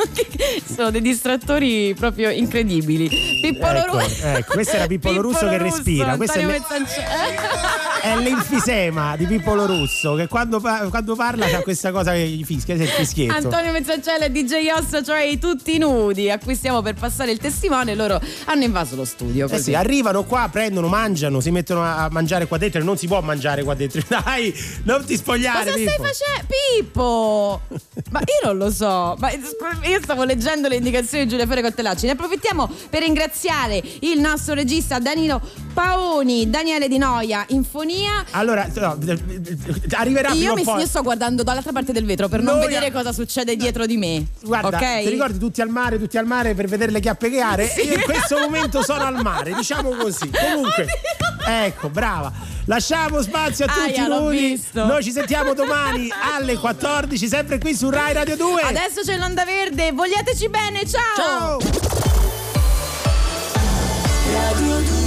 sono 0.75 0.91
dei 0.91 1.01
distrattori 1.01 1.95
proprio 1.95 2.31
incredibili. 2.31 3.09
Pippolo 3.43 3.79
Ecco, 3.79 3.99
Russo. 3.99 4.27
ecco, 4.27 4.53
questo 4.53 4.77
era 4.77 4.87
Pippolo 4.87 5.21
Russo 5.23 5.49
che 5.49 5.59
respira, 5.59 6.17
questo 6.17 6.39
è. 6.39 6.61
È 8.03 8.17
l'enfisema 8.17 9.15
di 9.17 9.27
Pippolo 9.27 9.67
Russo 9.67 10.15
che 10.15 10.27
quando, 10.27 10.61
quando 10.61 11.15
parla 11.15 11.47
c'ha 11.49 11.61
questa 11.61 11.91
cosa 11.93 12.10
che 12.13 12.27
gli 12.29 12.45
fischia, 12.45 12.75
è 12.75 12.79
il 12.79 12.89
fischietto. 12.89 13.35
Antonio 13.35 13.73
Mezzancella 13.73 14.25
e 14.27 14.31
DJ 14.31 14.69
Ossa, 14.77 15.03
cioè 15.03 15.39
tutti 15.39 15.79
nudi 15.79 16.31
a 16.31 16.39
cui 16.39 16.55
stiamo 16.55 16.83
per 16.83 16.95
passare 16.95 17.31
il 17.33 17.39
testimone. 17.39 17.95
Loro 17.95 18.21
hanno 18.47 18.65
invaso 18.65 18.97
lo 18.97 19.05
studio. 19.05 19.47
Eh 19.47 19.51
Così. 19.51 19.63
sì, 19.63 19.75
arrivano 19.75 20.25
qua, 20.25 20.49
prendono, 20.51 20.89
mangiano, 20.89 21.41
si 21.41 21.51
mettono 21.51 21.83
a 21.83 22.09
mangiare 22.11 22.47
qua 22.47 22.59
dentro 22.59 22.83
non 22.83 22.97
si 22.97 23.07
può 23.07 23.21
mangiare 23.21 23.63
qua 23.63 23.75
dentro. 23.75 24.03
Dai, 24.09 24.55
non 24.85 25.05
ti 25.05 25.17
spogliare. 25.17 25.71
Cosa 25.71 25.71
stai 25.73 25.85
Pippo. 25.85 26.03
facendo? 26.03 26.47
Pippo! 26.77 27.61
Ma 28.11 28.21
io 28.21 28.47
non 28.49 28.57
lo 28.57 28.71
so, 28.71 29.15
ma 29.19 29.31
io 29.31 30.01
stavo 30.03 30.25
leggendo 30.25 30.69
le 30.69 30.77
indicazioni 30.77 31.25
di 31.25 31.31
Giulia 31.31 31.47
Fiore 31.47 31.61
Coltellacci. 31.63 32.07
Ne 32.07 32.13
approfittiamo 32.13 32.69
per 32.89 33.03
ringraziare 33.03 33.83
il 34.01 34.19
nostro 34.19 34.55
regista 34.55 34.99
Danilo 34.99 35.41
Paoni, 35.73 36.51
Daniele 36.51 36.89
Di 36.89 36.99
Noia, 36.99 37.45
Infonia. 37.49 38.25
Allora, 38.31 38.69
no, 38.75 38.99
arriverà 39.91 40.31
prima 40.31 40.45
Io, 40.45 40.53
o 40.53 40.55
mi, 40.55 40.65
poi. 40.65 40.81
io 40.81 40.87
sto 40.87 41.03
guardando 41.03 41.43
dall'altra 41.43 41.73
parte 41.73 41.93
del 41.93 42.00
del 42.01 42.07
vetro 42.07 42.29
per 42.29 42.43
non 42.43 42.59
vedere 42.59 42.87
a... 42.87 42.93
cosa 42.93 43.13
succede 43.13 43.55
dietro 43.57 43.87
di 43.87 43.97
me. 43.97 44.25
Guarda, 44.41 44.77
okay? 44.77 45.05
ti 45.05 45.11
ricordi 45.11 45.39
tutti 45.39 45.61
al 45.61 45.69
mare, 45.69 45.99
tutti 45.99 46.17
al 46.17 46.27
mare 46.27 46.55
per 46.55 46.67
vedere 46.67 46.91
le 46.91 47.01
chiappe 47.01 47.31
chiare? 47.31 47.69
Sì. 47.69 47.87
Io 47.87 47.95
in 47.95 48.03
questo 48.03 48.39
momento 48.39 48.83
sono 48.83 49.05
al 49.05 49.23
mare, 49.23 49.53
diciamo 49.53 49.91
così. 49.91 50.31
Comunque, 50.33 50.87
ecco, 51.47 51.89
brava. 51.91 52.33
Lasciamo 52.65 53.21
spazio 53.23 53.67
a 53.67 53.69
tutti 53.69 54.01
noi. 54.01 54.63
Noi 54.73 55.03
ci 55.03 55.13
sentiamo 55.13 55.55
domani 55.55 56.09
alle 56.35 56.57
14, 56.57 57.29
sempre 57.29 57.59
qui 57.59 57.75
su 57.75 57.91
Rai 57.91 58.13
Radio 58.13 58.37
2. 58.37 58.63
Adesso 58.63 59.03
c'è 59.03 59.17
l'onda 59.19 59.45
verde, 59.45 59.93
voglieteci 59.93 60.49
bene, 60.49 60.87
ciao! 60.87 61.59
Ciao! 61.59 61.59
Radio 64.33 64.81
2 64.81 65.00